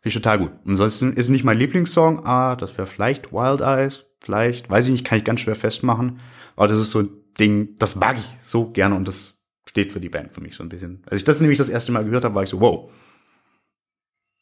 Finde 0.00 0.08
ich 0.08 0.14
total 0.14 0.38
gut. 0.38 0.50
Ansonsten 0.66 1.14
ist 1.14 1.28
nicht 1.28 1.44
mein 1.44 1.56
Lieblingssong, 1.56 2.26
ah, 2.26 2.56
das 2.56 2.76
wäre 2.76 2.86
vielleicht 2.86 3.32
Wild 3.32 3.60
Eyes, 3.60 4.04
vielleicht, 4.20 4.68
weiß 4.68 4.86
ich 4.86 4.92
nicht, 4.92 5.04
kann 5.04 5.18
ich 5.18 5.24
ganz 5.24 5.40
schwer 5.40 5.56
festmachen. 5.56 6.20
Aber 6.56 6.68
das 6.68 6.78
ist 6.78 6.90
so 6.90 7.00
ein 7.00 7.10
Ding, 7.38 7.76
das 7.78 7.96
mag 7.96 8.18
ich 8.18 8.28
so 8.42 8.70
gerne 8.70 8.96
und 8.96 9.08
das 9.08 9.38
steht 9.66 9.92
für 9.92 10.00
die 10.00 10.08
Band 10.08 10.34
für 10.34 10.40
mich 10.40 10.56
so 10.56 10.62
ein 10.62 10.68
bisschen. 10.68 11.02
Als 11.06 11.18
ich 11.18 11.24
das 11.24 11.40
nämlich 11.40 11.58
das 11.58 11.68
erste 11.68 11.92
Mal 11.92 12.04
gehört 12.04 12.24
habe, 12.24 12.34
war 12.34 12.42
ich 12.42 12.50
so, 12.50 12.60
wow. 12.60 12.90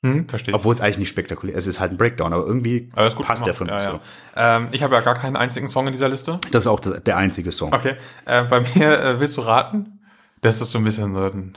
Hm, 0.05 0.29
verstehe. 0.29 0.53
Obwohl 0.55 0.75
es 0.75 0.81
eigentlich 0.81 0.99
nicht 0.99 1.09
spektakulär 1.11 1.55
ist, 1.55 1.65
es 1.67 1.77
ist 1.77 1.81
halt 1.81 1.93
ein 1.93 1.97
Breakdown, 1.97 2.33
aber 2.33 2.45
irgendwie 2.45 2.91
Aber 2.95 3.07
ist 3.07 3.15
gut 3.17 3.25
passt 3.27 3.47
der 3.47 3.55
für 3.55 3.67
ja, 3.67 3.75
mich 3.77 3.85
ja. 3.85 3.91
so. 3.93 4.01
Ähm, 4.35 4.69
ich 4.73 4.83
habe 4.83 4.95
ja 4.97 5.01
gar 5.01 5.15
keinen 5.15 5.37
einzigen 5.37 5.69
Song 5.69 5.87
in 5.87 5.93
dieser 5.93 6.09
Liste. 6.09 6.41
Das 6.51 6.65
ist 6.65 6.67
auch 6.67 6.81
das, 6.81 7.05
der 7.05 7.17
einzige 7.17 7.53
Song. 7.53 7.73
Okay. 7.73 7.97
Äh, 8.25 8.43
bei 8.45 8.61
mir 8.75 8.99
äh, 9.01 9.21
willst 9.21 9.37
du 9.37 9.43
raten? 9.43 10.01
Das 10.41 10.61
ist 10.61 10.71
so 10.71 10.79
ein 10.79 10.85
bisschen 10.85 11.15
so 11.15 11.21
ein, 11.23 11.57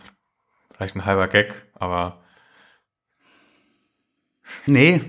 vielleicht 0.75 0.95
ein 0.95 1.05
halber 1.05 1.27
Gag, 1.27 1.65
aber 1.73 2.19
Nee, 4.67 5.01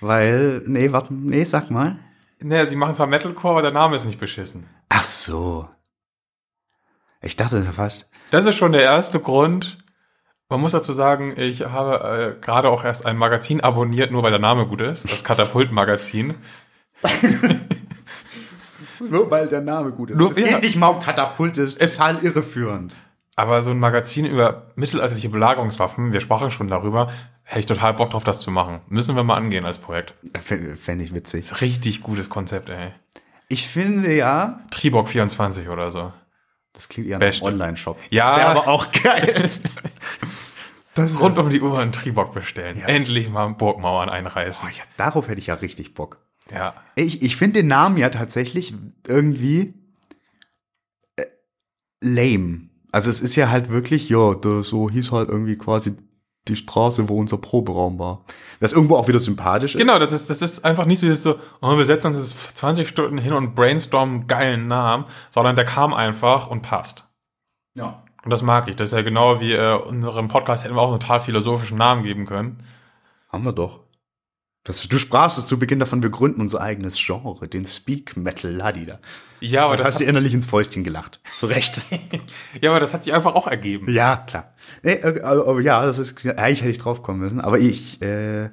weil, 0.00 0.62
nee, 0.66 0.92
warte, 0.92 1.12
nee, 1.14 1.44
sag 1.44 1.70
mal. 1.70 1.96
naja, 2.40 2.66
sie 2.66 2.76
machen 2.76 2.94
zwar 2.94 3.06
Metalcore, 3.06 3.52
aber 3.52 3.62
der 3.62 3.70
Name 3.70 3.96
ist 3.96 4.04
nicht 4.04 4.18
beschissen. 4.18 4.66
Ach 4.88 5.02
so. 5.02 5.68
Ich 7.20 7.36
dachte 7.36 7.62
fast. 7.72 8.10
Das 8.30 8.46
ist 8.46 8.56
schon 8.56 8.72
der 8.72 8.82
erste 8.82 9.20
Grund. 9.20 9.81
Man 10.52 10.60
muss 10.60 10.72
dazu 10.72 10.92
sagen, 10.92 11.32
ich 11.38 11.64
habe 11.64 12.36
äh, 12.38 12.44
gerade 12.44 12.68
auch 12.68 12.84
erst 12.84 13.06
ein 13.06 13.16
Magazin 13.16 13.62
abonniert, 13.62 14.10
nur 14.10 14.22
weil 14.22 14.32
der 14.32 14.38
Name 14.38 14.66
gut 14.66 14.82
ist. 14.82 15.10
Das 15.10 15.24
Katapult-Magazin. 15.24 16.34
Nur 19.00 19.30
weil 19.30 19.48
der 19.48 19.62
Name 19.62 19.90
gut 19.92 20.10
ist. 20.10 20.16
Nur- 20.16 20.30
es 20.30 20.38
ja. 20.38 20.46
geht 20.46 20.62
nicht 20.62 20.76
mal 20.76 20.88
um 20.88 21.00
Katapulte, 21.02 21.62
ist 21.62 21.78
total 21.96 22.22
irreführend. 22.22 22.94
Aber 23.34 23.62
so 23.62 23.70
ein 23.70 23.78
Magazin 23.80 24.26
über 24.26 24.70
mittelalterliche 24.76 25.30
Belagerungswaffen, 25.30 26.12
wir 26.12 26.20
sprachen 26.20 26.50
schon 26.50 26.68
darüber, 26.68 27.10
hätte 27.42 27.60
ich 27.60 27.66
total 27.66 27.94
Bock 27.94 28.10
drauf, 28.10 28.22
das 28.22 28.42
zu 28.42 28.50
machen. 28.50 28.80
Müssen 28.88 29.16
wir 29.16 29.24
mal 29.24 29.36
angehen 29.36 29.64
als 29.64 29.78
Projekt. 29.78 30.14
Fände 30.76 31.02
ich 31.02 31.14
witzig. 31.14 31.60
Richtig 31.62 32.02
gutes 32.02 32.28
Konzept, 32.28 32.68
ey. 32.68 32.92
Ich 33.48 33.66
finde 33.66 34.14
ja, 34.14 34.60
Tribok 34.70 35.08
24 35.08 35.68
oder 35.68 35.90
so. 35.90 36.12
Das 36.72 36.88
klingt 36.88 37.08
eher 37.08 37.18
nach. 37.18 37.42
Online-Shop. 37.42 37.98
Ja. 38.10 38.30
Das 38.30 38.38
wäre 38.38 38.50
aber 38.50 38.68
auch 38.68 38.92
geil. 38.92 39.50
das 40.94 41.20
Rund 41.20 41.38
um 41.38 41.50
die 41.50 41.60
Uhr 41.60 41.78
einen 41.78 41.92
Tribok 41.92 42.32
bestellen. 42.34 42.80
Endlich 42.82 43.28
mal 43.28 43.48
Burgmauern 43.48 44.08
einreißen. 44.08 44.68
Oh 44.70 44.76
ja, 44.76 44.84
darauf 44.96 45.28
hätte 45.28 45.38
ich 45.38 45.48
ja 45.48 45.54
richtig 45.54 45.94
Bock. 45.94 46.18
Ja. 46.50 46.74
Ich, 46.94 47.22
ich 47.22 47.36
finde 47.36 47.60
den 47.60 47.68
Namen 47.68 47.96
ja 47.96 48.10
tatsächlich 48.10 48.74
irgendwie 49.06 49.74
äh, 51.16 51.24
lame. 52.00 52.68
Also 52.90 53.10
es 53.10 53.20
ist 53.20 53.36
ja 53.36 53.50
halt 53.50 53.70
wirklich, 53.70 54.08
ja, 54.08 54.36
so 54.62 54.90
hieß 54.90 55.12
halt 55.12 55.28
irgendwie 55.28 55.56
quasi 55.56 55.96
die 56.48 56.56
Straße, 56.56 57.08
wo 57.08 57.18
unser 57.18 57.38
Proberaum 57.38 57.98
war. 57.98 58.24
Was 58.60 58.72
irgendwo 58.72 58.96
auch 58.96 59.08
wieder 59.08 59.18
sympathisch 59.18 59.74
ist. 59.74 59.80
Genau, 59.80 59.98
das 59.98 60.12
ist, 60.12 60.28
das 60.28 60.42
ist 60.42 60.64
einfach 60.64 60.86
nicht 60.86 61.00
so, 61.00 61.06
dieses 61.06 61.22
so, 61.22 61.38
oh, 61.60 61.76
wir 61.76 61.84
setzen 61.84 62.08
uns 62.08 62.18
jetzt 62.18 62.56
20 62.56 62.88
Stunden 62.88 63.18
hin 63.18 63.32
und 63.32 63.54
brainstormen 63.54 64.20
einen 64.20 64.26
geilen 64.26 64.68
Namen, 64.68 65.04
sondern 65.30 65.54
der 65.54 65.64
kam 65.64 65.94
einfach 65.94 66.48
und 66.48 66.62
passt. 66.62 67.08
Ja. 67.74 68.02
Und 68.24 68.30
das 68.30 68.42
mag 68.42 68.68
ich. 68.68 68.76
Das 68.76 68.90
ist 68.90 68.96
ja 68.96 69.02
genau 69.02 69.40
wie 69.40 69.52
äh, 69.52 69.74
unserem 69.74 70.28
Podcast 70.28 70.64
hätten 70.64 70.74
wir 70.74 70.82
auch 70.82 70.90
einen 70.90 71.00
total 71.00 71.20
philosophischen 71.20 71.78
Namen 71.78 72.02
geben 72.02 72.26
können. 72.26 72.62
Haben 73.28 73.44
wir 73.44 73.52
doch. 73.52 73.80
Das, 74.64 74.86
du 74.86 74.98
sprachst 74.98 75.38
es 75.38 75.46
zu 75.46 75.58
Beginn 75.58 75.80
davon, 75.80 76.02
wir 76.02 76.10
gründen 76.10 76.40
unser 76.40 76.60
eigenes 76.60 76.96
Genre, 76.96 77.48
den 77.48 77.66
Speak 77.66 78.16
Metal 78.16 78.52
Ladida. 78.52 79.00
Ja, 79.40 79.64
aber 79.64 79.72
Und 79.72 79.80
das 79.80 79.86
hast 79.88 79.94
hat, 79.94 80.00
dir 80.02 80.08
innerlich 80.08 80.32
ins 80.34 80.46
Fäustchen 80.46 80.84
gelacht. 80.84 81.20
Zu 81.38 81.46
Recht. 81.46 81.80
ja, 82.60 82.70
aber 82.70 82.78
das 82.78 82.94
hat 82.94 83.02
sich 83.02 83.12
einfach 83.12 83.34
auch 83.34 83.48
ergeben. 83.48 83.90
ja, 83.90 84.18
klar. 84.18 84.54
Nee, 84.84 84.92
äh, 84.92 85.20
aber, 85.22 85.48
aber 85.48 85.60
ja, 85.60 85.84
das 85.84 85.98
ist, 85.98 86.24
eigentlich 86.24 86.60
hätte 86.60 86.70
ich 86.70 86.78
drauf 86.78 87.02
kommen 87.02 87.18
müssen. 87.18 87.40
Aber 87.40 87.58
ich, 87.58 88.00
äh, 88.02 88.44
äh, 88.44 88.50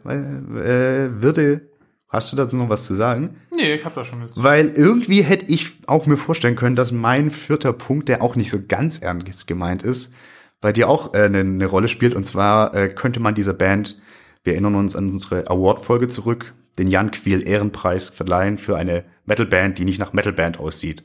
würde, 1.22 1.70
hast 2.08 2.32
du 2.32 2.36
dazu 2.36 2.58
noch 2.58 2.70
was 2.70 2.88
zu 2.88 2.96
sagen? 2.96 3.38
Nee, 3.56 3.76
ich 3.76 3.86
habe 3.86 3.94
da 3.94 4.04
schon 4.04 4.24
jetzt. 4.24 4.42
Weil 4.42 4.70
irgendwie 4.70 5.22
hätte 5.22 5.46
ich 5.46 5.74
auch 5.86 6.08
mir 6.08 6.18
vorstellen 6.18 6.56
können, 6.56 6.76
dass 6.76 6.92
mein 6.92 7.30
vierter 7.30 7.72
Punkt, 7.72 8.10
der 8.10 8.24
auch 8.24 8.36
nicht 8.36 8.50
so 8.50 8.58
ganz 8.68 8.98
ernst 8.98 9.46
gemeint 9.46 9.84
ist, 9.84 10.16
bei 10.60 10.74
dir 10.74 10.90
auch 10.90 11.14
äh, 11.14 11.26
eine, 11.26 11.42
eine 11.42 11.68
Rolle 11.68 11.88
spielt. 11.88 12.16
Und 12.16 12.26
zwar 12.26 12.74
äh, 12.74 12.90
könnte 12.90 13.20
man 13.20 13.36
dieser 13.36 13.54
Band, 13.54 13.98
wir 14.44 14.54
erinnern 14.54 14.76
uns 14.76 14.96
an 14.96 15.10
unsere 15.10 15.50
Award-Folge 15.50 16.08
zurück, 16.08 16.54
den 16.78 16.88
Jan 16.88 17.12
Quiel 17.12 17.48
Ehrenpreis 17.48 18.10
verleihen 18.10 18.58
für 18.58 18.78
eine 18.78 19.04
Metalband, 19.26 19.78
die 19.78 19.86
nicht 19.86 20.00
nach 20.00 20.14
Metalband 20.14 20.60
aussieht. 20.60 21.04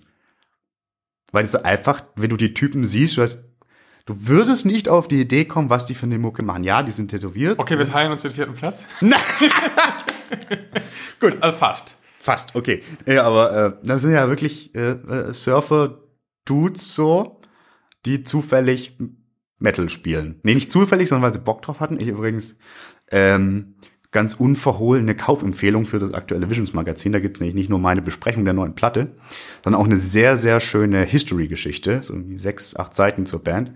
Weil 1.33 1.45
es 1.45 1.57
einfach, 1.57 2.05
wenn 2.15 2.31
du 2.31 2.37
die 2.37 2.55
Typen 2.55 2.87
siehst, 2.87 3.17
du 3.17 3.23
hast, 3.23 3.45
du 4.07 4.29
würdest 4.29 4.67
nicht 4.67 4.89
auf 4.89 5.09
die 5.09 5.21
Idee 5.21 5.47
kommen, 5.47 5.71
was 5.71 5.87
die 5.87 5.95
für 5.95 6.07
eine 6.07 6.19
Mucke 6.19 6.45
machen. 6.45 6.63
Ja, 6.63 6.83
die 6.83 6.93
sind 6.93 7.11
tätowiert. 7.11 7.59
Okay, 7.59 7.77
wir 7.77 7.87
teilen 7.87 8.13
uns 8.13 8.23
den 8.23 8.33
vierten 8.33 8.55
Platz. 8.55 8.87
Gut. 11.21 11.35
Also 11.41 11.59
fast. 11.59 11.99
Fast, 12.21 12.55
okay. 12.55 12.83
Ja, 13.05 13.25
aber 13.25 13.79
äh, 13.83 13.87
das 13.87 14.03
sind 14.03 14.13
ja 14.13 14.29
wirklich 14.29 14.75
äh, 14.75 14.93
äh, 14.93 15.33
Surfer-Dudes 15.33 16.95
so, 16.95 17.41
die 18.07 18.23
zufällig 18.23 18.97
Metal 19.59 19.89
spielen. 19.89 20.41
Nee, 20.43 20.55
nicht 20.55 20.71
zufällig, 20.71 21.09
sondern 21.09 21.23
weil 21.23 21.33
sie 21.33 21.45
Bock 21.45 21.63
drauf 21.63 21.81
hatten. 21.81 22.01
Ich 22.01 22.09
übrigens 22.09 22.59
ähm, 23.11 23.75
ganz 24.11 24.35
unverhohlene 24.35 25.17
Kaufempfehlung 25.17 25.87
für 25.87 25.99
das 25.99 26.15
aktuelle 26.15 26.49
Visions-Magazin. 26.49 27.13
Da 27.13 27.19
gibt 27.19 27.37
es 27.37 27.41
nämlich 27.41 27.57
nicht 27.57 27.69
nur 27.69 27.81
meine 27.81 28.01
Besprechung 28.01 28.45
der 28.45 28.55
neuen 28.55 28.75
Platte, 28.75 29.17
sondern 29.63 29.81
auch 29.81 29.87
eine 29.87 29.97
sehr, 29.97 30.37
sehr 30.37 30.61
schöne 30.61 31.05
History-Geschichte, 31.05 32.03
so 32.03 32.15
sechs, 32.37 32.77
acht 32.77 32.95
Seiten 32.95 33.27
zur 33.27 33.43
Band. 33.43 33.73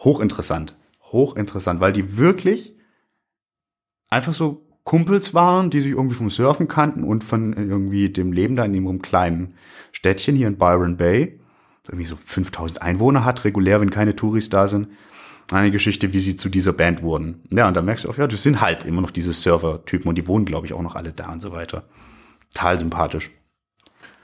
Hochinteressant. 0.00 0.76
Hochinteressant, 1.12 1.80
weil 1.80 1.92
die 1.92 2.16
wirklich 2.16 2.74
einfach 4.08 4.34
so 4.34 4.66
Kumpels 4.84 5.34
waren, 5.34 5.68
die 5.68 5.80
sich 5.80 5.92
irgendwie 5.92 6.14
vom 6.14 6.30
Surfen 6.30 6.68
kannten 6.68 7.04
und 7.04 7.24
von 7.24 7.52
irgendwie 7.52 8.08
dem 8.08 8.32
Leben 8.32 8.56
da 8.56 8.64
in 8.64 8.72
ihrem 8.72 9.02
kleinen 9.02 9.54
Städtchen 9.92 10.36
hier 10.36 10.46
in 10.46 10.58
Byron 10.58 10.96
Bay. 10.96 11.40
Irgendwie 11.88 12.06
so 12.06 12.16
5000 12.16 12.82
Einwohner 12.82 13.24
hat, 13.24 13.44
regulär, 13.44 13.80
wenn 13.80 13.90
keine 13.90 14.16
Touris 14.16 14.48
da 14.48 14.68
sind. 14.68 14.88
Eine 15.50 15.70
Geschichte, 15.70 16.12
wie 16.12 16.18
sie 16.18 16.36
zu 16.36 16.48
dieser 16.48 16.72
Band 16.72 17.02
wurden. 17.02 17.42
Ja, 17.50 17.68
und 17.68 17.74
da 17.74 17.82
merkst 17.82 18.04
du 18.04 18.10
auch, 18.10 18.18
ja, 18.18 18.26
das 18.26 18.42
sind 18.42 18.60
halt 18.60 18.84
immer 18.84 19.00
noch 19.00 19.12
diese 19.12 19.32
Surfer-Typen 19.32 20.08
und 20.08 20.16
die 20.16 20.26
wohnen, 20.26 20.44
glaube 20.44 20.66
ich, 20.66 20.72
auch 20.72 20.82
noch 20.82 20.96
alle 20.96 21.12
da 21.12 21.32
und 21.32 21.40
so 21.40 21.52
weiter. 21.52 21.84
Total 22.52 22.78
sympathisch. 22.78 23.30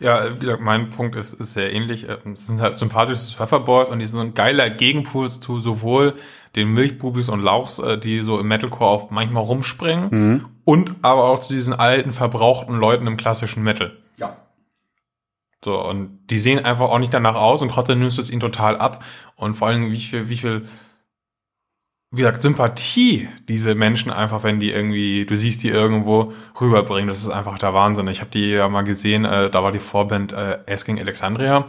Ja, 0.01 0.35
wie 0.35 0.41
gesagt, 0.41 0.61
mein 0.61 0.91
Punkt 0.91 1.15
ist, 1.15 1.33
ist 1.33 1.53
sehr 1.53 1.73
ähnlich. 1.73 2.09
Äh, 2.09 2.17
Es 2.33 2.49
sind 2.49 2.61
halt 2.61 2.75
sympathische 2.75 3.23
Surferboys 3.23 3.89
und 3.89 4.01
die 4.01 4.07
sind 4.07 4.17
so 4.17 4.25
ein 4.25 4.35
geiler 4.35 4.69
Gegenpool 4.69 5.31
zu 5.31 5.61
sowohl 5.61 6.15
den 6.57 6.73
Milchbubis 6.73 7.29
und 7.29 7.41
Lauchs, 7.41 7.79
äh, 7.79 7.99
die 7.99 8.21
so 8.23 8.41
im 8.41 8.49
Metalcore 8.49 8.91
auf 8.91 9.11
manchmal 9.13 9.45
rumspringen 9.45 10.45
und 10.65 10.95
aber 11.03 11.25
auch 11.25 11.41
zu 11.41 11.53
diesen 11.53 11.73
alten, 11.73 12.13
verbrauchten 12.13 12.75
Leuten 12.77 13.07
im 13.07 13.17
klassischen 13.17 13.63
Metal. 13.63 13.97
So, 15.65 15.81
und 15.81 16.19
die 16.29 16.39
sehen 16.39 16.65
einfach 16.65 16.89
auch 16.91 16.99
nicht 16.99 17.15
danach 17.15 17.37
aus 17.37 17.63
und 17.63 17.71
trotzdem 17.71 18.01
nimmst 18.01 18.19
du 18.19 18.23
es 18.23 18.31
ihnen 18.31 18.41
total 18.41 18.77
ab. 18.77 19.05
Und 19.37 19.55
vor 19.55 19.69
allem, 19.69 19.93
wie 19.93 19.97
viel, 19.97 20.29
wie 20.29 20.37
viel, 20.37 20.67
wie 22.11 22.21
gesagt, 22.23 22.43
Sympathie 22.43 23.29
diese 23.49 23.75
Menschen 23.75 24.11
einfach, 24.13 24.43
wenn 24.43 24.59
die 24.61 24.71
irgendwie, 24.71 25.25
du 25.25 25.37
siehst 25.37 25.63
die 25.63 25.69
irgendwo 25.69 26.33
rüberbringen, 26.61 27.09
das 27.09 27.21
ist 27.23 27.31
einfach 27.31 27.59
der 27.59 27.73
Wahnsinn. 27.75 28.07
Ich 28.09 28.21
habe 28.21 28.31
die 28.31 28.51
ja 28.51 28.69
mal 28.69 28.83
gesehen, 28.83 29.25
äh, 29.25 29.51
da 29.51 29.63
war 29.63 29.73
die 29.73 29.79
Vorband 29.79 30.33
äh, 30.33 30.59
Asking 30.69 30.99
Alexandria. 30.99 31.65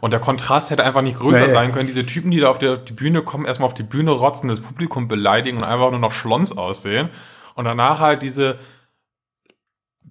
Und 0.00 0.12
der 0.12 0.20
Kontrast 0.20 0.70
hätte 0.70 0.82
einfach 0.82 1.02
nicht 1.02 1.18
größer 1.18 1.46
Nee. 1.46 1.52
sein 1.52 1.70
können. 1.72 1.86
Diese 1.86 2.06
Typen, 2.06 2.30
die 2.30 2.40
da 2.40 2.48
auf 2.48 2.58
der, 2.58 2.78
die 2.78 2.92
Bühne 2.94 3.22
kommen, 3.22 3.44
erstmal 3.44 3.66
auf 3.66 3.74
die 3.74 3.82
Bühne 3.84 4.10
rotzen, 4.10 4.48
das 4.48 4.60
Publikum 4.60 5.06
beleidigen 5.06 5.58
und 5.58 5.64
einfach 5.64 5.90
nur 5.90 6.00
noch 6.00 6.12
Schlons 6.12 6.56
aussehen. 6.56 7.10
Und 7.54 7.66
danach 7.66 8.00
halt 8.00 8.22
diese 8.22 8.58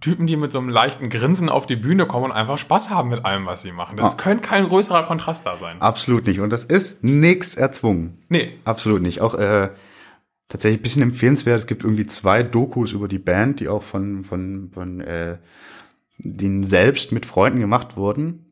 Typen, 0.03 0.27
die 0.27 0.35
mit 0.37 0.51
so 0.51 0.59
einem 0.59 0.69
leichten 0.69 1.09
Grinsen 1.09 1.49
auf 1.49 1.65
die 1.65 1.75
Bühne 1.75 2.05
kommen 2.05 2.25
und 2.25 2.31
einfach 2.31 2.57
Spaß 2.57 2.89
haben 2.89 3.09
mit 3.09 3.25
allem, 3.25 3.45
was 3.45 3.61
sie 3.61 3.71
machen. 3.71 3.97
Das 3.97 4.13
Ah. 4.13 4.17
könnte 4.17 4.43
kein 4.47 4.67
größerer 4.67 5.03
Kontrast 5.03 5.45
da 5.45 5.55
sein. 5.55 5.81
Absolut 5.81 6.27
nicht. 6.27 6.39
Und 6.41 6.49
das 6.51 6.63
ist 6.63 7.03
nix 7.03 7.55
erzwungen. 7.55 8.17
Nee. 8.29 8.53
Absolut 8.65 9.01
nicht. 9.01 9.21
Auch 9.21 9.33
äh, 9.35 9.69
tatsächlich 10.49 10.79
ein 10.79 10.83
bisschen 10.83 11.01
empfehlenswert. 11.03 11.59
Es 11.59 11.67
gibt 11.67 11.83
irgendwie 11.83 12.05
zwei 12.05 12.43
Dokus 12.43 12.91
über 12.91 13.07
die 13.07 13.17
Band, 13.19 13.59
die 13.59 13.67
auch 13.69 13.81
von 13.83 14.23
von 14.23 14.69
von 14.73 14.99
äh, 15.01 15.37
denen 16.17 16.63
selbst 16.63 17.11
mit 17.11 17.25
Freunden 17.25 17.59
gemacht 17.59 17.97
wurden. 17.97 18.45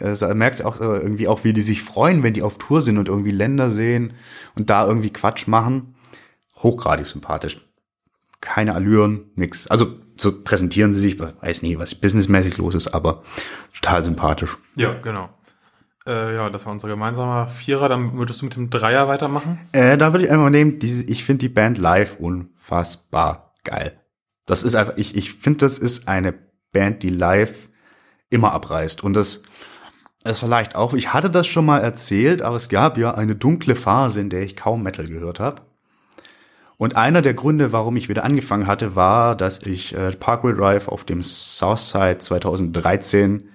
Äh, 0.00 0.16
da 0.16 0.34
merkst 0.34 0.60
du 0.60 0.64
auch 0.66 0.80
äh, 0.80 0.84
irgendwie 0.84 1.28
auch, 1.28 1.44
wie 1.44 1.52
die 1.52 1.62
sich 1.62 1.82
freuen, 1.82 2.22
wenn 2.22 2.34
die 2.34 2.42
auf 2.42 2.58
Tour 2.58 2.82
sind 2.82 2.98
und 2.98 3.08
irgendwie 3.08 3.30
Länder 3.30 3.70
sehen 3.70 4.14
und 4.56 4.68
da 4.70 4.86
irgendwie 4.86 5.10
Quatsch 5.12 5.46
machen. 5.46 5.94
Hochgradig 6.56 7.06
sympathisch. 7.06 7.60
Keine 8.44 8.74
Allüren, 8.74 9.30
nix. 9.34 9.66
Also 9.66 9.98
so 10.16 10.42
präsentieren 10.44 10.92
sie 10.92 11.00
sich, 11.00 11.18
weiß 11.18 11.62
nie, 11.62 11.78
was 11.78 11.94
businessmäßig 11.94 12.58
los 12.58 12.74
ist, 12.74 12.88
aber 12.88 13.22
total 13.74 14.04
sympathisch. 14.04 14.56
Ja, 14.76 14.92
genau. 14.92 15.30
Äh, 16.06 16.34
ja, 16.34 16.50
das 16.50 16.66
war 16.66 16.72
unser 16.72 16.88
gemeinsamer 16.88 17.48
Vierer. 17.48 17.88
Dann 17.88 18.16
würdest 18.18 18.42
du 18.42 18.44
mit 18.44 18.56
dem 18.56 18.70
Dreier 18.70 19.08
weitermachen? 19.08 19.58
Äh, 19.72 19.96
da 19.96 20.12
würde 20.12 20.26
ich 20.26 20.30
einfach 20.30 20.50
nehmen, 20.50 20.78
die, 20.78 21.10
ich 21.10 21.24
finde 21.24 21.40
die 21.40 21.48
Band 21.48 21.78
live 21.78 22.16
unfassbar 22.20 23.54
geil. 23.64 23.98
Das 24.46 24.62
ist 24.62 24.74
einfach, 24.74 24.98
ich, 24.98 25.16
ich 25.16 25.32
finde, 25.32 25.60
das 25.60 25.78
ist 25.78 26.06
eine 26.06 26.34
Band, 26.72 27.02
die 27.02 27.08
live 27.08 27.70
immer 28.28 28.52
abreißt. 28.52 29.02
Und 29.02 29.14
das, 29.14 29.42
es 30.22 30.40
vielleicht 30.40 30.76
auch, 30.76 30.92
ich 30.92 31.14
hatte 31.14 31.30
das 31.30 31.46
schon 31.46 31.64
mal 31.64 31.78
erzählt, 31.78 32.42
aber 32.42 32.56
es 32.56 32.68
gab 32.68 32.98
ja 32.98 33.14
eine 33.14 33.34
dunkle 33.34 33.74
Phase, 33.74 34.20
in 34.20 34.28
der 34.28 34.42
ich 34.42 34.54
kaum 34.54 34.82
Metal 34.82 35.06
gehört 35.06 35.40
habe. 35.40 35.62
Und 36.76 36.96
einer 36.96 37.22
der 37.22 37.34
Gründe, 37.34 37.72
warum 37.72 37.96
ich 37.96 38.08
wieder 38.08 38.24
angefangen 38.24 38.66
hatte, 38.66 38.96
war, 38.96 39.36
dass 39.36 39.62
ich 39.62 39.94
äh, 39.94 40.12
Parkway 40.12 40.54
Drive 40.54 40.88
auf 40.88 41.04
dem 41.04 41.22
Southside 41.22 42.18
2013 42.18 43.48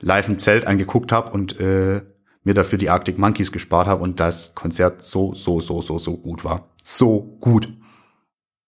live 0.00 0.28
im 0.28 0.38
Zelt 0.38 0.66
angeguckt 0.66 1.12
habe 1.12 1.32
und 1.32 1.58
äh, 1.58 2.02
mir 2.44 2.54
dafür 2.54 2.78
die 2.78 2.90
Arctic 2.90 3.18
Monkeys 3.18 3.52
gespart 3.52 3.86
habe 3.86 4.02
und 4.02 4.20
das 4.20 4.54
Konzert 4.54 5.00
so, 5.00 5.34
so, 5.34 5.60
so, 5.60 5.80
so, 5.80 5.98
so 5.98 6.16
gut 6.16 6.44
war. 6.44 6.68
So 6.82 7.38
gut. 7.40 7.72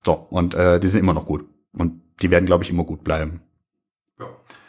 So, 0.04 0.12
und 0.12 0.54
äh, 0.54 0.78
die 0.80 0.88
sind 0.88 1.00
immer 1.00 1.14
noch 1.14 1.26
gut. 1.26 1.44
Und 1.72 2.02
die 2.22 2.30
werden, 2.30 2.46
glaube 2.46 2.64
ich, 2.64 2.70
immer 2.70 2.84
gut 2.84 3.02
bleiben. 3.02 3.40
Ja. 4.18 4.26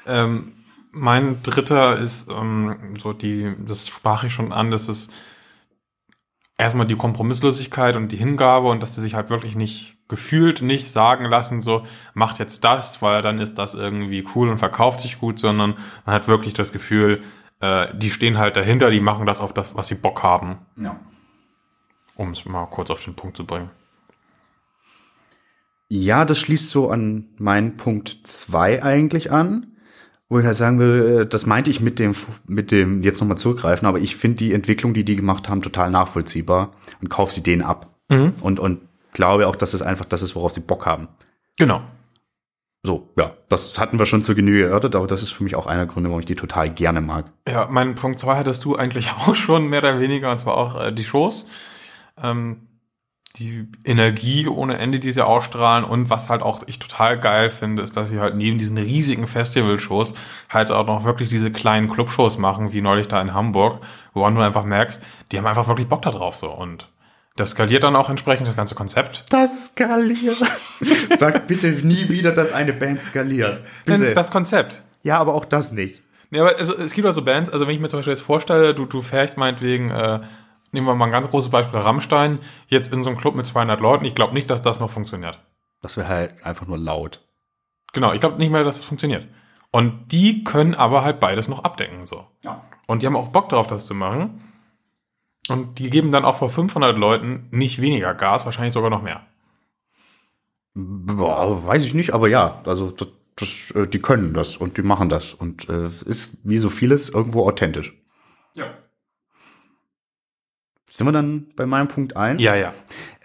Ähm, 0.07 0.53
mein 0.91 1.43
dritter 1.43 1.99
ist 1.99 2.30
ähm, 2.30 2.95
so 2.97 3.13
die, 3.13 3.53
das 3.66 3.88
sprach 3.88 4.24
ich 4.24 4.34
schon 4.34 4.51
an, 4.51 4.72
das 4.72 4.89
ist 4.89 5.11
erstmal 6.58 6.88
die 6.88 6.95
Kompromisslosigkeit 6.95 7.95
und 7.95 8.12
die 8.12 8.18
Hingabe 8.18 8.68
und 8.70 8.82
dass 8.82 8.95
sie 8.95 9.01
sich 9.01 9.16
halt 9.16 9.30
wirklich 9.30 9.56
nicht 9.56 9.97
gefühlt 10.08 10.62
nicht 10.62 10.88
sagen 10.88 11.26
lassen, 11.26 11.62
so 11.62 11.86
macht 12.14 12.39
jetzt 12.39 12.64
das, 12.64 13.01
weil 13.01 13.22
dann 13.22 13.39
ist 13.39 13.56
das 13.56 13.74
irgendwie 13.74 14.26
cool 14.36 14.49
und 14.49 14.60
verkauft 14.60 14.99
sich 14.99 15.20
gut, 15.20 15.39
sondern 15.39 15.76
man 16.06 16.16
hat 16.16 16.28
wirklich 16.28 16.53
das 16.53 16.72
Gefühl, 16.72 17.24
äh, 17.60 17.88
die 17.95 18.12
stehen 18.12 18.38
halt 18.38 18.56
dahinter, 18.56 18.91
die 18.91 18.99
machen 18.99 19.26
das 19.26 19.41
auf 19.41 19.53
das, 19.53 19.76
was 19.76 19.88
sie 19.88 19.95
Bock 19.95 20.24
haben. 20.24 20.60
Ja. 20.78 20.99
Um 22.16 22.32
es 22.32 22.45
mal 22.45 22.68
kurz 22.68 22.91
auf 22.91 23.03
den 23.03 23.16
Punkt 23.16 23.36
zu 23.36 23.45
bringen. 23.45 23.72
Ja, 25.88 26.26
das 26.26 26.39
schließt 26.39 26.70
so 26.70 26.89
an 26.89 27.30
meinen 27.38 27.78
Punkt 27.78 28.20
zwei 28.24 28.82
eigentlich 28.82 29.32
an 29.32 29.74
wo 30.30 30.39
ich 30.39 30.45
halt 30.45 30.55
sagen 30.55 30.80
will, 30.80 31.21
äh, 31.21 31.26
das 31.28 31.45
meinte 31.45 31.69
ich 31.69 31.82
mit 31.82 31.99
dem, 31.99 32.15
mit 32.47 32.71
dem 32.71 33.03
jetzt 33.03 33.19
nochmal 33.19 33.38
zurückgreifen, 33.38 33.88
aber 33.88 33.99
ich 33.99 34.15
finde 34.15 34.38
die 34.38 34.53
Entwicklung, 34.53 34.93
die 34.93 35.03
die 35.03 35.15
gemacht 35.15 35.49
haben, 35.49 35.61
total 35.61 35.91
nachvollziehbar 35.91 36.71
und 37.01 37.09
kauf 37.09 37.32
sie 37.32 37.43
denen 37.43 37.61
ab. 37.61 37.95
Mhm. 38.09 38.34
Und, 38.41 38.59
und 38.59 38.82
glaube 39.13 39.47
auch, 39.47 39.55
dass 39.55 39.73
es 39.73 39.82
einfach 39.82 40.05
das 40.05 40.21
ist, 40.21 40.36
worauf 40.36 40.51
sie 40.51 40.61
Bock 40.61 40.86
haben. 40.86 41.07
Genau. 41.57 41.82
So, 42.84 43.09
ja, 43.17 43.34
das 43.49 43.80
hatten 43.80 43.97
wir 43.97 44.05
schon 44.05 44.21
zur 44.21 44.36
Genüge 44.36 44.65
erörtert, 44.65 44.95
aber 44.95 45.07
das 45.07 45.23
ist 45.23 45.32
für 45.32 45.43
mich 45.43 45.55
auch 45.55 45.65
einer 45.65 45.86
der 45.86 45.93
Gründe, 45.93 46.09
warum 46.09 46.19
ich 46.19 46.28
die 46.28 46.36
total 46.36 46.69
gerne 46.69 47.01
mag. 47.01 47.26
Ja, 47.49 47.67
mein 47.69 47.95
Punkt 47.95 48.19
zwei 48.19 48.36
hattest 48.36 48.63
du 48.63 48.76
eigentlich 48.76 49.11
auch 49.17 49.36
schon 49.36 49.67
mehr 49.67 49.80
oder 49.80 49.99
weniger, 49.99 50.32
und 50.32 50.39
zwar 50.39 50.57
auch 50.57 50.80
äh, 50.80 50.91
die 50.91 51.03
Shows. 51.03 51.47
Ähm, 52.21 52.67
die 53.36 53.67
Energie 53.83 54.47
ohne 54.47 54.77
Ende, 54.77 54.99
die 54.99 55.11
sie 55.11 55.25
ausstrahlen 55.25 55.83
und 55.83 56.09
was 56.09 56.29
halt 56.29 56.41
auch 56.41 56.63
ich 56.67 56.79
total 56.79 57.19
geil 57.19 57.49
finde, 57.49 57.81
ist, 57.81 57.97
dass 57.97 58.09
sie 58.09 58.19
halt 58.19 58.36
neben 58.36 58.57
diesen 58.57 58.77
riesigen 58.77 59.27
Festivalshows 59.27 60.13
halt 60.49 60.71
auch 60.71 60.86
noch 60.86 61.03
wirklich 61.03 61.29
diese 61.29 61.51
kleinen 61.51 61.89
Clubshows 61.89 62.38
machen, 62.38 62.73
wie 62.73 62.81
neulich 62.81 63.07
da 63.07 63.21
in 63.21 63.33
Hamburg, 63.33 63.79
wo 64.13 64.27
du 64.29 64.39
einfach 64.39 64.63
merkst, 64.63 65.03
die 65.31 65.38
haben 65.38 65.47
einfach 65.47 65.67
wirklich 65.67 65.88
Bock 65.88 66.01
da 66.01 66.11
drauf 66.11 66.38
so 66.38 66.49
und 66.51 66.88
das 67.36 67.51
skaliert 67.51 67.83
dann 67.83 67.97
auch 67.97 68.09
entsprechend 68.09 68.47
das 68.47 68.55
ganze 68.55 68.75
Konzept. 68.75 69.25
Das 69.29 69.65
skaliert. 69.65 70.38
Sag 71.17 71.47
bitte 71.47 71.67
nie 71.67 72.07
wieder, 72.07 72.31
dass 72.31 72.53
eine 72.53 72.71
Band 72.71 73.03
skaliert. 73.03 73.61
Bitte. 73.83 74.13
Das 74.13 74.31
Konzept. 74.31 74.83
Ja, 75.03 75.17
aber 75.17 75.33
auch 75.33 75.43
das 75.43 75.73
nicht. 75.73 76.01
Nee, 76.29 76.39
aber 76.39 76.57
also, 76.57 76.77
es 76.77 76.93
gibt 76.93 77.05
also 77.05 77.23
Bands, 77.23 77.49
also 77.49 77.67
wenn 77.67 77.75
ich 77.75 77.81
mir 77.81 77.89
zum 77.89 77.99
Beispiel 77.99 78.13
jetzt 78.13 78.23
vorstelle, 78.23 78.73
du, 78.73 78.86
du 78.86 79.01
fährst 79.01 79.38
meinetwegen 79.38 79.91
äh, 79.91 80.21
nehmen 80.76 80.86
wir 80.86 80.93
mal 80.93 81.05
ein 81.05 81.11
ganz 81.11 81.30
großes 81.30 81.49
Beispiel, 81.49 81.80
Rammstein, 81.80 82.39
jetzt 82.67 82.93
in 82.93 83.03
so 83.03 83.09
einem 83.09 83.17
Club 83.17 83.34
mit 83.34 83.47
200 83.47 83.82
Leuten, 83.82 84.05
ich 84.05 84.13
glaube 84.13 84.36
nicht, 84.36 84.49
dass 84.51 84.61
das 84.61 84.80
noch 84.80 84.91
funktioniert. 84.91 85.39
Das 85.82 85.97
wäre 85.97 86.07
halt 86.07 86.45
einfach 86.45 86.67
nur 86.67 86.78
laut. 86.78 87.21
Genau, 87.93 88.13
ich 88.13 88.19
glaube 88.19 88.38
nicht 88.38 88.51
mehr, 88.51 88.63
dass 88.63 88.76
das 88.76 88.86
funktioniert. 88.86 89.28
Und 89.71 90.11
die 90.11 90.43
können 90.43 90.76
aber 90.76 91.03
halt 91.03 91.19
beides 91.19 91.47
noch 91.47 91.63
abdecken, 91.63 92.05
so. 92.05 92.28
Ja. 92.43 92.61
Und 92.88 93.01
die 93.01 93.07
haben 93.07 93.15
auch 93.15 93.30
Bock 93.30 93.49
darauf, 93.49 93.67
das 93.67 93.86
zu 93.86 93.95
machen. 93.95 94.43
Und 95.49 95.80
die 95.80 95.89
geben 95.89 96.11
dann 96.11 96.26
auch 96.26 96.36
vor 96.36 96.49
500 96.49 96.97
Leuten 96.97 97.47
nicht 97.51 97.82
weniger 97.82 98.13
Gas, 98.13 98.45
wahrscheinlich 98.45 98.73
sogar 98.73 98.89
noch 98.89 99.01
mehr. 99.01 99.26
Boah, 100.73 101.65
weiß 101.65 101.84
ich 101.84 101.93
nicht, 101.93 102.13
aber 102.13 102.28
ja, 102.28 102.61
also 102.65 102.91
das, 102.91 103.07
das, 103.36 103.71
äh, 103.76 103.88
die 103.88 103.99
können 103.99 104.34
das 104.34 104.57
und 104.57 104.78
die 104.78 104.82
machen 104.82 105.09
das 105.09 105.34
und 105.34 105.69
äh, 105.69 105.88
ist 106.05 106.38
wie 106.43 106.57
so 106.57 106.69
vieles 106.69 107.09
irgendwo 107.09 107.47
authentisch. 107.47 107.93
Ja. 108.55 108.65
Sind 110.95 111.07
wir 111.07 111.11
dann 111.11 111.47
bei 111.57 111.65
meinem 111.65 111.89
Punkt 111.89 112.15
ein? 112.15 112.39
Ja, 112.39 112.55
ja. 112.55 112.73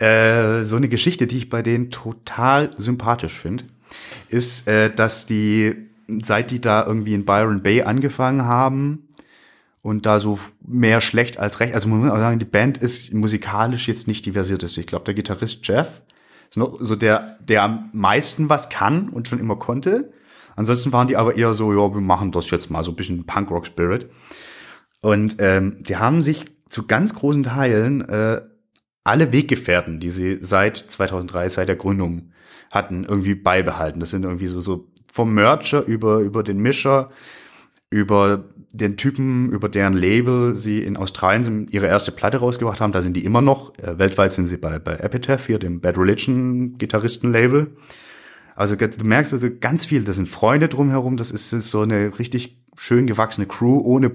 Äh, 0.05 0.65
so 0.65 0.75
eine 0.75 0.89
Geschichte, 0.89 1.29
die 1.29 1.39
ich 1.39 1.51
bei 1.51 1.63
denen 1.63 1.93
total 1.93 2.73
sympathisch 2.77 3.39
finde, 3.39 3.63
ist, 4.29 4.67
äh, 4.67 4.93
dass 4.93 5.25
die, 5.25 5.77
seit 6.09 6.51
die 6.51 6.61
da 6.61 6.85
irgendwie 6.85 7.15
in 7.15 7.25
Byron 7.25 7.63
Bay 7.63 7.83
angefangen 7.83 8.45
haben 8.45 9.07
und 9.83 10.05
da 10.05 10.19
so 10.19 10.41
mehr 10.67 11.01
schlecht 11.01 11.39
als 11.39 11.61
recht, 11.61 11.73
also 11.75 11.89
man 11.89 12.01
muss 12.01 12.11
auch 12.11 12.17
sagen, 12.17 12.41
die 12.41 12.45
Band 12.45 12.79
ist 12.79 13.15
musikalisch 13.15 13.87
jetzt 13.87 14.09
nicht 14.09 14.27
die. 14.27 14.31
Ich 14.31 14.87
glaube, 14.89 15.05
der 15.05 15.15
Gitarrist 15.15 15.61
Jeff 15.63 16.03
ist 16.51 16.57
noch 16.57 16.77
so 16.81 16.97
der, 16.97 17.39
der 17.39 17.63
am 17.63 17.89
meisten 17.93 18.49
was 18.49 18.69
kann 18.69 19.11
und 19.11 19.29
schon 19.29 19.39
immer 19.39 19.55
konnte. 19.55 20.13
Ansonsten 20.57 20.93
waren 20.93 21.07
die 21.07 21.17
aber 21.17 21.37
eher 21.37 21.55
so, 21.55 21.73
ja, 21.73 21.95
wir 21.95 22.01
machen 22.01 22.33
das 22.33 22.51
jetzt 22.51 22.69
mal 22.69 22.83
so 22.83 22.91
ein 22.91 22.97
bisschen 22.97 23.27
Punkrock-Spirit. 23.27 24.11
Und 25.03 25.37
ähm, 25.39 25.77
die 25.85 25.97
haben 25.97 26.21
sich 26.21 26.47
zu 26.71 26.87
ganz 26.87 27.15
großen 27.15 27.43
Teilen 27.43 28.01
äh, 28.09 28.41
alle 29.05 29.33
Weggefährten, 29.33 30.01
die 30.01 30.11
sie 30.11 30.39
seit 30.41 30.77
2003, 30.77 31.49
seit 31.49 31.69
der 31.69 31.77
Gründung 31.77 32.33
hatten, 32.71 33.05
irgendwie 33.05 33.35
beibehalten. 33.35 34.01
Das 34.01 34.11
sind 34.11 34.25
irgendwie 34.25 34.47
so, 34.47 34.61
so 34.61 34.89
vom 35.13 35.35
Mercher 35.35 35.85
über, 35.85 36.21
über 36.21 36.43
den 36.43 36.59
Mischer, 36.59 37.11
über 37.91 38.45
den 38.73 38.97
Typen, 38.97 39.51
über 39.51 39.69
deren 39.69 39.95
Label 39.95 40.55
sie 40.55 40.81
in 40.81 40.97
Australien 40.97 41.67
ihre 41.69 41.87
erste 41.87 42.13
Platte 42.13 42.39
rausgebracht 42.39 42.81
haben. 42.81 42.93
Da 42.93 43.03
sind 43.03 43.15
die 43.15 43.25
immer 43.25 43.43
noch. 43.43 43.77
Äh, 43.79 43.99
weltweit 43.99 44.33
sind 44.33 44.47
sie 44.47 44.57
bei, 44.57 44.79
bei 44.79 44.97
Epitaph, 44.97 45.47
hier 45.47 45.59
dem 45.59 45.81
Bad 45.81 45.99
Religion 45.99 46.75
Gitarristen-Label. 46.79 47.73
Also 48.55 48.77
du 48.77 49.05
merkst 49.05 49.33
also 49.33 49.49
ganz 49.59 49.87
viel, 49.87 50.05
da 50.05 50.13
sind 50.13 50.29
Freunde 50.29 50.69
drumherum, 50.69 51.17
das 51.17 51.31
ist 51.31 51.51
so 51.51 51.81
eine 51.81 52.19
richtig 52.19 52.63
schön 52.77 53.07
gewachsene 53.07 53.47
Crew 53.47 53.81
ohne 53.83 54.13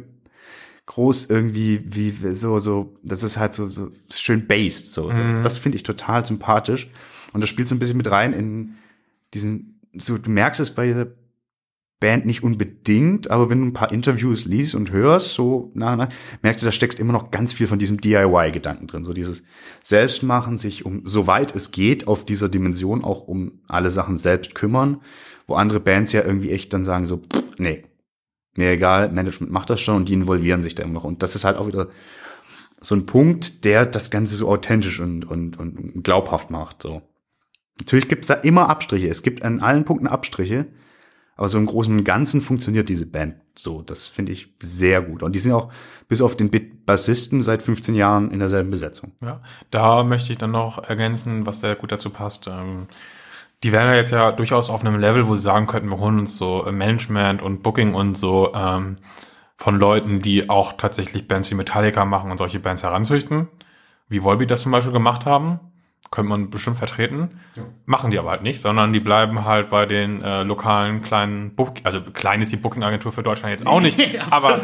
groß 0.87 1.25
irgendwie, 1.25 1.81
wie 1.83 2.11
so, 2.35 2.59
so, 2.59 2.95
das 3.03 3.23
ist 3.23 3.37
halt 3.37 3.53
so, 3.53 3.67
so 3.67 3.89
schön 4.13 4.47
based, 4.47 4.91
so. 4.91 5.09
Das, 5.09 5.29
mhm. 5.29 5.43
das 5.43 5.57
finde 5.57 5.77
ich 5.77 5.83
total 5.83 6.25
sympathisch. 6.25 6.89
Und 7.33 7.41
das 7.41 7.49
spielt 7.49 7.67
so 7.67 7.75
ein 7.75 7.79
bisschen 7.79 7.97
mit 7.97 8.09
rein 8.09 8.33
in 8.33 8.75
diesen, 9.33 9.79
so, 9.93 10.17
du 10.17 10.29
merkst 10.29 10.61
es 10.61 10.73
bei 10.73 10.87
dieser 10.87 11.07
Band 11.99 12.25
nicht 12.25 12.43
unbedingt, 12.43 13.31
aber 13.31 13.49
wenn 13.49 13.61
du 13.61 13.67
ein 13.67 13.73
paar 13.73 13.91
Interviews 13.91 14.45
liest 14.45 14.75
und 14.75 14.91
hörst, 14.91 15.33
so 15.33 15.71
nach, 15.73 15.95
nach 15.95 16.09
merkst 16.41 16.61
du, 16.61 16.65
da 16.65 16.71
steckst 16.71 16.99
immer 16.99 17.13
noch 17.13 17.31
ganz 17.31 17.53
viel 17.53 17.67
von 17.67 17.79
diesem 17.79 17.99
DIY-Gedanken 17.99 18.87
drin. 18.87 19.03
So 19.03 19.13
dieses 19.13 19.43
Selbstmachen, 19.81 20.57
sich 20.57 20.85
um, 20.85 21.01
soweit 21.05 21.55
es 21.55 21.71
geht, 21.71 22.07
auf 22.07 22.25
dieser 22.25 22.49
Dimension 22.49 23.03
auch 23.03 23.27
um 23.27 23.59
alle 23.67 23.89
Sachen 23.89 24.17
selbst 24.17 24.55
kümmern, 24.55 25.01
wo 25.47 25.55
andere 25.55 25.79
Bands 25.79 26.11
ja 26.11 26.23
irgendwie 26.23 26.51
echt 26.51 26.73
dann 26.73 26.83
sagen 26.83 27.05
so, 27.05 27.17
pff, 27.17 27.57
nee, 27.57 27.83
mir 28.57 28.71
egal, 28.71 29.11
Management 29.11 29.51
macht 29.51 29.69
das 29.69 29.81
schon 29.81 29.95
und 29.95 30.09
die 30.09 30.13
involvieren 30.13 30.61
sich 30.61 30.75
da 30.75 30.83
immer 30.83 30.93
noch. 30.93 31.03
Und 31.03 31.23
das 31.23 31.35
ist 31.35 31.43
halt 31.43 31.57
auch 31.57 31.67
wieder 31.67 31.87
so 32.81 32.95
ein 32.95 33.05
Punkt, 33.05 33.65
der 33.65 33.85
das 33.85 34.11
Ganze 34.11 34.35
so 34.35 34.47
authentisch 34.49 34.99
und, 34.99 35.25
und, 35.25 35.57
und 35.57 36.03
glaubhaft 36.03 36.49
macht. 36.49 36.81
So. 36.81 37.01
Natürlich 37.79 38.07
gibt's 38.07 38.27
da 38.27 38.35
immer 38.35 38.69
Abstriche. 38.69 39.07
Es 39.07 39.23
gibt 39.23 39.43
an 39.43 39.59
allen 39.59 39.85
Punkten 39.85 40.07
Abstriche, 40.07 40.67
aber 41.35 41.49
so 41.49 41.57
im 41.57 41.65
Großen 41.65 41.97
und 41.97 42.03
Ganzen 42.03 42.41
funktioniert 42.41 42.87
diese 42.87 43.05
Band 43.05 43.35
so. 43.55 43.81
Das 43.81 44.07
finde 44.07 44.31
ich 44.31 44.53
sehr 44.61 45.01
gut. 45.01 45.23
Und 45.23 45.33
die 45.33 45.39
sind 45.39 45.51
auch 45.51 45.71
bis 46.07 46.21
auf 46.21 46.37
den 46.37 46.51
Bassisten 46.85 47.43
seit 47.43 47.63
15 47.63 47.95
Jahren 47.95 48.31
in 48.31 48.39
derselben 48.39 48.69
Besetzung. 48.69 49.13
Ja, 49.23 49.41
da 49.71 50.03
möchte 50.03 50.31
ich 50.31 50.37
dann 50.37 50.51
noch 50.51 50.83
ergänzen, 50.83 51.45
was 51.45 51.61
sehr 51.61 51.75
gut 51.75 51.91
dazu 51.91 52.09
passt. 52.09 52.47
Ähm 52.47 52.87
die 53.65 53.71
wären 53.71 53.87
ja 53.87 53.95
jetzt 53.95 54.11
ja 54.11 54.31
durchaus 54.31 54.69
auf 54.69 54.85
einem 54.85 54.99
Level, 54.99 55.27
wo 55.27 55.35
sie 55.35 55.41
sagen 55.41 55.65
könnten, 55.65 55.89
wir 55.89 55.97
holen 55.97 56.19
uns 56.19 56.37
so 56.37 56.67
Management 56.71 57.41
und 57.41 57.63
Booking 57.63 57.95
und 57.95 58.15
so 58.15 58.53
ähm, 58.53 58.97
von 59.57 59.79
Leuten, 59.79 60.21
die 60.21 60.51
auch 60.51 60.73
tatsächlich 60.73 61.27
Bands 61.27 61.49
wie 61.49 61.55
Metallica 61.55 62.05
machen 62.05 62.29
und 62.29 62.37
solche 62.37 62.59
Bands 62.59 62.83
heranzüchten, 62.83 63.47
wie 64.07 64.23
Volbeat 64.23 64.51
das 64.51 64.61
zum 64.61 64.71
Beispiel 64.71 64.93
gemacht 64.93 65.25
haben. 65.25 65.59
Könnte 66.11 66.29
man 66.29 66.51
bestimmt 66.51 66.77
vertreten. 66.77 67.39
Ja. 67.55 67.63
Machen 67.87 68.11
die 68.11 68.19
aber 68.19 68.29
halt 68.29 68.43
nicht, 68.43 68.61
sondern 68.61 68.93
die 68.93 68.99
bleiben 68.99 69.45
halt 69.45 69.71
bei 69.71 69.87
den 69.87 70.21
äh, 70.21 70.43
lokalen 70.43 71.01
kleinen 71.01 71.55
Book, 71.55 71.77
also 71.83 72.01
klein 72.01 72.41
ist 72.41 72.51
die 72.51 72.57
Booking-Agentur 72.57 73.11
für 73.11 73.23
Deutschland 73.23 73.49
jetzt 73.49 73.65
auch 73.65 73.81
nicht, 73.81 73.99
aber, 74.29 74.61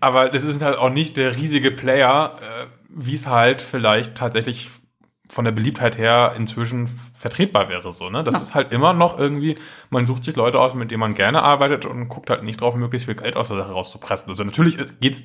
aber 0.00 0.28
das 0.30 0.42
ist 0.42 0.60
halt 0.60 0.76
auch 0.76 0.90
nicht 0.90 1.16
der 1.16 1.36
riesige 1.36 1.70
Player, 1.70 2.34
äh, 2.40 2.66
wie 2.88 3.14
es 3.14 3.28
halt 3.28 3.62
vielleicht 3.62 4.16
tatsächlich 4.16 4.68
von 5.30 5.44
der 5.44 5.52
Beliebtheit 5.52 5.96
her 5.96 6.34
inzwischen 6.36 6.88
vertretbar 6.88 7.68
wäre 7.68 7.92
so, 7.92 8.10
ne? 8.10 8.24
Das 8.24 8.34
Ja. 8.34 8.40
ist 8.40 8.54
halt 8.54 8.72
immer 8.72 8.92
noch 8.92 9.18
irgendwie, 9.18 9.56
man 9.88 10.04
sucht 10.04 10.24
sich 10.24 10.34
Leute 10.36 10.58
aus, 10.58 10.74
mit 10.74 10.90
denen 10.90 11.00
man 11.00 11.14
gerne 11.14 11.42
arbeitet 11.42 11.86
und 11.86 12.08
guckt 12.08 12.28
halt 12.30 12.42
nicht 12.42 12.60
drauf, 12.60 12.74
möglichst 12.74 13.06
viel 13.06 13.14
Geld 13.14 13.36
aus 13.36 13.48
der 13.48 13.56
Sache 13.58 13.72
rauszupressen. 13.72 14.28
Also 14.28 14.42
natürlich 14.44 14.76
geht's 15.00 15.22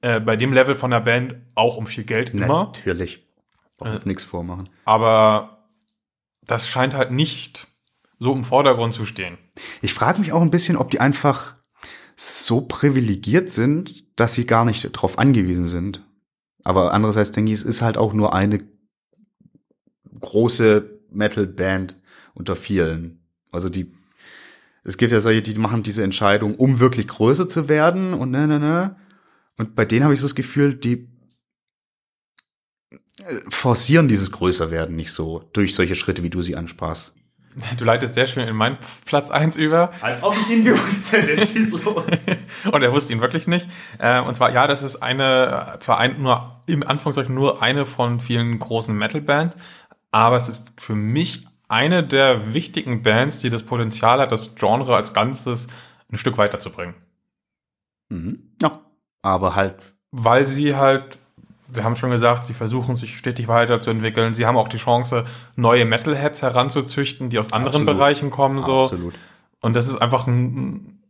äh, 0.00 0.18
bei 0.20 0.36
dem 0.36 0.52
Level 0.52 0.74
von 0.74 0.90
der 0.90 1.00
Band 1.00 1.36
auch 1.54 1.76
um 1.76 1.86
viel 1.86 2.04
Geld 2.04 2.30
immer, 2.30 2.46
Natürlich. 2.64 3.22
Brauchen 3.76 3.92
uns 3.92 4.06
nichts 4.06 4.24
vormachen. 4.24 4.70
aber 4.86 5.52
das 6.42 6.68
scheint 6.68 6.94
halt 6.94 7.10
nicht 7.10 7.66
so 8.18 8.32
im 8.32 8.44
Vordergrund 8.44 8.94
zu 8.94 9.04
stehen. 9.04 9.36
Ich 9.82 9.92
frage 9.92 10.20
mich 10.20 10.32
auch 10.32 10.40
ein 10.40 10.50
bisschen, 10.50 10.76
ob 10.78 10.90
die 10.90 11.00
einfach 11.00 11.54
so 12.16 12.62
privilegiert 12.62 13.50
sind, 13.50 14.04
dass 14.18 14.32
sie 14.34 14.46
gar 14.46 14.64
nicht 14.64 14.96
darauf 14.96 15.18
angewiesen 15.18 15.66
sind. 15.66 16.02
Aber 16.64 16.94
andererseits 16.94 17.32
denke 17.32 17.52
ich, 17.52 17.58
es 17.60 17.64
ist 17.64 17.82
halt 17.82 17.98
auch 17.98 18.12
nur 18.14 18.32
eine 18.32 18.60
große 20.20 21.00
Metal-Band 21.10 21.96
unter 22.34 22.56
vielen. 22.56 23.20
Also 23.50 23.68
die, 23.68 23.92
es 24.84 24.96
gibt 24.96 25.12
ja 25.12 25.20
solche, 25.20 25.42
die 25.42 25.54
machen 25.54 25.82
diese 25.82 26.02
Entscheidung, 26.02 26.54
um 26.54 26.80
wirklich 26.80 27.08
größer 27.08 27.48
zu 27.48 27.68
werden 27.68 28.14
und 28.14 28.30
ne, 28.30 28.46
ne, 28.46 28.58
ne. 28.58 28.96
Und 29.58 29.74
bei 29.74 29.84
denen 29.84 30.04
habe 30.04 30.14
ich 30.14 30.20
so 30.20 30.26
das 30.26 30.34
Gefühl, 30.34 30.74
die 30.74 31.08
äh, 32.90 33.40
forcieren 33.48 34.08
dieses 34.08 34.30
Größerwerden 34.30 34.94
nicht 34.94 35.12
so 35.12 35.48
durch 35.52 35.74
solche 35.74 35.94
Schritte, 35.94 36.22
wie 36.22 36.30
du 36.30 36.42
sie 36.42 36.56
ansprachst. 36.56 37.14
Du 37.78 37.86
leitest 37.86 38.14
sehr 38.14 38.26
schön 38.26 38.46
in 38.46 38.54
meinen 38.54 38.76
Platz 39.06 39.30
eins 39.30 39.56
über. 39.56 39.90
Als 40.02 40.22
ob 40.22 40.36
ich 40.36 40.50
ihn 40.50 40.64
gewusst 40.64 41.10
hätte, 41.12 41.40
schieß 41.46 41.72
los. 41.72 42.04
Und 42.70 42.82
er 42.82 42.92
wusste 42.92 43.14
ihn 43.14 43.22
wirklich 43.22 43.46
nicht. 43.46 43.66
Äh, 43.98 44.20
und 44.20 44.34
zwar, 44.34 44.52
ja, 44.52 44.66
das 44.66 44.82
ist 44.82 44.96
eine, 44.96 45.76
zwar 45.80 45.98
ein, 45.98 46.20
nur, 46.20 46.62
im 46.66 46.86
Anführungszeichen 46.86 47.34
nur 47.34 47.62
eine 47.62 47.86
von 47.86 48.20
vielen 48.20 48.58
großen 48.58 48.94
Metal-Bands, 48.94 49.56
aber 50.16 50.36
es 50.36 50.48
ist 50.48 50.80
für 50.80 50.94
mich 50.94 51.46
eine 51.68 52.02
der 52.02 52.54
wichtigen 52.54 53.02
Bands, 53.02 53.40
die 53.40 53.50
das 53.50 53.64
Potenzial 53.64 54.18
hat, 54.18 54.32
das 54.32 54.54
Genre 54.54 54.96
als 54.96 55.12
Ganzes 55.12 55.66
ein 56.10 56.16
Stück 56.16 56.38
weiterzubringen. 56.38 56.94
Mhm. 58.08 58.38
Ja. 58.62 58.80
Aber 59.20 59.54
halt, 59.54 59.74
Weil 60.12 60.46
sie 60.46 60.74
halt, 60.74 61.18
wir 61.68 61.84
haben 61.84 61.96
schon 61.96 62.10
gesagt, 62.10 62.44
sie 62.44 62.54
versuchen 62.54 62.96
sich 62.96 63.18
stetig 63.18 63.46
weiterzuentwickeln. 63.46 64.32
Sie 64.32 64.46
haben 64.46 64.56
auch 64.56 64.68
die 64.68 64.78
Chance, 64.78 65.26
neue 65.54 65.84
Metalheads 65.84 66.40
heranzuzüchten, 66.40 67.28
die 67.28 67.38
aus 67.38 67.52
anderen 67.52 67.82
Absolut. 67.82 67.98
Bereichen 67.98 68.30
kommen, 68.30 68.62
so. 68.62 68.84
absolut. 68.84 69.14
Und 69.60 69.76
das 69.76 69.86
ist 69.86 70.00
einfach 70.00 70.26
ein, 70.26 71.02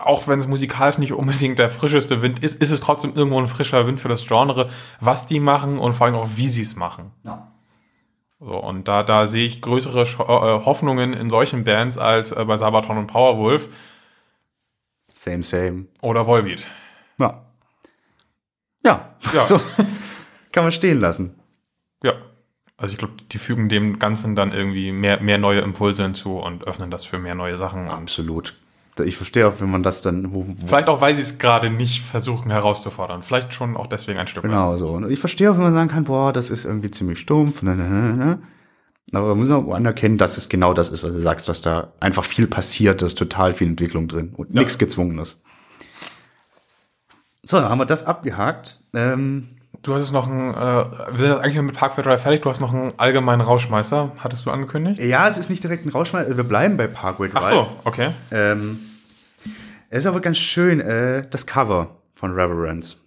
auch 0.00 0.28
wenn 0.28 0.38
es 0.38 0.46
musikalisch 0.46 0.98
nicht 0.98 1.14
unbedingt 1.14 1.58
der 1.58 1.68
frischeste 1.68 2.22
Wind 2.22 2.44
ist, 2.44 2.62
ist 2.62 2.70
es 2.70 2.80
trotzdem 2.80 3.14
irgendwo 3.16 3.40
ein 3.40 3.48
frischer 3.48 3.88
Wind 3.88 3.98
für 3.98 4.08
das 4.08 4.24
Genre, 4.24 4.68
was 5.00 5.26
die 5.26 5.40
machen 5.40 5.78
und 5.78 5.94
vor 5.94 6.06
allem 6.06 6.14
auch, 6.14 6.28
wie 6.36 6.48
sie 6.48 6.62
es 6.62 6.76
machen. 6.76 7.10
Ja. 7.24 7.51
So, 8.44 8.58
und 8.58 8.88
da, 8.88 9.04
da 9.04 9.26
sehe 9.28 9.46
ich 9.46 9.62
größere 9.62 10.02
Scho- 10.02 10.24
äh, 10.24 10.64
Hoffnungen 10.64 11.12
in 11.12 11.30
solchen 11.30 11.62
Bands 11.62 11.96
als 11.96 12.32
äh, 12.32 12.44
bei 12.44 12.56
Sabaton 12.56 12.98
und 12.98 13.06
Powerwolf 13.06 13.68
Same, 15.14 15.44
same. 15.44 15.86
oder 16.00 16.26
Volbeat. 16.26 16.68
Ja. 17.18 17.44
Ja. 18.84 19.14
Ja. 19.32 19.42
So. 19.44 19.60
Kann 20.52 20.64
man 20.64 20.72
stehen 20.72 21.00
lassen. 21.00 21.38
Ja. 22.02 22.14
Also 22.76 22.92
ich 22.92 22.98
glaube, 22.98 23.14
die 23.30 23.38
fügen 23.38 23.68
dem 23.68 23.98
Ganzen 24.00 24.34
dann 24.34 24.52
irgendwie 24.52 24.90
mehr, 24.90 25.20
mehr 25.20 25.38
neue 25.38 25.60
Impulse 25.60 26.02
hinzu 26.02 26.38
und 26.38 26.64
öffnen 26.66 26.90
das 26.90 27.04
für 27.04 27.18
mehr 27.18 27.36
neue 27.36 27.56
Sachen. 27.56 27.88
Absolut. 27.88 28.54
Ich 29.00 29.16
verstehe 29.16 29.48
auch, 29.48 29.54
wenn 29.58 29.70
man 29.70 29.82
das 29.82 30.02
dann, 30.02 30.34
wo, 30.34 30.44
wo 30.46 30.66
vielleicht 30.66 30.88
auch, 30.88 31.00
weil 31.00 31.14
sie 31.16 31.22
es 31.22 31.38
gerade 31.38 31.70
nicht 31.70 32.02
versuchen 32.02 32.50
herauszufordern. 32.50 33.22
Vielleicht 33.22 33.54
schon 33.54 33.76
auch 33.76 33.86
deswegen 33.86 34.18
ein 34.18 34.26
Stück 34.26 34.42
genau 34.42 34.76
so. 34.76 34.90
Und 34.90 35.10
ich 35.10 35.18
verstehe 35.18 35.50
auch, 35.50 35.54
wenn 35.54 35.62
man 35.62 35.72
sagen 35.72 35.88
kann, 35.88 36.04
boah, 36.04 36.32
das 36.32 36.50
ist 36.50 36.64
irgendwie 36.64 36.90
ziemlich 36.90 37.18
stumpf. 37.18 37.62
Ne, 37.62 37.74
ne, 37.74 37.88
ne, 37.88 38.16
ne. 38.16 38.38
Aber 39.12 39.34
man 39.34 39.46
muss 39.46 39.50
auch 39.50 39.74
anerkennen, 39.74 40.18
dass 40.18 40.38
es 40.38 40.48
genau 40.48 40.74
das 40.74 40.88
ist, 40.88 41.02
was 41.02 41.12
du 41.12 41.20
sagst, 41.20 41.48
dass 41.48 41.60
da 41.60 41.92
einfach 42.00 42.24
viel 42.24 42.46
passiert, 42.46 43.02
da 43.02 43.06
ist 43.06 43.18
total 43.18 43.52
viel 43.52 43.68
Entwicklung 43.68 44.08
drin 44.08 44.32
und 44.36 44.54
nichts 44.54 44.78
Gezwungenes. 44.78 45.40
So, 47.42 47.58
dann 47.58 47.68
haben 47.68 47.78
wir 47.78 47.86
das 47.86 48.06
abgehakt. 48.06 48.80
Ähm, 48.94 49.48
Du 49.82 49.94
hattest 49.94 50.12
noch 50.12 50.28
ein, 50.28 50.54
äh, 50.54 50.56
wir 50.56 51.16
sind 51.16 51.28
jetzt 51.30 51.40
eigentlich 51.40 51.60
mit 51.60 51.76
Parkway 51.76 52.02
Drive 52.02 52.22
fertig, 52.22 52.42
du 52.42 52.50
hast 52.50 52.60
noch 52.60 52.72
einen 52.72 52.92
allgemeinen 52.98 53.40
Rausschmeißer, 53.40 54.12
hattest 54.18 54.46
du 54.46 54.50
angekündigt? 54.52 55.02
ja, 55.02 55.26
es 55.28 55.38
ist 55.38 55.50
nicht 55.50 55.64
direkt 55.64 55.84
ein 55.84 55.88
Rauschmeißer, 55.88 56.36
wir 56.36 56.44
bleiben 56.44 56.76
bei 56.76 56.86
Parkway 56.86 57.28
Drive. 57.28 57.42
Ach 57.44 57.50
so, 57.50 57.76
okay. 57.84 58.10
Ähm, 58.30 58.78
es 59.90 59.98
ist 60.00 60.06
aber 60.06 60.20
ganz 60.20 60.38
schön, 60.38 60.80
äh, 60.80 61.26
das 61.28 61.46
Cover 61.46 61.96
von 62.14 62.32
Reverence. 62.32 62.98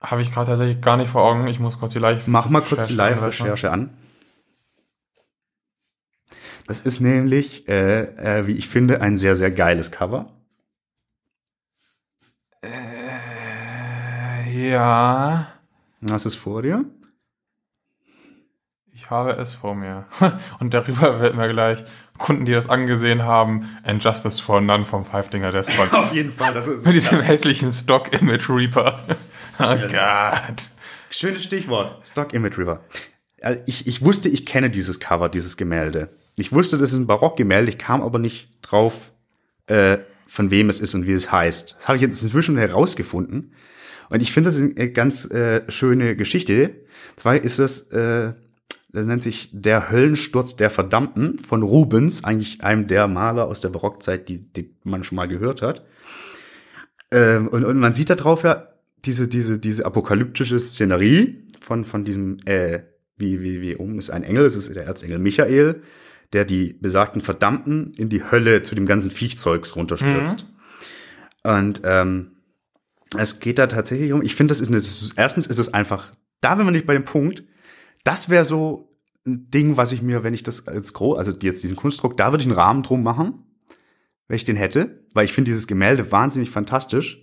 Habe 0.00 0.22
ich 0.22 0.32
gerade 0.32 0.48
tatsächlich 0.48 0.80
gar 0.80 0.96
nicht 0.96 1.08
vor 1.08 1.22
Augen, 1.22 1.46
ich 1.46 1.60
muss 1.60 1.78
kurz 1.78 1.92
die 1.92 2.00
Live- 2.00 2.26
Mach 2.26 2.48
mal 2.48 2.62
kurz 2.62 2.88
die 2.88 2.94
Recherche 2.94 3.20
Live-Recherche 3.20 3.70
an. 3.70 3.90
Das 6.66 6.80
ist 6.80 6.98
nämlich, 7.00 7.68
äh, 7.68 8.40
äh, 8.40 8.46
wie 8.48 8.54
ich 8.56 8.68
finde, 8.68 9.00
ein 9.00 9.16
sehr, 9.18 9.36
sehr 9.36 9.52
geiles 9.52 9.92
Cover. 9.92 10.32
Äh, 12.62 12.70
ja, 14.70 15.46
Hast 16.10 16.24
du 16.24 16.28
es 16.28 16.34
vor 16.34 16.62
dir? 16.62 16.84
ich 18.96 19.10
habe 19.10 19.32
es 19.32 19.52
vor 19.52 19.74
mir. 19.74 20.06
Und 20.58 20.72
darüber 20.72 21.20
werden 21.20 21.38
wir 21.38 21.48
gleich 21.48 21.84
Kunden, 22.16 22.46
die 22.46 22.52
das 22.52 22.70
angesehen 22.70 23.22
haben, 23.22 23.68
And 23.84 24.02
Justice 24.02 24.42
for 24.42 24.60
None 24.62 24.84
vom 24.86 25.04
Five-Dinger 25.04 25.52
Despot. 25.52 25.92
Auf 25.92 26.14
jeden 26.14 26.32
Fall, 26.32 26.54
das 26.54 26.66
ist 26.66 26.86
Mit 26.86 26.96
diesem 26.96 27.20
hässlichen 27.20 27.72
Stock-Image 27.72 28.48
Reaper. 28.48 28.98
oh 29.58 29.76
Gott. 29.92 30.68
Schönes 31.10 31.44
Stichwort. 31.44 32.06
Stock 32.06 32.32
Image 32.32 32.56
River. 32.56 32.80
Also 33.42 33.60
Ich, 33.66 33.86
ich 33.86 34.02
wusste, 34.02 34.30
ich 34.30 34.46
kenne 34.46 34.70
dieses 34.70 34.98
Cover, 34.98 35.28
dieses 35.28 35.58
Gemälde. 35.58 36.08
Ich 36.36 36.52
wusste, 36.52 36.78
das 36.78 36.92
ist 36.92 36.98
ein 36.98 37.06
Barockgemälde, 37.06 37.70
ich 37.70 37.78
kam 37.78 38.02
aber 38.02 38.18
nicht 38.18 38.48
drauf, 38.62 39.12
äh, 39.66 39.98
von 40.26 40.50
wem 40.50 40.70
es 40.70 40.80
ist 40.80 40.94
und 40.94 41.06
wie 41.06 41.12
es 41.12 41.30
heißt. 41.30 41.76
Das 41.78 41.88
habe 41.88 41.96
ich 41.96 42.02
jetzt 42.02 42.22
inzwischen 42.22 42.56
herausgefunden. 42.56 43.52
Und 44.08 44.22
ich 44.22 44.32
finde 44.32 44.50
das 44.50 44.60
eine 44.60 44.90
ganz 44.92 45.30
äh, 45.30 45.62
schöne 45.70 46.16
Geschichte. 46.16 46.74
Zwar 47.16 47.36
ist 47.36 47.58
es, 47.58 47.90
äh, 47.90 48.32
das 48.92 49.06
nennt 49.06 49.22
sich 49.22 49.50
Der 49.52 49.90
Höllensturz 49.90 50.56
der 50.56 50.70
Verdammten 50.70 51.38
von 51.40 51.62
Rubens, 51.62 52.24
eigentlich 52.24 52.62
einem 52.62 52.86
der 52.86 53.08
Maler 53.08 53.46
aus 53.46 53.60
der 53.60 53.68
Barockzeit, 53.68 54.28
die, 54.28 54.52
die 54.52 54.74
man 54.84 55.04
schon 55.04 55.16
mal 55.16 55.28
gehört 55.28 55.62
hat. 55.62 55.84
Ähm, 57.10 57.48
und, 57.48 57.64
und 57.64 57.78
man 57.78 57.92
sieht 57.92 58.10
da 58.10 58.14
drauf 58.14 58.42
ja 58.42 58.68
diese, 59.04 59.28
diese, 59.28 59.58
diese 59.58 59.86
apokalyptische 59.86 60.58
Szenerie 60.58 61.44
von, 61.60 61.84
von 61.84 62.04
diesem, 62.04 62.38
äh, 62.46 62.80
wie, 63.16 63.40
wie, 63.42 63.60
wie 63.60 63.76
oben 63.76 63.98
ist 63.98 64.10
ein 64.10 64.24
Engel, 64.24 64.44
es 64.44 64.56
ist 64.56 64.74
der 64.74 64.84
Erzengel 64.84 65.18
Michael, 65.18 65.82
der 66.32 66.44
die 66.44 66.72
besagten 66.72 67.20
Verdammten 67.20 67.92
in 67.96 68.08
die 68.08 68.22
Hölle 68.24 68.62
zu 68.62 68.74
dem 68.74 68.86
ganzen 68.86 69.10
Viechzeugs 69.10 69.76
runterstürzt. 69.76 70.46
Und 71.44 71.82
ähm, 71.84 72.32
es 73.16 73.40
geht 73.40 73.58
da 73.58 73.66
tatsächlich 73.66 74.12
um, 74.12 74.22
ich 74.22 74.34
finde, 74.34 74.52
das 74.52 74.60
ist 74.60 74.68
eine, 74.68 74.82
erstens 75.16 75.46
ist 75.46 75.58
es 75.58 75.72
einfach, 75.72 76.12
da 76.40 76.58
wenn 76.58 76.64
man 76.64 76.74
nicht 76.74 76.86
bei 76.86 76.94
dem 76.94 77.04
Punkt, 77.04 77.44
das 78.04 78.28
wäre 78.28 78.44
so 78.44 78.88
ein 79.26 79.50
Ding, 79.50 79.76
was 79.76 79.92
ich 79.92 80.02
mir, 80.02 80.22
wenn 80.22 80.34
ich 80.34 80.42
das 80.42 80.66
als 80.68 80.92
groß, 80.92 81.18
also 81.18 81.32
jetzt 81.40 81.62
diesen 81.62 81.76
Kunstdruck, 81.76 82.16
da 82.16 82.32
würde 82.32 82.42
ich 82.42 82.48
einen 82.48 82.58
Rahmen 82.58 82.82
drum 82.82 83.02
machen, 83.02 83.44
wenn 84.28 84.36
ich 84.36 84.44
den 84.44 84.56
hätte, 84.56 85.04
weil 85.14 85.24
ich 85.24 85.32
finde 85.32 85.50
dieses 85.50 85.66
Gemälde 85.66 86.10
wahnsinnig 86.12 86.50
fantastisch. 86.50 87.22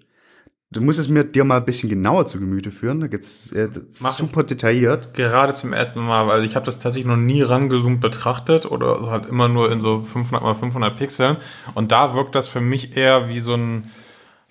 Du 0.72 0.82
musst 0.82 0.98
es 0.98 1.08
mir 1.08 1.24
dir 1.24 1.44
mal 1.44 1.58
ein 1.58 1.66
bisschen 1.66 1.88
genauer 1.88 2.26
zu 2.26 2.40
Gemüte 2.40 2.72
führen. 2.72 3.00
Da 3.00 3.06
gibt's 3.06 3.52
äh, 3.52 3.70
super 3.90 4.44
detailliert. 4.44 5.14
Gerade 5.14 5.54
zum 5.54 5.72
ersten 5.72 6.00
Mal, 6.00 6.26
weil 6.28 6.44
ich 6.44 6.56
habe 6.56 6.66
das 6.66 6.80
tatsächlich 6.80 7.08
noch 7.08 7.18
nie 7.18 7.44
rangezoomt 7.44 8.02
betrachtet 8.02 8.66
oder 8.66 9.12
halt 9.12 9.28
immer 9.28 9.48
nur 9.48 9.72
in 9.72 9.82
so 9.82 10.02
500 10.02 10.42
mal 10.42 10.56
500 10.56 10.98
Pixeln. 10.98 11.38
Und 11.76 11.92
da 11.92 12.16
wirkt 12.16 12.34
das 12.34 12.48
für 12.48 12.60
mich 12.60 12.98
eher 12.98 13.30
wie 13.30 13.40
so 13.40 13.54
ein, 13.54 13.92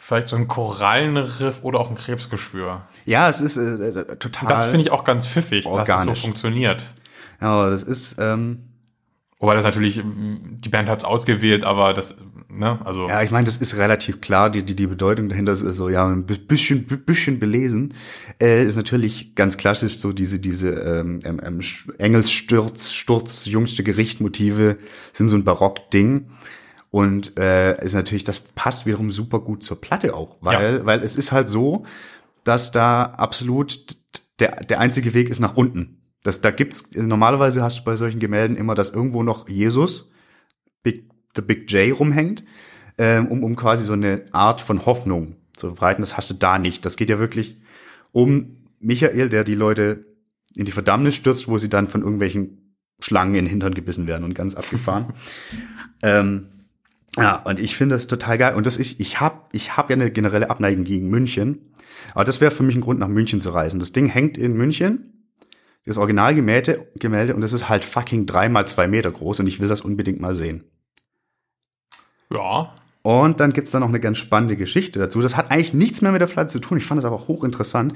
vielleicht 0.03 0.29
so 0.29 0.37
ein 0.37 0.49
Korallenriff 0.49 1.61
oder 1.63 1.79
auch 1.79 1.89
ein 1.89 1.97
Krebsgeschwür. 1.97 2.83
Ja, 3.07 3.29
es 3.29 3.41
ist 3.41 3.57
äh, 3.57 3.61
äh, 3.61 4.17
total. 4.17 4.49
Das 4.49 4.65
finde 4.65 4.81
ich 4.81 4.91
auch 4.91 5.05
ganz 5.05 5.27
pfiffig, 5.27 5.65
dass 5.65 5.73
das 5.73 5.87
so 5.87 5.93
organisch. 5.93 6.23
funktioniert. 6.23 6.93
Ja, 7.41 7.71
das 7.71 7.85
ist 7.85 8.17
ähm, 8.19 8.73
Wobei 9.43 9.57
das 9.57 9.65
natürlich, 9.65 10.01
die 10.05 10.69
Band 10.69 10.89
hat 10.89 11.01
es 11.01 11.05
ausgewählt, 11.05 11.65
aber 11.65 11.95
das, 11.95 12.17
ne, 12.49 12.79
also. 12.85 13.09
Ja, 13.09 13.25
ich 13.25 13.33
meine, 13.33 13.45
das 13.45 13.57
ist 13.57 13.77
relativ 13.77 14.21
klar, 14.21 14.51
die, 14.51 14.63
die, 14.63 14.77
die 14.77 14.87
Bedeutung 14.87 15.29
dahinter 15.29 15.55
ist 15.55 15.63
so, 15.63 15.89
ja, 15.89 16.07
ein 16.07 16.27
bisschen, 16.27 16.87
bisschen 16.87 17.41
belesen. 17.41 17.95
Äh, 18.41 18.65
ist 18.65 18.77
natürlich 18.77 19.35
ganz 19.35 19.57
klassisch 19.57 19.99
so 19.99 20.13
diese, 20.13 20.39
diese 20.39 20.71
ähm, 20.71 21.19
ähm, 21.25 21.61
Engelssturz, 21.99 22.93
Sturz, 22.93 23.47
jüngste 23.47 23.83
Gerichtmotive 23.83 24.79
sind 25.13 25.27
so 25.27 25.35
ein 25.35 25.43
Barock-Ding. 25.43 26.31
Und 26.93 27.39
äh, 27.39 27.83
ist 27.83 27.95
natürlich, 27.95 28.23
das 28.23 28.39
passt 28.39 28.85
wiederum 28.85 29.13
super 29.13 29.41
gut 29.41 29.65
zur 29.65 29.81
Platte 29.81 30.15
auch, 30.15 30.37
weil, 30.43 30.85
weil 30.85 31.01
es 31.01 31.17
ist 31.17 31.33
halt 31.33 31.49
so, 31.49 31.87
dass 32.45 32.71
da 32.71 33.05
absolut 33.05 33.97
der, 34.39 34.63
der 34.65 34.79
einzige 34.79 35.15
Weg 35.15 35.31
ist 35.31 35.41
nach 35.41 35.57
unten. 35.57 36.03
Das, 36.23 36.43
da 36.43 36.51
gibt's, 36.51 36.95
normalerweise 36.95 37.63
hast 37.63 37.79
du 37.79 37.85
bei 37.85 37.97
solchen 37.97 38.21
Gemälden 38.21 38.59
immer, 38.59 38.75
dass 38.75 38.91
irgendwo 38.91 39.23
noch 39.23 39.49
Jesus, 39.49 40.11
Big, 40.83 41.09
the 41.35 41.41
Big 41.41 41.73
J 41.73 41.99
rumhängt, 41.99 42.45
ähm, 42.99 43.27
um, 43.29 43.43
um 43.43 43.57
quasi 43.57 43.87
so 43.87 43.95
eine 43.95 44.27
Art 44.33 44.61
von 44.61 44.85
Hoffnung 44.85 45.37
zu 45.57 45.69
verbreiten. 45.69 46.03
Das 46.03 46.19
hast 46.19 46.29
du 46.29 46.35
da 46.35 46.59
nicht. 46.59 46.85
Das 46.85 46.99
geht 46.99 47.09
ja 47.09 47.19
wirklich 47.19 47.59
um 48.13 48.69
Michael, 48.81 49.31
der 49.31 49.45
die 49.45 49.55
Leute 49.55 50.05
in 50.55 50.67
die 50.67 50.73
Verdammnis 50.73 51.15
stürzt, 51.15 51.49
wo 51.49 51.57
sie 51.57 51.71
dann 51.71 51.89
von 51.89 52.03
irgendwelchen 52.03 52.77
Schlangen 53.01 53.35
in 53.35 53.47
den 53.47 53.51
Hintern 53.51 53.73
gebissen 53.73 54.07
werden 54.07 54.25
und 54.25 54.35
ganz 54.35 54.55
abgefahren. 54.55 55.15
ähm, 56.03 56.52
ja, 57.17 57.37
und 57.37 57.59
ich 57.59 57.77
finde 57.77 57.95
das 57.95 58.07
total 58.07 58.39
geil. 58.39 58.55
Und 58.55 58.67
das 58.67 58.79
ich, 58.79 58.99
ich 59.01 59.21
habe 59.21 59.43
ich 59.53 59.77
hab 59.77 59.91
ja 59.91 59.97
eine 59.97 60.11
generelle 60.11 60.49
Abneigung 60.49 60.85
gegen 60.85 61.09
München. 61.09 61.73
Aber 62.15 62.25
das 62.25 62.41
wäre 62.41 62.51
für 62.51 62.63
mich 62.63 62.75
ein 62.75 62.81
Grund, 62.81 63.01
nach 63.01 63.09
München 63.09 63.41
zu 63.41 63.51
reisen. 63.51 63.81
Das 63.81 63.93
Ding 63.93 64.07
hängt 64.07 64.39
in 64.39 64.55
München. 64.55 65.29
Das 65.85 65.99
Originalgemälde 65.99 66.89
Gemälde, 66.95 67.35
und 67.35 67.41
das 67.41 67.53
ist 67.53 67.69
halt 67.69 67.85
fucking 67.85 68.27
drei 68.27 68.49
mal 68.49 68.67
zwei 68.69 68.87
Meter 68.87 69.11
groß 69.11 69.41
und 69.41 69.49
ich 69.49 69.59
will 69.59 69.69
das 69.69 69.81
unbedingt 69.81 70.21
mal 70.21 70.35
sehen. 70.35 70.65
Ja. 72.31 72.73
Und 73.03 73.41
dann 73.41 73.53
gibt's 73.53 73.73
da 73.73 73.81
noch 73.81 73.89
eine 73.89 73.99
ganz 73.99 74.19
spannende 74.19 74.57
Geschichte 74.57 75.01
dazu. 75.01 75.21
Das 75.21 75.37
hat 75.37 75.51
eigentlich 75.51 75.75
nichts 75.75 76.03
mehr 76.03 76.13
mit 76.13 76.21
der 76.21 76.29
Pflanze 76.29 76.61
zu 76.61 76.69
tun. 76.69 76.79
Ich 76.79 76.85
fand 76.85 76.99
das 76.99 77.05
aber 77.05 77.27
hochinteressant. 77.27 77.95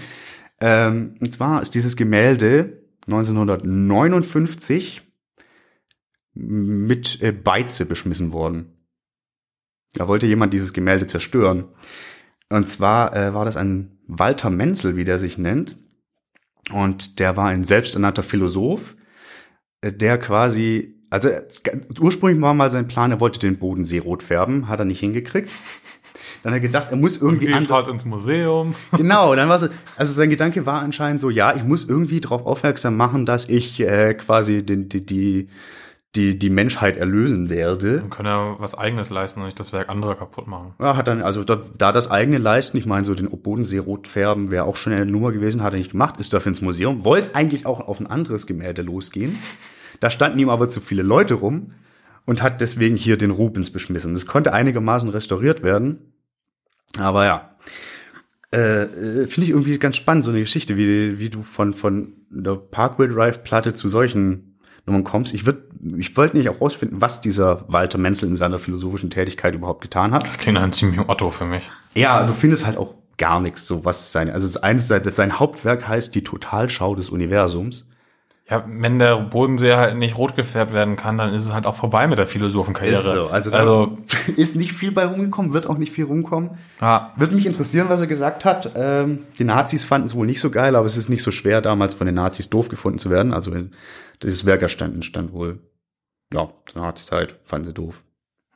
Ähm, 0.61 1.15
und 1.21 1.33
zwar 1.33 1.63
ist 1.63 1.75
dieses 1.75 1.97
Gemälde 1.97 2.83
1959 3.07 5.03
mit 6.35 7.23
äh, 7.23 7.33
Beize 7.33 7.87
beschmissen 7.87 8.33
worden. 8.33 8.76
Da 9.97 10.09
wollte 10.09 10.27
jemand 10.27 10.53
dieses 10.53 10.73
Gemälde 10.73 11.07
zerstören. 11.07 11.65
Und 12.49 12.69
zwar 12.69 13.15
äh, 13.17 13.35
war 13.35 13.45
das 13.45 13.57
ein 13.57 13.99
Walter 14.07 14.51
Menzel, 14.51 14.97
wie 14.97 15.05
der 15.05 15.19
sich 15.19 15.39
nennt. 15.39 15.77
Und 16.73 17.19
der 17.19 17.37
war 17.37 17.47
ein 17.47 17.65
selbsternannter 17.65 18.23
Philosoph, 18.23 18.97
äh, 19.81 19.93
der 19.93 20.19
quasi, 20.19 20.95
also 21.11 21.29
äh, 21.29 21.43
ursprünglich 22.01 22.41
war 22.43 22.55
mal 22.55 22.71
sein 22.71 22.89
Plan, 22.89 23.11
er 23.11 23.21
wollte 23.21 23.39
den 23.39 23.59
Bodensee 23.59 23.99
rot 23.99 24.23
färben, 24.23 24.69
hat 24.69 24.79
er 24.81 24.85
nicht 24.85 25.01
hingekriegt. 25.01 25.51
Dann 26.43 26.53
hat 26.53 26.59
er 26.59 26.67
gedacht, 26.67 26.89
er 26.91 26.97
muss 26.97 27.17
irgendwie 27.21 27.53
andere- 27.53 27.75
halt 27.75 27.89
ins 27.89 28.05
Museum. 28.05 28.75
Genau, 28.97 29.35
dann 29.35 29.49
war 29.49 29.59
so, 29.59 29.69
also 29.97 30.13
sein 30.13 30.31
Gedanke 30.31 30.67
war 30.67 30.81
anscheinend 30.83 31.21
so, 31.21 31.31
ja, 31.31 31.55
ich 31.57 31.65
muss 31.65 31.89
irgendwie 31.89 32.21
darauf 32.21 32.47
aufmerksam 32.47 32.97
machen, 32.97 33.27
dass 33.27 33.49
ich 33.49 33.81
äh, 33.81 34.15
quasi 34.15 34.63
den, 34.65 34.89
die, 34.89 35.05
die, 35.05 35.49
die, 36.17 36.39
die 36.39 36.51
Menschheit 36.51 36.97
erlösen 36.97 37.51
werde. 37.51 38.01
Dann 38.01 38.11
kann 38.11 38.27
er 38.27 38.57
was 38.59 38.77
Eigenes 38.77 39.11
leisten 39.11 39.41
und 39.41 39.47
nicht 39.47 39.61
das 39.61 39.73
Werk 39.73 39.89
anderer 39.89 40.15
kaputt 40.15 40.47
machen. 40.47 40.75
Ja, 40.81 40.97
hat 40.97 41.09
dann, 41.09 41.23
also 41.23 41.45
da, 41.45 41.61
da 41.77 41.93
das 41.93 42.11
eigene 42.11 42.39
leisten, 42.39 42.77
ich 42.77 42.87
meine, 42.87 43.05
so 43.05 43.15
den 43.15 43.29
Bodensee 43.29 43.79
rot 43.79 44.09
färben 44.09 44.51
wäre 44.51 44.65
auch 44.65 44.77
schon 44.77 44.93
eine 44.93 45.07
Nummer 45.07 45.33
gewesen, 45.33 45.63
hat 45.63 45.75
er 45.75 45.79
nicht 45.79 45.93
gemacht, 45.93 46.19
ist 46.19 46.33
dafür 46.33 46.51
ins 46.51 46.63
Museum, 46.63 47.05
wollte 47.05 47.35
eigentlich 47.35 47.67
auch 47.67 47.81
auf 47.81 48.01
ein 48.01 48.07
anderes 48.07 48.47
Gemälde 48.47 48.83
losgehen. 48.83 49.39
Da 50.01 50.11
standen 50.11 50.39
ihm 50.39 50.49
aber 50.49 50.69
zu 50.69 50.81
viele 50.81 51.03
Leute 51.03 51.35
rum 51.35 51.73
und 52.25 52.43
hat 52.43 52.61
deswegen 52.61 52.97
hier 52.97 53.17
den 53.17 53.31
Rubens 53.31 53.71
beschmissen. 53.71 54.15
Das 54.15 54.27
konnte 54.27 54.53
einigermaßen 54.53 55.09
restauriert 55.11 55.63
werden. 55.63 56.13
Aber 56.99 57.25
ja. 57.25 57.57
Äh, 58.53 58.83
äh, 58.83 59.27
Finde 59.27 59.45
ich 59.45 59.51
irgendwie 59.51 59.79
ganz 59.79 59.97
spannend, 59.97 60.25
so 60.25 60.31
eine 60.31 60.41
Geschichte, 60.41 60.77
wie, 60.77 61.19
wie 61.19 61.31
du 61.31 61.43
von, 61.43 61.75
von 61.75 62.13
der 62.31 62.57
Parkway 62.57 63.09
Drive 63.09 63.43
Platte 63.43 63.75
zu 63.75 63.89
solchen 63.89 64.59
Nummern 64.87 65.05
kommst. 65.05 65.35
Ich 65.35 65.47
würd, 65.47 65.66
ich 65.99 66.17
wollte 66.17 66.37
nicht 66.37 66.49
auch 66.49 66.61
rausfinden, 66.61 67.01
was 67.01 67.21
dieser 67.21 67.65
Walter 67.69 67.99
Menzel 67.99 68.29
in 68.29 68.37
seiner 68.37 68.59
philosophischen 68.59 69.11
Tätigkeit 69.11 69.55
überhaupt 69.55 69.81
getan 69.81 70.13
hat. 70.13 70.39
Klingt 70.39 70.59
ein 70.59 70.73
ziemlich 70.73 71.01
Otto 71.09 71.31
für 71.31 71.45
mich. 71.45 71.71
Ja, 71.95 72.25
du 72.25 72.33
findest 72.33 72.67
halt 72.67 72.77
auch 72.77 72.95
gar 73.19 73.41
nichts, 73.41 73.67
so 73.67 73.85
was 73.85 74.13
sein. 74.13 74.31
Also 74.31 74.47
das 74.47 74.57
eine 74.57 74.79
ist, 74.79 74.89
sein 74.89 75.39
Hauptwerk 75.39 75.89
heißt 75.89 76.15
die 76.15 76.23
Totalschau 76.23 76.95
des 76.95 77.11
Universums. 77.11 77.87
Ja, 78.49 78.65
wenn 78.69 79.01
der 79.01 79.17
Bodensee 79.17 79.75
halt 79.75 79.97
nicht 79.97 80.17
rot 80.17 80.37
gefärbt 80.37 80.73
werden 80.73 80.95
kann, 80.95 81.19
dann 81.19 81.35
ist 81.35 81.43
es 81.43 81.53
halt 81.53 81.67
auch 81.67 81.75
vorbei 81.75 82.07
mit 82.07 82.17
der 82.17 82.29
Philosophenkarriere. 82.29 82.95
Ist 82.95 83.05
so. 83.05 83.27
Also, 83.27 83.51
also 83.51 83.99
ist 84.37 84.55
nicht 84.55 84.73
viel 84.73 84.93
bei 84.93 85.05
rumgekommen, 85.05 85.53
wird 85.53 85.67
auch 85.67 85.79
nicht 85.79 85.93
viel 85.93 86.05
rumkommen. 86.05 86.51
ja, 86.81 87.13
Würde 87.17 87.35
mich 87.35 87.45
interessieren, 87.45 87.89
was 87.89 88.03
er 88.03 88.07
gesagt 88.07 88.45
hat. 88.45 88.71
Ähm, 88.77 89.25
die 89.37 89.43
Nazis 89.43 89.83
fanden 89.83 90.07
es 90.07 90.15
wohl 90.15 90.27
nicht 90.27 90.41
so 90.41 90.51
geil, 90.51 90.77
aber 90.77 90.87
es 90.87 90.97
ist 90.97 91.09
nicht 91.09 91.25
so 91.25 91.33
schwer, 91.33 91.61
damals 91.61 91.95
von 91.95 92.07
den 92.07 92.15
Nazis 92.15 92.49
doof 92.49 92.69
gefunden 92.69 93.01
zu 93.01 93.11
werden. 93.11 93.35
Also 93.35 93.53
dieses 94.23 94.47
Werk 94.47 94.63
entstand, 94.63 95.33
wohl, 95.33 95.61
ja, 96.33 96.49
zur 96.67 96.83
Nazi-Zeit, 96.83 97.37
fanden 97.45 97.69
sie 97.69 97.75
doof. 97.75 98.03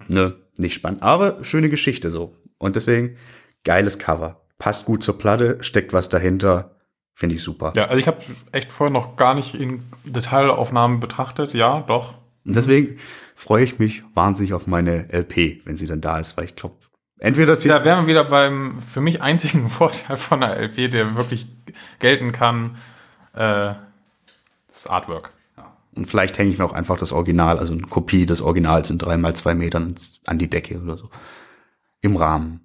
Ne, 0.08 0.36
nicht 0.56 0.74
spannend. 0.74 1.02
Aber 1.02 1.44
schöne 1.44 1.70
Geschichte 1.70 2.10
so. 2.10 2.34
Und 2.58 2.76
deswegen, 2.76 3.16
geiles 3.64 3.98
Cover. 3.98 4.42
Passt 4.58 4.84
gut 4.84 5.02
zur 5.02 5.18
Platte, 5.18 5.58
steckt 5.62 5.92
was 5.92 6.08
dahinter. 6.08 6.76
Finde 7.14 7.34
ich 7.34 7.42
super. 7.42 7.72
ja, 7.76 7.84
also 7.84 7.98
ich 7.98 8.06
habe 8.06 8.18
echt 8.52 8.72
vorher 8.72 8.92
noch 8.92 9.16
gar 9.16 9.34
nicht 9.34 9.54
in 9.54 9.82
Detailaufnahmen 10.04 11.00
betrachtet. 11.00 11.52
Ja, 11.52 11.80
doch. 11.80 12.14
Und 12.46 12.56
deswegen 12.56 12.98
freue 13.34 13.64
ich 13.64 13.78
mich 13.78 14.02
wahnsinnig 14.14 14.54
auf 14.54 14.66
meine 14.66 15.12
LP, 15.12 15.60
wenn 15.66 15.76
sie 15.76 15.86
dann 15.86 16.00
da 16.00 16.18
ist, 16.18 16.36
weil 16.36 16.46
ich 16.46 16.56
glaube, 16.56 16.76
entweder 17.18 17.54
sie 17.56 17.68
Da 17.68 17.84
wären 17.84 18.04
wir 18.04 18.06
wieder 18.06 18.24
beim 18.24 18.80
für 18.80 19.00
mich 19.02 19.20
einzigen 19.20 19.68
Vorteil 19.70 20.16
von 20.16 20.40
der 20.40 20.58
LP, 20.58 20.90
der 20.90 21.14
wirklich 21.16 21.46
gelten 21.98 22.32
kann, 22.32 22.78
äh, 23.34 23.74
das 24.68 24.86
Artwork. 24.86 25.32
Und 25.94 26.06
vielleicht 26.06 26.38
hänge 26.38 26.52
ich 26.52 26.58
mir 26.58 26.64
auch 26.64 26.72
einfach 26.72 26.96
das 26.96 27.12
Original, 27.12 27.58
also 27.58 27.72
eine 27.72 27.82
Kopie 27.82 28.26
des 28.26 28.40
Originals 28.40 28.90
in 28.90 28.98
drei 28.98 29.16
mal 29.16 29.34
zwei 29.34 29.54
Metern 29.54 29.94
an 30.26 30.38
die 30.38 30.48
Decke 30.48 30.80
oder 30.80 30.96
so. 30.96 31.10
Im 32.00 32.16
Rahmen. 32.16 32.60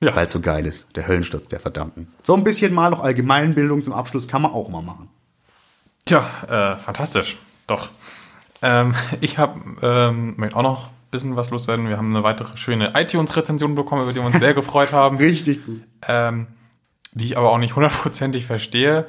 Ja. 0.00 0.16
Weil 0.16 0.26
es 0.26 0.32
so 0.32 0.40
geil 0.40 0.66
ist. 0.66 0.86
Der 0.96 1.06
Höllensturz 1.06 1.46
der 1.46 1.60
Verdammten. 1.60 2.08
So 2.24 2.34
ein 2.34 2.42
bisschen 2.42 2.74
mal 2.74 2.90
noch 2.90 3.04
Allgemeinbildung 3.04 3.82
zum 3.82 3.92
Abschluss 3.92 4.26
kann 4.26 4.42
man 4.42 4.50
auch 4.50 4.68
mal 4.68 4.82
machen. 4.82 5.08
Tja, 6.04 6.24
äh, 6.48 6.76
fantastisch. 6.78 7.36
Doch. 7.68 7.90
Ähm, 8.62 8.94
ich 9.20 9.38
habe 9.38 9.60
ähm, 9.82 10.34
möchte 10.36 10.56
auch 10.56 10.62
noch 10.62 10.88
ein 10.88 11.10
bisschen 11.12 11.36
was 11.36 11.50
loswerden. 11.50 11.88
Wir 11.88 11.98
haben 11.98 12.14
eine 12.14 12.24
weitere 12.24 12.56
schöne 12.56 12.94
iTunes-Rezension 12.96 13.76
bekommen, 13.76 14.02
über 14.02 14.12
die 14.12 14.18
wir 14.18 14.26
uns 14.26 14.40
sehr 14.40 14.54
gefreut 14.54 14.92
haben. 14.92 15.18
Richtig 15.18 15.64
gut. 15.64 15.82
ähm, 16.08 16.48
die 17.14 17.26
ich 17.26 17.36
aber 17.36 17.50
auch 17.50 17.58
nicht 17.58 17.76
hundertprozentig 17.76 18.46
verstehe, 18.46 19.06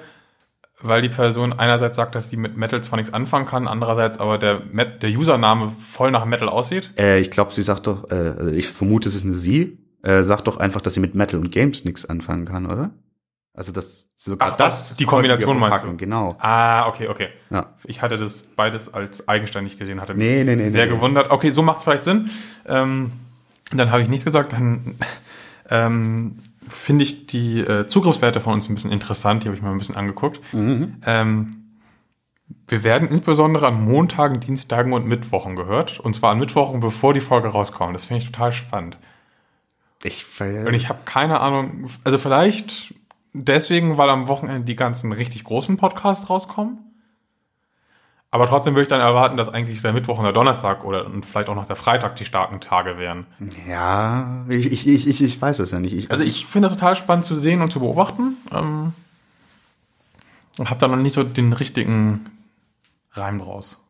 weil 0.84 1.01
die 1.01 1.09
Person 1.09 1.53
einerseits 1.53 1.95
sagt, 1.95 2.15
dass 2.15 2.29
sie 2.29 2.38
mit 2.38 2.57
Metal 2.57 2.81
zwar 2.84 2.97
nichts 2.97 3.13
anfangen 3.13 3.45
kann, 3.45 3.67
andererseits 3.67 4.19
aber 4.19 4.38
der, 4.38 4.61
Met 4.71 5.01
der 5.03 5.09
Username 5.09 5.71
voll 5.71 6.11
nach 6.11 6.25
Metal 6.25 6.49
aussieht. 6.49 6.91
Äh, 6.99 7.19
ich 7.19 7.31
glaube, 7.31 7.53
sie 7.53 7.63
sagt 7.63 7.88
doch, 7.88 8.11
äh, 8.11 8.34
also 8.38 8.49
ich 8.49 8.67
vermute, 8.67 9.09
es 9.09 9.15
ist 9.15 9.23
eine 9.25 9.34
Sie, 9.36 9.77
äh, 10.03 10.23
sagt 10.23 10.47
doch 10.47 10.57
einfach, 10.57 10.81
dass 10.81 10.93
sie 10.93 10.99
mit 10.99 11.15
Metal 11.15 11.39
und 11.39 11.51
Games 11.51 11.86
nichts 11.86 12.05
anfangen 12.05 12.45
kann, 12.45 12.65
oder? 12.65 12.91
Also 13.55 13.71
das 13.71 14.09
sogar 14.15 14.53
Ach, 14.53 14.57
das 14.57 14.89
das- 14.89 14.97
die 14.97 15.05
Kombination 15.05 15.59
meinst 15.59 15.86
du? 15.86 15.95
Genau. 15.95 16.36
Ah, 16.39 16.88
okay, 16.88 17.07
okay. 17.07 17.27
Ja. 17.51 17.73
Ich 17.86 18.01
hatte 18.01 18.17
das 18.17 18.41
beides 18.55 18.91
als 18.93 19.27
eigenständig 19.27 19.77
gesehen, 19.77 20.01
hatte 20.01 20.15
mich 20.15 20.25
Nee, 20.25 20.43
nee, 20.43 20.55
nee, 20.55 20.69
sehr 20.69 20.88
gewundert. 20.88 21.29
Okay, 21.29 21.51
so 21.51 21.61
macht 21.61 21.77
es 21.77 21.84
vielleicht 21.84 22.03
Sinn. 22.03 22.29
Ähm, 22.67 23.11
dann 23.71 23.91
habe 23.91 24.01
ich 24.01 24.09
nichts 24.09 24.25
gesagt. 24.25 24.53
Dann 24.53 24.95
ähm, 25.69 26.39
finde 26.68 27.03
ich 27.03 27.28
die 27.28 27.59
äh, 27.59 27.88
Zugriffswerte 27.88 28.41
von 28.41 28.53
uns 28.53 28.70
ein 28.70 28.76
bisschen 28.76 28.91
interessant. 28.91 29.43
Die 29.43 29.47
habe 29.47 29.55
ich 29.55 29.64
mir 29.64 29.70
ein 29.70 29.78
bisschen 29.78 29.95
angeguckt. 29.95 30.39
Mhm. 30.53 30.97
Ähm, 31.05 31.64
wir 32.68 32.84
werden 32.84 33.07
insbesondere 33.09 33.68
an 33.68 33.84
Montagen, 33.84 34.39
Dienstagen 34.39 34.93
und 34.93 35.05
Mittwochen 35.05 35.55
gehört. 35.55 35.99
Und 35.99 36.16
zwar 36.16 36.32
an 36.32 36.39
Mittwochen, 36.39 36.80
bevor 36.80 37.14
die 37.14 37.20
Folge 37.20 37.49
rauskommt. 37.49 37.95
Das 37.95 38.05
finde 38.05 38.24
ich 38.24 38.32
total 38.32 38.53
spannend. 38.53 38.97
Ich, 40.03 40.26
Und 40.68 40.74
ich 40.74 40.89
habe 40.89 40.99
keine 41.05 41.39
Ahnung, 41.39 41.89
also 42.03 42.18
vielleicht 42.18 42.93
deswegen, 43.34 43.97
weil 43.97 44.09
am 44.09 44.28
Wochenende 44.28 44.66
die 44.66 44.76
ganzen 44.76 45.11
richtig 45.11 45.43
großen 45.43 45.78
Podcasts 45.78 46.30
rauskommen. 46.30 46.80
Aber 48.34 48.47
trotzdem 48.47 48.73
würde 48.73 48.81
ich 48.81 48.88
dann 48.88 48.99
erwarten, 48.99 49.38
dass 49.38 49.47
eigentlich 49.47 49.84
der 49.84 49.93
Mittwoch 49.93 50.17
und 50.17 50.23
der 50.23 50.34
Donnerstag 50.34 50.84
oder 50.86 51.05
und 51.05 51.23
vielleicht 51.23 51.49
auch 51.49 51.55
noch 51.55 51.67
der 51.67 51.75
Freitag 51.75 52.15
die 52.15 52.25
starken 52.25 52.59
Tage 52.59 52.97
wären. 52.97 53.27
ja, 53.67 54.43
ich, 54.49 54.71
ich, 54.71 54.88
ich, 54.88 55.21
ich, 55.21 55.39
weiß 55.39 55.59
es 55.59 55.69
ja 55.69 55.79
nicht. 55.79 55.93
Ich, 55.93 56.09
Also 56.09 56.23
ich 56.23 56.47
finde 56.47 56.67
das 56.67 56.75
total 56.75 56.95
spannend 56.95 57.25
zu 57.25 57.38
sehen 57.38 57.61
und 57.61 57.71
zu 57.71 57.79
beobachten. 57.79 58.38
Ähm, 58.51 58.93
und 60.57 60.67
habe 60.67 60.79
da 60.79 60.88
noch 60.88 60.95
nicht 60.95 61.13
so 61.13 61.21
den 61.21 61.53
richtigen 61.53 62.25
Reim 63.11 63.38
draus. 63.38 63.86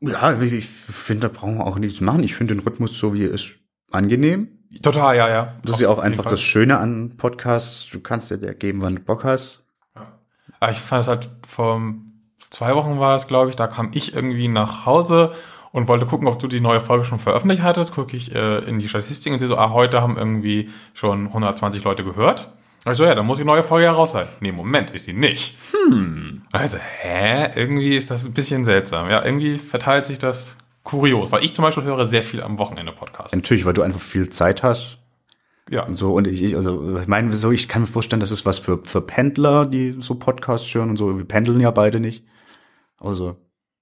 Ja, 0.00 0.38
ich, 0.38 0.66
finde, 0.66 1.28
da 1.28 1.32
brauchen 1.32 1.56
wir 1.56 1.66
auch 1.66 1.78
nichts 1.78 2.02
machen. 2.02 2.22
Ich 2.22 2.34
finde 2.34 2.54
den 2.54 2.62
Rhythmus, 2.62 2.98
so 2.98 3.14
wie 3.14 3.24
er 3.24 3.30
ist, 3.30 3.48
angenehm. 3.90 4.48
Total, 4.82 5.16
ja, 5.16 5.30
ja. 5.30 5.54
Das 5.62 5.76
ist 5.76 5.80
ja 5.80 5.88
auch 5.88 6.00
einfach 6.00 6.26
das 6.26 6.42
Schöne 6.42 6.76
an 6.76 7.16
Podcasts. 7.16 7.88
Du 7.90 8.00
kannst 8.00 8.30
dir 8.30 8.36
der 8.36 8.52
geben, 8.52 8.82
wann 8.82 8.96
du 8.96 9.00
Bock 9.00 9.24
hast. 9.24 9.64
Aber 10.60 10.70
ich 10.70 10.78
fand 10.78 11.00
es 11.00 11.08
halt 11.08 11.30
vor 11.48 11.80
zwei 12.50 12.74
Wochen 12.74 12.98
war 12.98 13.16
es, 13.16 13.26
glaube 13.26 13.50
ich, 13.50 13.56
da 13.56 13.66
kam 13.66 13.90
ich 13.92 14.14
irgendwie 14.14 14.48
nach 14.48 14.86
Hause 14.86 15.34
und 15.72 15.88
wollte 15.88 16.06
gucken, 16.06 16.26
ob 16.28 16.38
du 16.38 16.46
die 16.46 16.60
neue 16.60 16.80
Folge 16.80 17.04
schon 17.04 17.18
veröffentlicht 17.18 17.62
hattest. 17.62 17.94
Gucke 17.94 18.16
ich 18.16 18.34
äh, 18.34 18.58
in 18.58 18.78
die 18.78 18.88
Statistiken 18.88 19.34
und 19.34 19.40
sehe 19.40 19.48
so, 19.48 19.58
ah, 19.58 19.70
heute 19.70 20.00
haben 20.00 20.16
irgendwie 20.16 20.70
schon 20.94 21.26
120 21.26 21.84
Leute 21.84 22.04
gehört. 22.04 22.48
Also 22.86 23.04
ja, 23.04 23.14
dann 23.14 23.26
muss 23.26 23.38
die 23.38 23.44
neue 23.44 23.64
Folge 23.64 23.86
ja 23.86 23.92
raus 23.92 24.12
sein. 24.12 24.28
Nee, 24.40 24.52
Moment, 24.52 24.92
ist 24.92 25.06
sie 25.06 25.12
nicht. 25.12 25.58
Hm. 25.72 26.42
Also, 26.52 26.78
hä? 26.78 27.50
Irgendwie 27.56 27.96
ist 27.96 28.10
das 28.10 28.24
ein 28.24 28.32
bisschen 28.32 28.64
seltsam. 28.64 29.10
Ja, 29.10 29.24
irgendwie 29.24 29.58
verteilt 29.58 30.04
sich 30.04 30.18
das 30.18 30.56
kurios. 30.84 31.32
Weil 31.32 31.44
ich 31.44 31.52
zum 31.52 31.64
Beispiel 31.64 31.82
höre 31.82 32.06
sehr 32.06 32.22
viel 32.22 32.42
am 32.42 32.58
Wochenende 32.58 32.92
Podcast. 32.92 33.34
Natürlich, 33.34 33.64
weil 33.66 33.74
du 33.74 33.82
einfach 33.82 34.00
viel 34.00 34.30
Zeit 34.30 34.62
hast. 34.62 34.98
Ja. 35.68 35.82
Und 35.82 35.96
so, 35.96 36.14
und 36.14 36.28
ich, 36.28 36.42
ich 36.42 36.56
also, 36.56 36.98
ich 37.00 37.08
meine, 37.08 37.34
so, 37.34 37.50
ich 37.50 37.68
kann 37.68 37.82
mir 37.82 37.88
vorstellen, 37.88 38.20
das 38.20 38.30
ist 38.30 38.46
was 38.46 38.60
für, 38.60 38.78
für 38.84 39.00
Pendler, 39.00 39.66
die 39.66 39.96
so 39.98 40.14
Podcasts 40.14 40.72
hören 40.72 40.90
und 40.90 40.96
so. 40.96 41.18
Wir 41.18 41.24
pendeln 41.24 41.60
ja 41.60 41.72
beide 41.72 41.98
nicht. 41.98 42.24
Also, 43.00 43.36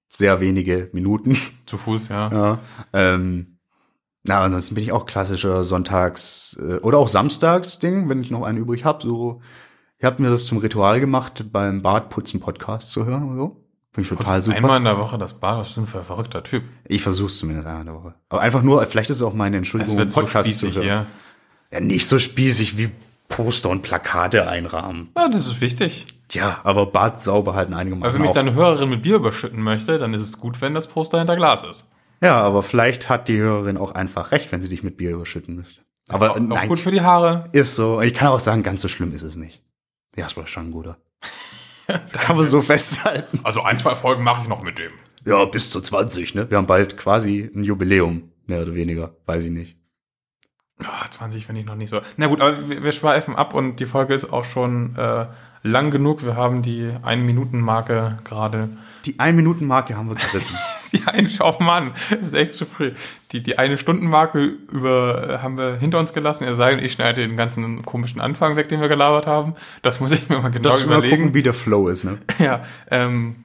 sehr 0.09 0.41
wenige 0.41 0.91
Minuten. 0.93 1.37
Zu 1.67 1.77
Fuß, 1.79 2.09
ja. 2.09 2.31
Ja. 2.33 2.59
Ähm, 2.93 3.59
na, 4.23 4.43
ansonsten 4.43 4.75
bin 4.75 4.85
ich 4.85 4.93
auch 4.93 5.07
klassischer 5.07 5.65
Sonntags- 5.65 6.59
äh, 6.59 6.79
oder 6.81 6.99
auch 6.99 7.09
Samstags-Ding, 7.09 8.09
wenn 8.09 8.23
ich 8.23 8.31
noch 8.31 8.43
einen 8.43 8.59
übrig 8.59 8.85
habe. 8.85 9.03
So, 9.07 9.41
Ihr 10.01 10.07
habt 10.09 10.21
mir 10.21 10.29
das 10.29 10.45
zum 10.45 10.59
Ritual 10.59 11.01
gemacht, 11.01 11.47
beim 11.53 11.81
Bartputzen 11.81 12.41
Podcast 12.41 12.91
zu 12.91 13.07
hören 13.07 13.25
oder 13.25 13.37
so. 13.37 13.65
Finde 13.93 14.11
ich 14.13 14.19
total 14.19 14.43
super. 14.43 14.57
Einmal 14.57 14.77
in 14.79 14.85
der 14.85 14.99
Woche 14.99 15.17
das 15.19 15.35
Bad, 15.35 15.59
was 15.59 15.71
ist 15.71 15.77
ein 15.79 15.87
verrückter 15.87 16.43
Typ. 16.43 16.65
Ich 16.85 17.01
versuch's 17.01 17.39
zumindest 17.39 17.67
einmal 17.69 17.83
in 17.83 17.87
der 17.87 17.95
Woche. 17.95 18.15
Aber 18.29 18.41
einfach 18.43 18.63
nur, 18.63 18.85
vielleicht 18.87 19.09
ist 19.09 19.19
es 19.19 19.23
auch 19.23 19.35
meine 19.35 19.57
Entschuldigung, 19.57 19.95
Es 19.95 19.99
wird 19.99 20.11
so 20.11 20.21
Podcast 20.21 20.47
spießig 20.49 20.75
zu 20.75 20.81
hören. 20.83 20.85
hier. 20.85 21.07
Ja, 21.71 21.81
nicht 21.81 22.07
so 22.09 22.19
spießig 22.19 22.77
wie 22.77 22.91
Poster 23.29 23.71
und 23.71 23.83
Plakate 23.83 24.49
einrahmen. 24.49 25.11
Ja, 25.17 25.29
das 25.29 25.47
ist 25.47 25.61
wichtig. 25.61 26.07
Ja, 26.35 26.61
aber 26.65 26.87
Bart 26.87 27.21
sauber 27.21 27.55
halten 27.55 27.75
einigermaßen 27.75 28.05
Also 28.05 28.17
wenn 28.17 28.23
mich 28.23 28.31
auch. 28.31 28.35
deine 28.35 28.55
Hörerin 28.55 28.89
mit 28.91 29.03
Bier 29.03 29.17
überschütten 29.17 29.63
möchte, 29.63 29.99
dann 29.99 30.15
ist 30.15 30.21
es 30.21 30.39
gut, 30.41 30.61
wenn 30.61 30.75
das 30.75 30.89
Poster 30.89 31.19
hinter 31.19 31.37
Glas 31.37 31.63
ist. 31.63 31.91
Ja, 32.21 32.41
aber 32.41 32.63
vielleicht 32.63 33.09
hat 33.09 33.29
die 33.29 33.37
Hörerin 33.39 33.77
auch 33.77 33.93
einfach 33.93 34.33
recht, 34.33 34.51
wenn 34.53 34.63
sie 34.63 34.69
dich 34.69 34.83
mit 34.83 34.97
Bier 34.97 35.13
überschütten 35.13 35.57
möchte. 35.57 35.81
Aber 36.09 36.33
auch, 36.33 36.37
auch 36.37 36.41
nein, 36.41 36.69
gut 36.69 36.81
für 36.81 36.91
die 36.91 37.01
Haare. 37.01 37.49
ist 37.53 37.77
so. 37.77 38.01
Ich 38.01 38.15
kann 38.15 38.29
auch 38.29 38.41
sagen, 38.41 38.63
ganz 38.63 38.83
so 38.83 38.89
schlimm 38.89 39.15
ist 39.15 39.23
es 39.23 39.37
nicht. 39.37 39.63
Jasper 40.17 40.43
ist 40.45 40.51
schon 40.51 40.69
ein 40.69 40.73
guter. 40.73 40.99
kann 42.13 42.37
man 42.37 42.47
so 42.47 42.63
festhalten. 42.63 43.41
Also 43.43 43.63
ein, 43.63 43.79
zwei 43.79 43.95
Folgen 43.95 44.23
mache 44.23 44.43
ich 44.43 44.49
noch 44.49 44.63
mit 44.63 44.79
dem. 44.79 44.93
Ja, 45.27 45.45
bis 45.47 45.71
zu 45.71 45.81
20, 45.81 46.35
ne? 46.35 46.51
Wir 46.51 46.59
haben 46.59 46.67
bald 46.67 46.97
quasi 46.97 47.51
ein 47.55 47.65
Jubiläum, 47.65 48.31
mehr 48.47 48.63
oder 48.63 48.75
weniger. 48.75 49.17
Weiß 49.27 49.45
ich 49.45 49.51
nicht. 49.51 49.77
Ah, 50.83 51.09
20 51.09 51.47
finde 51.47 51.61
ich 51.61 51.67
noch 51.67 51.77
nicht 51.77 51.91
so. 51.91 52.01
Na 52.17 52.27
gut, 52.27 52.41
aber 52.41 52.69
wir, 52.69 52.83
wir 52.83 52.93
schweifen 52.93 53.37
ab 53.37 53.55
und 53.55 53.77
die 53.81 53.87
Folge 53.87 54.13
ist 54.13 54.33
auch 54.33 54.45
schon 54.45 54.97
äh, 54.97 55.27
lang 55.65 55.91
genug. 55.91 56.25
Wir 56.25 56.37
haben 56.37 56.63
die 56.63 56.93
Ein-Minuten-Marke 57.03 58.19
gerade. 58.23 58.69
Die 59.07 59.19
Ein-Minuten-Marke 59.19 59.97
haben 59.97 60.09
wir 60.09 60.15
gerissen. 60.15 60.57
Die 60.93 61.03
eine, 61.09 61.29
oh 61.41 61.55
Mann, 61.59 61.91
das 62.11 62.21
ist 62.21 62.35
echt 62.35 62.53
zu 62.53 62.67
früh. 62.67 62.93
Die, 63.33 63.43
die 63.43 63.59
eine 63.59 63.79
Stundenmarke 63.79 64.45
über 64.45 65.29
äh, 65.29 65.39
haben 65.39 65.59
wir 65.59 65.75
hinter 65.75 65.99
uns 65.99 66.13
gelassen. 66.13 66.45
Er 66.45 66.55
sei 66.55 66.71
denn, 66.71 66.85
ich 66.85 66.93
schneide 66.93 67.27
den 67.27 67.37
ganzen 67.37 67.83
komischen 67.83 68.21
Anfang 68.21 68.55
weg, 68.55 68.69
den 68.69 68.81
wir 68.81 68.87
gelabert 68.87 69.27
haben. 69.27 69.57
Das 69.83 69.99
muss 69.99 70.13
ich 70.13 70.29
mir 70.29 70.39
mal 70.39 70.51
genau 70.51 70.69
Dass 70.71 70.83
wir 70.83 70.87
mal 70.87 70.99
überlegen. 70.99 71.17
gucken, 71.17 71.35
wie 71.35 71.43
der 71.43 71.53
Flow 71.53 71.89
ist, 71.89 72.05
ne? 72.05 72.19
Ja, 72.39 72.63
ähm, 72.93 73.43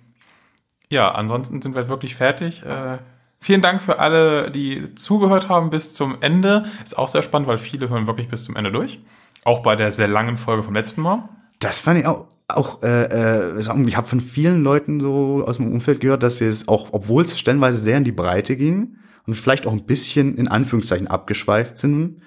ja, 0.90 1.10
ansonsten 1.10 1.60
sind 1.60 1.74
wir 1.74 1.82
jetzt 1.82 1.90
wirklich 1.90 2.16
fertig. 2.16 2.64
Äh, 2.64 3.00
vielen 3.40 3.64
Dank 3.64 3.82
für 3.82 3.98
alle, 3.98 4.52
die 4.52 4.94
zugehört 4.94 5.50
haben 5.50 5.72
bis 5.72 5.94
zum 5.94 6.22
Ende. 6.22 6.66
Ist 6.84 7.00
auch 7.00 7.08
sehr 7.08 7.24
spannend, 7.24 7.48
weil 7.48 7.58
viele 7.58 7.90
hören 7.90 8.06
wirklich 8.06 8.28
bis 8.28 8.44
zum 8.44 8.58
Ende 8.58 8.72
durch. 8.72 9.00
Auch 9.44 9.64
bei 9.64 9.76
der 9.76 9.92
sehr 9.92 10.08
langen 10.08 10.38
Folge 10.38 10.62
vom 10.62 10.76
letzten 10.76 11.02
Mal. 11.02 11.28
Das 11.60 11.80
fand 11.80 12.00
ich 12.00 12.06
auch, 12.06 12.28
auch 12.48 12.82
äh, 12.84 13.58
äh, 13.58 13.60
ich 13.60 13.98
habe 13.98 14.08
von 14.08 14.22
vielen 14.22 14.64
Leuten 14.64 15.00
so 15.00 15.44
aus 15.46 15.58
dem 15.58 15.72
Umfeld 15.72 16.00
gehört, 16.00 16.24
dass 16.24 16.38
sie 16.38 16.46
es 16.46 16.68
auch, 16.68 16.90
obwohl 16.92 17.24
es 17.24 17.38
stellenweise 17.38 17.80
sehr 17.80 17.98
in 17.98 18.04
die 18.04 18.12
Breite 18.12 18.56
ging 18.56 18.98
und 19.28 19.36
vielleicht 19.36 19.68
auch 19.68 19.74
ein 19.74 19.86
bisschen 19.86 20.36
in 20.38 20.48
Anführungszeichen 20.48 21.08
abgeschweift 21.08 21.78
sind, 21.78 22.22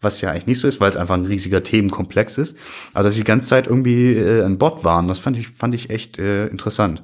was 0.00 0.20
ja 0.20 0.30
eigentlich 0.30 0.46
nicht 0.46 0.60
so 0.60 0.68
ist, 0.68 0.80
weil 0.80 0.90
es 0.90 0.96
einfach 0.96 1.16
ein 1.16 1.26
riesiger 1.26 1.62
Themenkomplex 1.62 2.38
ist, 2.38 2.56
aber 2.94 3.04
dass 3.04 3.14
sie 3.14 3.20
die 3.20 3.26
ganze 3.26 3.48
Zeit 3.48 3.66
irgendwie 3.66 4.12
äh, 4.12 4.44
an 4.44 4.58
Bord 4.58 4.84
waren, 4.84 5.08
das 5.08 5.18
fand 5.18 5.36
ich, 5.36 5.48
fand 5.48 5.74
ich 5.74 5.90
echt 5.90 6.18
äh, 6.18 6.46
interessant. 6.46 7.02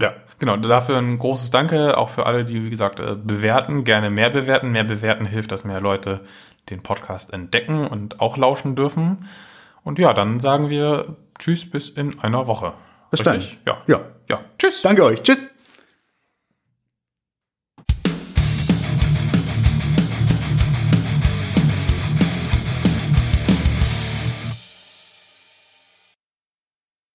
Ja, 0.00 0.14
genau. 0.38 0.56
Dafür 0.56 0.96
ein 0.96 1.18
großes 1.18 1.50
Danke, 1.50 1.98
auch 1.98 2.08
für 2.08 2.26
alle, 2.26 2.44
die, 2.44 2.64
wie 2.64 2.70
gesagt, 2.70 3.00
äh, 3.00 3.16
bewerten, 3.22 3.84
gerne 3.84 4.08
mehr 4.08 4.30
bewerten. 4.30 4.70
Mehr 4.72 4.84
bewerten 4.84 5.26
hilft, 5.26 5.52
dass 5.52 5.64
mehr 5.64 5.80
Leute 5.80 6.20
den 6.70 6.82
Podcast 6.82 7.32
entdecken 7.32 7.86
und 7.86 8.20
auch 8.20 8.36
lauschen 8.36 8.76
dürfen. 8.76 9.28
Und 9.84 9.98
ja, 9.98 10.12
dann 10.12 10.40
sagen 10.40 10.68
wir 10.68 11.16
Tschüss 11.38 11.68
bis 11.68 11.88
in 11.88 12.18
einer 12.20 12.46
Woche. 12.46 12.72
Bis 13.10 13.22
dann. 13.22 13.36
Richtig? 13.36 13.58
Ja. 13.66 13.78
Ja. 13.86 14.00
Ja. 14.28 14.40
Tschüss. 14.58 14.82
Danke 14.82 15.04
euch. 15.04 15.22
Tschüss. 15.22 15.49